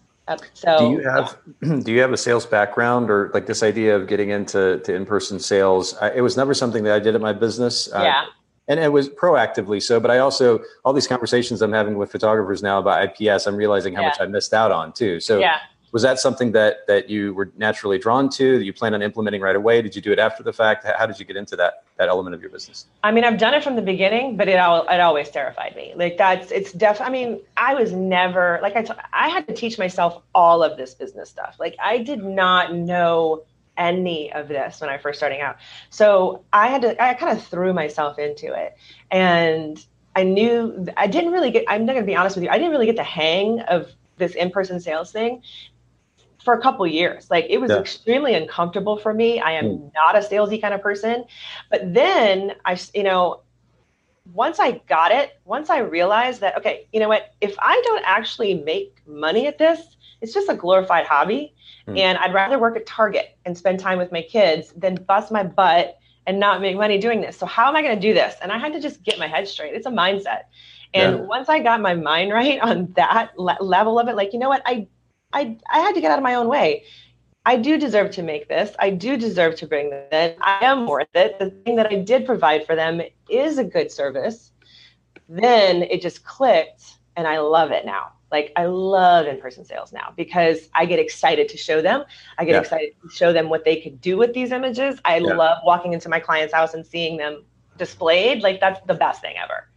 So 0.55 0.79
do 0.79 0.91
you 0.91 1.09
have 1.09 1.39
yeah. 1.63 1.77
do 1.85 1.93
you 1.93 2.01
have 2.01 2.13
a 2.13 2.17
sales 2.17 2.47
background 2.47 3.11
or 3.11 3.31
like 3.35 3.47
this 3.47 3.63
idea 3.63 3.97
of 3.97 4.07
getting 4.07 4.31
into 4.31 4.81
to 4.81 4.95
in-person 4.95 5.41
sales? 5.41 5.95
I, 5.97 6.11
it 6.13 6.21
was 6.21 6.37
never 6.37 6.55
something 6.55 6.85
that 6.85 6.95
I 6.95 6.99
did 6.99 7.15
at 7.15 7.21
my 7.21 7.33
business. 7.33 7.89
Yeah. 7.93 8.23
Uh, 8.23 8.27
and 8.71 8.79
it 8.79 8.93
was 8.93 9.09
proactively 9.09 9.83
so, 9.83 9.99
but 9.99 10.11
I 10.11 10.19
also 10.19 10.61
all 10.85 10.93
these 10.93 11.07
conversations 11.07 11.63
I'm 11.63 11.73
having 11.73 11.97
with 11.97 12.13
photographers 12.13 12.63
now 12.63 12.79
about 12.79 13.03
IPS, 13.03 13.47
I'm 13.47 13.57
realizing 13.57 13.95
how 13.95 14.03
yeah. 14.03 14.09
much 14.09 14.21
I 14.21 14.27
missed 14.27 14.53
out 14.53 14.71
on 14.71 14.93
too. 14.93 15.21
So 15.21 15.39
yeah 15.39 15.59
was 15.93 16.03
that 16.03 16.19
something 16.19 16.53
that 16.53 16.87
that 16.87 17.09
you 17.09 17.35
were 17.35 17.51
naturally 17.57 17.99
drawn 17.99 18.29
to 18.31 18.59
that 18.59 18.65
you 18.65 18.73
plan 18.73 18.95
on 18.95 19.03
implementing 19.03 19.41
right 19.41 19.57
away? 19.57 19.81
Did 19.83 19.97
you 19.97 20.03
do 20.03 20.13
it 20.13 20.19
after 20.19 20.43
the 20.43 20.53
fact? 20.53 20.87
How 20.87 21.07
did 21.07 21.19
you 21.19 21.25
get 21.25 21.37
into 21.37 21.57
that 21.57 21.85
that 21.97 22.09
element 22.09 22.35
of 22.35 22.41
your 22.41 22.51
business? 22.51 22.87
I 23.03 23.11
mean 23.11 23.25
i've 23.25 23.39
done 23.39 23.55
it 23.55 23.65
from 23.65 23.77
the 23.77 23.83
beginning 23.83 24.37
but 24.37 24.49
it 24.49 24.59
all 24.59 24.87
it 24.89 25.01
always 25.01 25.31
terrified 25.31 25.75
me. 25.77 25.93
Like 25.97 26.19
that's 26.19 26.51
it's 26.51 26.73
def 26.73 27.01
i 27.01 27.09
mean 27.09 27.41
i 27.57 27.75
was 27.75 27.93
never 27.93 28.59
like 28.63 28.77
I, 28.77 28.83
t- 28.83 28.93
I 29.13 29.29
had 29.29 29.47
to 29.49 29.55
teach 29.55 29.79
myself 29.79 30.23
all 30.35 30.63
of 30.63 30.77
this 30.77 30.95
business 30.95 31.31
stuff. 31.31 31.57
Like 31.59 31.77
i 31.83 31.99
did 31.99 32.25
not 32.25 32.75
know 32.75 33.43
any 33.77 34.33
of 34.33 34.49
this 34.49 34.81
when 34.81 34.91
i 34.91 34.99
first 34.99 35.19
starting 35.19 35.41
out. 35.41 35.57
So 35.91 36.45
i 36.53 36.69
had 36.69 36.83
to 36.83 37.03
i 37.03 37.15
kind 37.15 37.37
of 37.37 37.45
threw 37.45 37.73
myself 37.73 38.19
into 38.19 38.53
it. 38.53 38.77
And 39.11 39.85
i 40.17 40.23
knew 40.23 40.87
i 40.97 41.07
didn't 41.07 41.33
really 41.33 41.51
get 41.51 41.65
i'm 41.69 41.87
not 41.87 41.93
going 41.93 42.05
to 42.05 42.07
be 42.07 42.17
honest 42.17 42.35
with 42.35 42.43
you 42.45 42.51
i 42.51 42.59
didn't 42.59 42.73
really 42.73 42.87
get 42.87 42.97
the 42.97 43.05
hang 43.05 43.61
of 43.61 43.93
this 44.17 44.35
in-person 44.35 44.81
sales 44.81 45.13
thing 45.13 45.43
for 46.45 46.55
a 46.55 46.61
couple 46.61 46.87
years. 46.87 47.31
Like 47.31 47.47
it 47.49 47.59
was 47.59 47.71
yeah. 47.71 47.79
extremely 47.79 48.35
uncomfortable 48.35 48.97
for 48.97 49.13
me. 49.13 49.41
I 49.41 49.53
am 49.53 49.65
mm. 49.65 49.93
not 49.95 50.17
a 50.17 50.21
salesy 50.21 50.61
kind 50.61 50.75
of 50.75 50.83
person. 50.83 51.25
But 51.71 51.93
then 51.93 52.55
I, 52.65 52.79
you 52.95 53.03
know, 53.03 53.43
once 54.33 54.61
I 54.61 54.73
got 54.89 55.11
it, 55.11 55.41
once 55.45 55.71
I 55.71 55.79
realized 55.79 56.41
that, 56.43 56.57
okay, 56.59 56.87
you 56.93 57.01
know 57.01 57.09
what, 57.09 57.35
if 57.41 57.57
I 57.59 57.81
don't 57.85 58.05
actually 58.05 58.55
make 58.55 59.03
money 59.07 59.47
at 59.47 59.59
this, 59.59 59.97
it's 60.21 60.35
just 60.35 60.49
a 60.49 60.55
glorified 60.55 61.07
hobby. 61.07 61.55
Mm. 61.87 61.99
And 61.99 62.19
I'd 62.19 62.35
rather 62.35 62.59
work 62.59 62.77
at 62.77 62.87
Target 62.87 63.37
and 63.45 63.57
spend 63.57 63.81
time 63.81 63.99
with 63.99 64.13
my 64.13 64.23
kids 64.23 64.73
than 64.77 64.97
bust 64.97 65.33
my 65.33 65.43
butt 65.43 65.99
and 66.27 66.39
not 66.39 66.61
make 66.61 66.77
money 66.77 66.99
doing 66.99 67.23
this. 67.23 67.39
So 67.39 67.47
how 67.47 67.69
am 67.69 67.77
I 67.77 67.83
going 67.83 67.95
to 67.95 68.01
do 68.01 68.13
this? 68.13 68.35
And 68.43 68.53
I 68.53 68.59
had 68.59 68.75
to 68.75 68.81
just 68.81 69.03
get 69.03 69.19
my 69.19 69.27
head 69.27 69.49
straight. 69.49 69.75
It's 69.75 69.87
a 69.87 69.91
mindset. 69.91 70.43
And 70.93 71.17
yeah. 71.17 71.23
once 71.23 71.49
I 71.49 71.61
got 71.61 71.81
my 71.81 71.95
mind 71.95 72.33
right 72.35 72.61
on 72.61 72.93
that 72.97 73.39
le- 73.39 73.59
level 73.61 73.99
of 73.99 74.09
it, 74.09 74.17
like, 74.17 74.33
you 74.33 74.39
know 74.39 74.49
what, 74.49 74.63
I 74.67 74.89
I 75.33 75.57
I 75.71 75.81
had 75.81 75.95
to 75.95 76.01
get 76.01 76.11
out 76.11 76.19
of 76.19 76.25
my 76.25 76.35
own 76.35 76.49
way. 76.49 76.85
I 77.45 77.57
do 77.57 77.79
deserve 77.79 78.11
to 78.13 78.23
make 78.23 78.49
this. 78.49 78.75
I 78.79 78.91
do 78.91 79.17
deserve 79.17 79.57
to 79.57 79.67
bring 79.67 79.91
this 79.91 80.09
in. 80.13 80.35
I 80.43 80.65
am 80.67 80.87
worth 80.87 81.09
it. 81.15 81.39
The 81.39 81.51
thing 81.51 81.77
that 81.77 81.87
I 81.91 81.97
did 81.97 82.27
provide 82.27 82.67
for 82.67 82.75
them 82.75 83.01
is 83.31 83.57
a 83.57 83.65
good 83.65 83.91
service. 83.91 84.53
Then 85.29 85.83
it 85.85 86.03
just 86.03 86.25
clicked 86.25 86.99
and 87.17 87.27
I 87.27 87.39
love 87.39 87.71
it 87.71 87.87
now. 87.87 88.13
Like 88.31 88.53
I 88.57 88.67
love 88.67 89.27
in-person 89.27 89.65
sales 89.65 89.93
now 89.93 90.13
because 90.15 90.69
I 90.75 90.85
get 90.85 90.99
excited 90.99 91.49
to 91.49 91.57
show 91.57 91.81
them. 91.81 92.05
I 92.37 92.45
get 92.45 92.53
yeah. 92.53 92.61
excited 92.61 92.91
to 93.03 93.09
show 93.09 93.33
them 93.33 93.49
what 93.49 93.65
they 93.65 93.81
could 93.81 94.01
do 94.01 94.19
with 94.19 94.35
these 94.35 94.53
images. 94.53 95.01
I 95.07 95.17
yeah. 95.19 95.33
love 95.35 95.59
walking 95.65 95.95
into 95.95 96.11
my 96.11 96.21
client's 96.21 96.53
house 96.53 96.75
and 96.75 96.87
seeing 96.87 97.17
them 97.17 97.45
displayed. 97.79 98.43
Like 98.43 98.61
that's 98.61 98.81
the 98.87 98.95
best 98.95 99.23
thing 99.23 99.37
ever. 99.43 99.69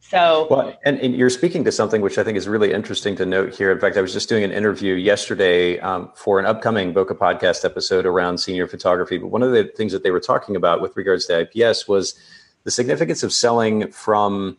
So, 0.00 0.48
well, 0.50 0.76
and, 0.84 0.98
and, 0.98 1.14
you're 1.14 1.30
speaking 1.30 1.62
to 1.64 1.72
something 1.72 2.00
which 2.00 2.16
I 2.16 2.24
think 2.24 2.38
is 2.38 2.48
really 2.48 2.72
interesting 2.72 3.16
to 3.16 3.26
note 3.26 3.54
here. 3.54 3.70
In 3.70 3.78
fact, 3.78 3.96
I 3.96 4.00
was 4.00 4.12
just 4.12 4.28
doing 4.28 4.42
an 4.42 4.50
interview 4.50 4.94
yesterday 4.94 5.78
um, 5.78 6.10
for 6.14 6.40
an 6.40 6.46
upcoming 6.46 6.94
Bokeh 6.94 7.18
podcast 7.18 7.64
episode 7.66 8.06
around 8.06 8.38
senior 8.38 8.66
photography. 8.66 9.18
But 9.18 9.28
one 9.28 9.42
of 9.42 9.52
the 9.52 9.64
things 9.64 9.92
that 9.92 10.02
they 10.02 10.10
were 10.10 10.20
talking 10.20 10.56
about 10.56 10.80
with 10.80 10.96
regards 10.96 11.26
to 11.26 11.40
IPS 11.40 11.86
was 11.86 12.18
the 12.64 12.70
significance 12.70 13.22
of 13.22 13.32
selling 13.32 13.92
from 13.92 14.56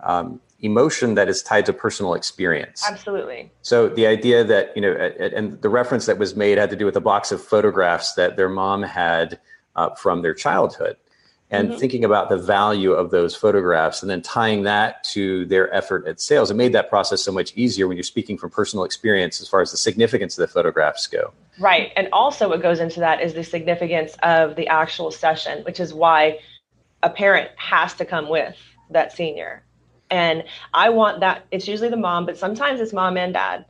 um, 0.00 0.40
emotion 0.60 1.14
that 1.14 1.28
is 1.28 1.42
tied 1.42 1.66
to 1.66 1.72
personal 1.72 2.14
experience. 2.14 2.82
Absolutely. 2.88 3.52
So 3.62 3.88
the 3.88 4.06
idea 4.06 4.42
that 4.42 4.74
you 4.74 4.82
know, 4.82 4.92
and 4.92 5.60
the 5.60 5.68
reference 5.68 6.06
that 6.06 6.18
was 6.18 6.34
made 6.34 6.58
had 6.58 6.70
to 6.70 6.76
do 6.76 6.86
with 6.86 6.96
a 6.96 7.00
box 7.00 7.30
of 7.30 7.42
photographs 7.42 8.14
that 8.14 8.36
their 8.36 8.48
mom 8.48 8.82
had 8.82 9.38
uh, 9.76 9.94
from 9.94 10.22
their 10.22 10.34
childhood 10.34 10.96
and 11.50 11.70
mm-hmm. 11.70 11.78
thinking 11.78 12.04
about 12.04 12.28
the 12.28 12.36
value 12.36 12.92
of 12.92 13.10
those 13.10 13.34
photographs 13.34 14.02
and 14.02 14.10
then 14.10 14.20
tying 14.20 14.64
that 14.64 15.02
to 15.02 15.46
their 15.46 15.72
effort 15.74 16.06
at 16.06 16.20
sales. 16.20 16.50
It 16.50 16.54
made 16.54 16.72
that 16.74 16.90
process 16.90 17.22
so 17.22 17.32
much 17.32 17.52
easier 17.56 17.88
when 17.88 17.96
you're 17.96 18.04
speaking 18.04 18.36
from 18.36 18.50
personal 18.50 18.84
experience 18.84 19.40
as 19.40 19.48
far 19.48 19.62
as 19.62 19.70
the 19.70 19.78
significance 19.78 20.36
of 20.38 20.42
the 20.42 20.52
photographs 20.52 21.06
go. 21.06 21.32
Right. 21.58 21.92
And 21.96 22.08
also, 22.12 22.48
what 22.48 22.60
goes 22.62 22.80
into 22.80 23.00
that 23.00 23.22
is 23.22 23.34
the 23.34 23.44
significance 23.44 24.16
of 24.22 24.56
the 24.56 24.68
actual 24.68 25.10
session, 25.10 25.64
which 25.64 25.80
is 25.80 25.94
why 25.94 26.38
a 27.02 27.10
parent 27.10 27.50
has 27.56 27.94
to 27.94 28.04
come 28.04 28.28
with 28.28 28.56
that 28.90 29.12
senior. 29.12 29.64
And 30.10 30.44
I 30.74 30.90
want 30.90 31.20
that, 31.20 31.46
it's 31.50 31.66
usually 31.66 31.90
the 31.90 31.96
mom, 31.96 32.26
but 32.26 32.36
sometimes 32.36 32.80
it's 32.80 32.92
mom 32.92 33.16
and 33.16 33.32
dad. 33.32 33.64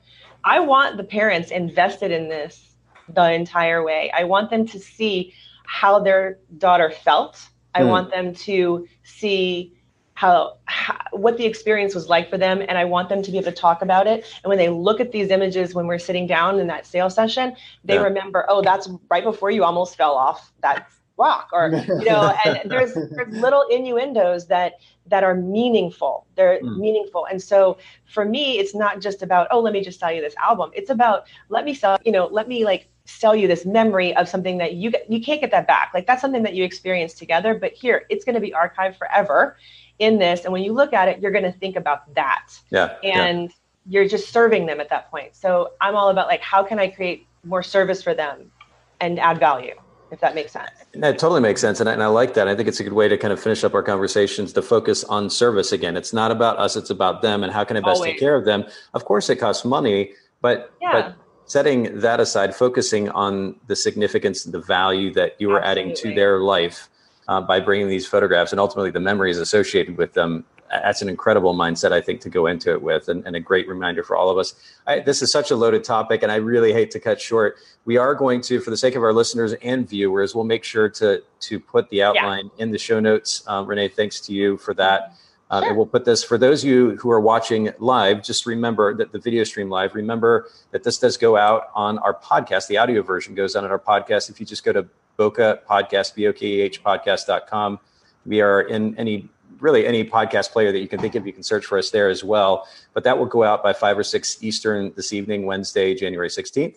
I 0.45 0.61
want 0.61 0.97
the 0.97 1.05
parents 1.05 1.51
invested 1.51 2.11
in 2.11 2.29
this 2.29 2.75
the 3.09 3.33
entire 3.33 3.83
way. 3.83 4.11
I 4.15 4.25
want 4.25 4.51
them 4.51 4.67
to 4.67 4.79
see 4.79 5.35
how 5.67 5.99
their 5.99 6.39
daughter 6.59 6.91
felt 6.91 7.49
I 7.75 7.83
mm. 7.83 7.89
want 7.89 8.11
them 8.11 8.35
to 8.35 8.87
see 9.05 9.75
how, 10.19 10.59
how, 10.65 10.97
what 11.13 11.37
the 11.37 11.45
experience 11.45 11.95
was 11.95 12.09
like 12.09 12.29
for 12.29 12.37
them 12.37 12.61
and 12.61 12.77
i 12.77 12.85
want 12.85 13.09
them 13.09 13.23
to 13.23 13.31
be 13.31 13.39
able 13.39 13.45
to 13.45 13.53
talk 13.53 13.83
about 13.83 14.09
it 14.09 14.25
and 14.43 14.49
when 14.49 14.59
they 14.59 14.69
look 14.69 14.99
at 14.99 15.13
these 15.13 15.31
images 15.31 15.77
when 15.77 15.87
we're 15.87 15.97
sitting 15.97 16.27
down 16.27 16.59
in 16.59 16.67
that 16.67 16.85
sales 16.85 17.15
session 17.15 17.55
they 17.85 17.95
yeah. 17.95 18.03
remember 18.03 18.45
oh 18.49 18.61
that's 18.61 18.89
right 19.11 19.23
before 19.23 19.53
you 19.53 19.63
almost 19.63 19.97
fell 19.97 20.17
off 20.17 20.53
that 20.61 20.89
rock 21.19 21.49
or 21.53 21.69
you 21.87 22.05
know 22.05 22.35
and 22.45 22.69
there's 22.69 22.95
there's 22.95 23.33
little 23.35 23.65
innuendos 23.71 24.49
that 24.49 24.75
that 25.07 25.23
are 25.23 25.37
meaningful 25.37 26.27
they're 26.35 26.61
mm. 26.63 26.79
meaningful 26.79 27.25
and 27.27 27.41
so 27.41 27.79
for 28.07 28.25
me 28.25 28.59
it's 28.59 28.75
not 28.75 29.01
just 29.01 29.23
about 29.23 29.47
oh 29.53 29.61
let 29.61 29.73
me 29.73 29.81
just 29.81 30.01
sell 30.01 30.11
you 30.11 30.21
this 30.21 30.35
album 30.37 30.69
it's 30.75 30.91
about 30.91 31.29
let 31.49 31.65
me 31.65 31.73
sell 31.73 31.97
you 32.05 32.11
know 32.11 32.27
let 32.27 32.49
me 32.49 32.65
like 32.65 32.89
sell 33.09 33.35
you 33.35 33.49
this 33.49 33.65
memory 33.65 34.15
of 34.17 34.29
something 34.29 34.59
that 34.59 34.75
you 34.75 34.93
you 35.09 35.21
can't 35.21 35.41
get 35.41 35.51
that 35.51 35.67
back. 35.67 35.91
Like 35.95 36.07
that's 36.07 36.21
something 36.21 36.43
that 36.43 36.55
you 36.55 36.63
experience 36.63 37.15
together, 37.15 37.55
but 37.55 37.73
here 37.73 38.05
it's 38.11 38.25
going 38.25 38.35
to 38.35 38.41
be 38.41 38.53
archived 38.53 38.97
forever 38.97 39.57
in 39.99 40.19
this. 40.19 40.45
And 40.45 40.53
when 40.53 40.63
you 40.63 40.73
look 40.73 40.93
at 40.93 41.09
it, 41.09 41.21
you're 41.21 41.33
going 41.33 41.45
to 41.45 41.53
think 41.53 41.77
about 41.77 42.15
that. 42.15 42.53
Yeah. 42.71 42.97
And 43.03 43.49
yeah. 43.49 43.57
you're 43.89 44.09
just 44.09 44.31
serving 44.31 44.67
them 44.67 44.79
at 44.79 44.91
that 44.91 45.11
point. 45.11 45.35
So 45.35 45.73
I'm 45.81 45.97
all 45.97 46.11
about 46.11 46.29
like 46.29 46.43
how 46.43 46.63
can 46.63 46.79
I 46.79 46.89
create 46.89 47.27
more 47.45 47.63
service 47.63 48.03
for 48.03 48.15
them 48.15 48.51
and 49.01 49.19
add 49.19 49.41
value 49.41 49.75
if 50.11 50.21
that 50.21 50.35
makes 50.35 50.53
sense. 50.53 50.71
That 50.95 51.19
totally 51.19 51.41
makes 51.41 51.61
sense. 51.61 51.81
And 51.81 51.89
I, 51.89 51.93
and 51.93 52.03
I 52.03 52.07
like 52.07 52.33
that. 52.35 52.49
I 52.49 52.55
think 52.55 52.67
it's 52.67 52.81
a 52.81 52.85
good 52.85 52.95
way 52.95 53.09
to 53.09 53.19
kind 53.19 53.33
of 53.33 53.41
finish 53.41 53.63
up 53.63 53.75
our 53.75 53.83
conversations 53.83 54.55
to 54.55 54.63
focus 54.63 55.05
on 55.05 55.29
service 55.29 55.73
again. 55.73 55.97
It's 55.97 56.15
not 56.15 56.31
about 56.31 56.59
us, 56.59 56.77
it's 56.77 56.91
about 56.91 57.21
them 57.21 57.45
and 57.45 57.53
how 57.53 57.65
can 57.65 57.77
I 57.77 57.81
best 57.81 57.97
Always. 57.97 58.13
take 58.13 58.21
care 58.21 58.35
of 58.35 58.45
them. 58.45 58.65
Of 58.95 59.05
course, 59.05 59.29
it 59.29 59.37
costs 59.37 59.67
money, 59.67 60.13
but, 60.41 60.73
yeah. 60.81 60.93
but 60.93 61.17
setting 61.49 61.99
that 62.01 62.21
aside, 62.21 62.55
focusing 62.55 63.09
on 63.11 63.57
the 63.67 63.75
significance, 63.75 64.45
and 64.45 64.55
the 64.55 64.61
value 64.61 65.13
that 65.15 65.35
you 65.41 65.51
are 65.51 65.63
adding 65.63 65.95
to 65.97 66.15
their 66.15 66.39
life 66.39 66.89
uh, 67.27 67.41
by 67.41 67.59
bringing 67.59 67.89
these 67.89 68.07
photographs 68.07 68.53
and 68.53 68.61
ultimately 68.61 68.91
the 68.91 69.01
memories 69.01 69.39
associated 69.39 69.99
with 69.99 70.13
them. 70.13 70.45
That's 70.71 71.01
an 71.01 71.09
incredible 71.09 71.55
mindset, 71.55 71.93
I 71.93 72.03
think, 72.03 72.21
to 72.21 72.29
go 72.29 72.47
into 72.47 72.71
it 72.73 72.83
with, 72.83 73.09
and, 73.09 73.27
and 73.27 73.35
a 73.35 73.41
great 73.41 73.67
reminder 73.67 74.03
for 74.03 74.17
all 74.17 74.29
of 74.29 74.37
us. 74.37 74.55
I, 74.87 75.01
this 75.01 75.23
is 75.23 75.33
such 75.33 75.51
a 75.51 75.57
loaded 75.57 75.83
topic, 75.83 76.23
and 76.23 76.31
I 76.31 76.37
really 76.37 76.75
hate 76.75 76.91
to 76.91 77.01
cut 77.01 77.19
short. 77.19 77.57
We 77.87 77.97
are 77.97 78.15
going 78.15 78.43
to, 78.43 78.61
for 78.61 78.69
the 78.69 78.77
sake 78.77 78.95
of 78.95 79.03
our 79.03 79.15
listeners 79.15 79.55
and 79.63 79.89
viewers, 79.89 80.35
we'll 80.35 80.45
make 80.45 80.65
sure 80.65 80.91
to 80.91 81.23
to 81.41 81.61
put 81.61 81.89
the 81.89 82.03
outline 82.03 82.51
yeah. 82.57 82.63
in 82.63 82.71
the 82.71 82.79
show 82.79 83.01
notes. 83.01 83.43
Um, 83.47 83.67
Renee, 83.67 83.89
thanks 83.89 84.21
to 84.21 84.35
you 84.35 84.59
for 84.59 84.75
that. 84.75 85.15
Um, 85.51 85.63
sure. 85.63 85.69
And 85.69 85.77
we'll 85.77 85.87
put 85.87 86.05
this 86.05 86.23
for 86.23 86.37
those 86.37 86.63
of 86.63 86.71
you 86.71 86.97
who 86.97 87.11
are 87.11 87.21
watching 87.21 87.71
live. 87.79 88.23
Just 88.23 88.45
remember 88.45 88.95
that 88.95 89.13
the 89.13 89.19
video 89.19 89.45
stream 89.45 89.71
live. 89.71 89.95
Remember 89.95 90.49
that 90.73 90.85
this 90.85 90.99
does 90.99 91.17
go 91.17 91.37
out 91.37 91.71
on 91.75 91.99
our 91.99 92.15
podcast. 92.15 92.67
The 92.67 92.77
audio 92.77 93.03
version 93.03 93.35
goes 93.35 93.57
out 93.57 93.65
on 93.65 93.71
our 93.71 93.79
podcast. 93.79 94.29
If 94.29 94.41
you 94.41 94.47
just 94.47 94.65
go 94.65 94.73
to 94.73 94.87
Bokeh 95.19 95.61
Podcast, 95.65 96.15
B 96.15 96.27
O 96.27 96.33
K 96.33 96.47
E 96.47 96.61
H 96.61 96.85
podcast.com, 96.85 97.81
we 98.27 98.41
are 98.41 98.63
in 98.63 98.97
any 98.99 99.29
really 99.61 99.87
any 99.87 100.05
podcast 100.05 100.51
player 100.51 100.71
that 100.71 100.81
you 100.81 100.89
can 100.89 101.01
think 101.01 101.15
of. 101.15 101.27
You 101.27 101.33
can 101.33 101.43
search 101.43 101.65
for 101.65 101.79
us 101.79 101.91
there 101.91 102.09
as 102.09 102.23
well. 102.23 102.69
But 102.93 103.05
that 103.05 103.19
will 103.19 103.27
go 103.27 103.43
out 103.43 103.63
by 103.63 103.73
five 103.73 103.99
or 103.99 104.05
six 104.05 104.43
Eastern 104.43 104.93
this 104.97 105.13
evening, 105.13 105.47
Wednesday, 105.47 105.95
January 105.95 106.29
16th. 106.29 106.77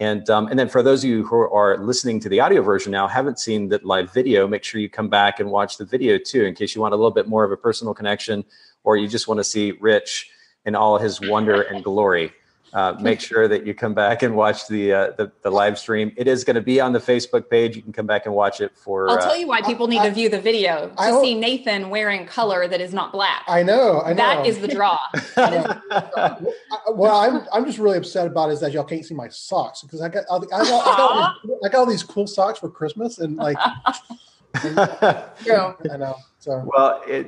And 0.00 0.28
um, 0.30 0.48
and 0.48 0.58
then 0.58 0.68
for 0.68 0.82
those 0.82 1.04
of 1.04 1.10
you 1.10 1.26
who 1.26 1.36
are 1.36 1.76
listening 1.76 2.20
to 2.20 2.28
the 2.30 2.40
audio 2.40 2.62
version 2.62 2.90
now, 2.90 3.06
haven't 3.06 3.38
seen 3.38 3.68
that 3.68 3.84
live 3.84 4.12
video, 4.12 4.48
make 4.48 4.64
sure 4.64 4.80
you 4.80 4.88
come 4.88 5.10
back 5.10 5.40
and 5.40 5.50
watch 5.50 5.76
the 5.76 5.84
video 5.84 6.18
too, 6.18 6.44
in 6.44 6.54
case 6.54 6.74
you 6.74 6.80
want 6.80 6.94
a 6.94 6.96
little 6.96 7.10
bit 7.10 7.28
more 7.28 7.44
of 7.44 7.52
a 7.52 7.56
personal 7.56 7.92
connection, 7.92 8.42
or 8.82 8.96
you 8.96 9.06
just 9.06 9.28
want 9.28 9.38
to 9.38 9.44
see 9.44 9.72
Rich 9.72 10.30
in 10.64 10.74
all 10.74 10.98
his 10.98 11.20
wonder 11.20 11.62
and 11.62 11.84
glory 11.84 12.32
uh, 12.72 12.94
make 13.00 13.20
sure 13.30 13.48
that 13.48 13.66
you 13.66 13.74
come 13.74 13.94
back 13.94 14.22
and 14.22 14.34
watch 14.34 14.68
the, 14.68 14.92
uh, 14.92 15.10
the, 15.16 15.30
the 15.42 15.50
live 15.50 15.78
stream. 15.78 16.12
It 16.16 16.26
is 16.26 16.44
going 16.44 16.54
to 16.54 16.60
be 16.60 16.80
on 16.80 16.92
the 16.92 16.98
Facebook 16.98 17.48
page. 17.50 17.76
You 17.76 17.82
can 17.82 17.92
come 17.92 18.06
back 18.06 18.26
and 18.26 18.34
watch 18.34 18.60
it 18.60 18.76
for. 18.76 19.08
I'll 19.08 19.18
tell 19.18 19.32
uh, 19.32 19.36
you 19.36 19.46
why 19.46 19.62
people 19.62 19.86
need 19.86 19.98
I, 19.98 20.08
to 20.08 20.14
view 20.14 20.28
the 20.28 20.40
video 20.40 20.88
to 20.88 21.00
I, 21.00 21.20
see 21.20 21.34
Nathan 21.34 21.90
wearing 21.90 22.26
color 22.26 22.68
that 22.68 22.80
is 22.80 22.92
not 22.92 23.12
black. 23.12 23.44
I 23.48 23.62
know. 23.62 24.00
I 24.02 24.10
know. 24.10 24.16
That 24.16 24.46
is 24.46 24.58
the 24.58 24.68
draw. 24.68 24.98
well, 26.94 27.16
I'm 27.16 27.46
I'm 27.52 27.64
just 27.64 27.78
really 27.78 27.98
upset 27.98 28.26
about 28.26 28.50
is 28.50 28.60
that 28.60 28.72
y'all 28.72 28.84
can't 28.84 29.04
see 29.04 29.14
my 29.14 29.28
socks 29.28 29.82
because 29.82 30.00
I 30.00 30.08
got 30.08 30.24
I 30.30 30.38
got, 30.38 30.52
I 30.52 30.64
got, 30.64 31.36
I 31.64 31.68
got 31.68 31.74
all 31.74 31.86
these 31.86 32.02
cool 32.02 32.26
socks 32.26 32.58
for 32.58 32.70
Christmas 32.70 33.18
and 33.18 33.36
like. 33.36 33.58
True. 34.54 35.74
I 35.92 35.96
know. 35.96 36.16
So 36.40 36.66
well, 36.74 37.02
it, 37.06 37.26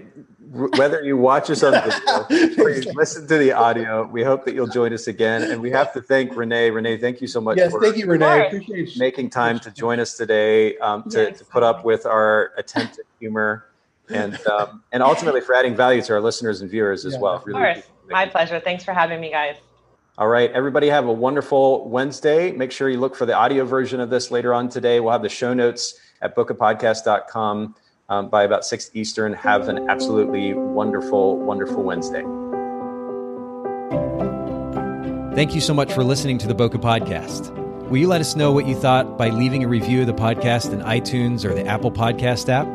whether 0.51 1.03
you 1.03 1.19
watch 1.19 1.51
us 1.51 1.63
on 1.63 1.73
the 1.73 2.27
video 2.31 2.65
or 2.65 2.71
you 2.71 2.93
listen 2.95 3.27
to 3.29 3.37
the 3.37 3.53
audio, 3.53 4.07
we 4.07 4.25
hope 4.25 4.47
that 4.47 4.55
you'll 4.55 4.67
join 4.67 4.95
us 4.95 5.07
again. 5.07 5.51
And 5.51 5.61
we 5.61 5.71
have 5.71 5.93
to 5.93 6.01
thank 6.01 6.35
Renee. 6.35 6.71
Renee, 6.71 6.97
thank 6.97 7.21
you 7.21 7.27
so 7.27 7.39
much. 7.39 7.59
Yes, 7.59 7.75
thank 7.79 7.99
you, 7.99 8.07
Renee. 8.07 8.47
Appreciate 8.47 8.97
making 8.97 9.29
time 9.29 9.61
to 9.61 9.71
join 9.71 10.01
us 10.01 10.17
today 10.17 10.79
um, 10.79 11.03
to, 11.11 11.25
yes. 11.25 11.39
to 11.39 11.45
put 11.45 11.63
up 11.63 11.85
with 11.85 12.07
our 12.07 12.53
attempt 12.57 12.99
at 12.99 13.05
humor 13.21 13.67
and 14.09 14.45
um, 14.47 14.83
and 14.93 15.03
ultimately 15.03 15.43
for 15.43 15.55
adding 15.55 15.77
value 15.77 16.01
to 16.01 16.15
our 16.15 16.21
listeners 16.21 16.63
and 16.63 16.71
viewers 16.71 17.05
as 17.05 17.13
yeah. 17.13 17.21
well. 17.21 17.43
Really 17.45 17.61
of 17.61 17.75
course, 17.75 17.87
my 18.09 18.25
pleasure. 18.25 18.61
Thanks 18.61 18.83
for 18.83 18.95
having 18.95 19.21
me, 19.21 19.31
guys. 19.31 19.57
All 20.17 20.29
right, 20.29 20.51
everybody 20.53 20.89
have 20.89 21.07
a 21.07 21.13
wonderful 21.13 21.87
Wednesday. 21.87 22.51
Make 22.51 22.73
sure 22.73 22.89
you 22.89 22.99
look 22.99 23.15
for 23.15 23.27
the 23.27 23.35
audio 23.35 23.67
version 23.67 24.01
of 24.01 24.09
this 24.09 24.31
later 24.31 24.55
on 24.55 24.71
today. 24.71 25.01
We'll 25.01 25.13
have 25.13 25.23
the 25.23 25.29
show 25.29 25.53
notes 25.53 26.01
at 26.23 26.35
bokehpodcast.com 26.35 27.75
um, 28.13 28.29
by 28.29 28.43
about 28.43 28.65
6 28.65 28.91
Eastern. 28.93 29.33
Have 29.33 29.69
an 29.69 29.89
absolutely 29.89 30.53
wonderful, 30.53 31.39
wonderful 31.39 31.83
Wednesday. 31.83 32.23
Thank 35.35 35.55
you 35.55 35.63
so 35.63 35.73
much 35.73 35.93
for 35.95 36.05
listening 36.05 36.37
to 36.39 36.47
the 36.47 36.55
Bokeh 36.55 36.81
Podcast. 36.83 37.51
Will 37.89 37.97
you 37.97 38.09
let 38.09 38.21
us 38.21 38.37
know 38.37 38.53
what 38.53 38.67
you 38.67 38.75
thought 38.75 39.17
by 39.17 39.31
leaving 39.31 39.65
a 39.65 39.69
review 39.69 40.03
of 40.03 40.07
the 40.07 40.15
podcast 40.15 40.73
in 40.73 40.81
iTunes 40.81 41.45
or 41.45 41.55
the 41.55 41.67
Apple 41.67 41.91
Podcast 41.91 42.51
app? 42.51 42.67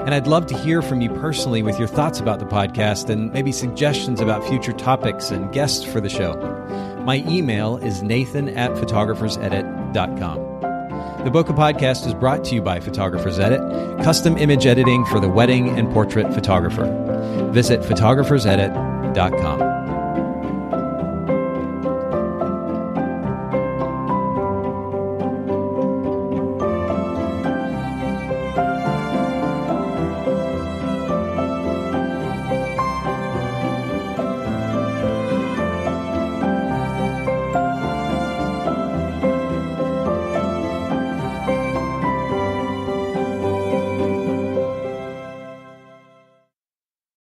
And 0.00 0.14
I'd 0.14 0.26
love 0.26 0.46
to 0.46 0.58
hear 0.58 0.82
from 0.82 1.00
you 1.00 1.08
personally 1.08 1.62
with 1.62 1.78
your 1.78 1.88
thoughts 1.88 2.20
about 2.20 2.38
the 2.38 2.44
podcast 2.46 3.08
and 3.08 3.32
maybe 3.32 3.50
suggestions 3.50 4.20
about 4.20 4.46
future 4.46 4.72
topics 4.72 5.30
and 5.30 5.52
guests 5.52 5.84
for 5.84 6.00
the 6.00 6.08
show. 6.08 6.34
My 7.04 7.16
email 7.26 7.78
is 7.78 8.02
nathan 8.02 8.50
at 8.50 8.70
photographersedit.com. 8.72 10.51
The 11.24 11.30
Bokeh 11.30 11.54
Podcast 11.54 12.04
is 12.04 12.14
brought 12.14 12.42
to 12.46 12.56
you 12.56 12.62
by 12.62 12.80
Photographers 12.80 13.38
Edit, 13.38 13.60
custom 14.02 14.36
image 14.36 14.66
editing 14.66 15.04
for 15.04 15.20
the 15.20 15.28
wedding 15.28 15.68
and 15.78 15.88
portrait 15.92 16.34
photographer. 16.34 16.86
Visit 17.52 17.80
photographersedit.com. 17.82 19.81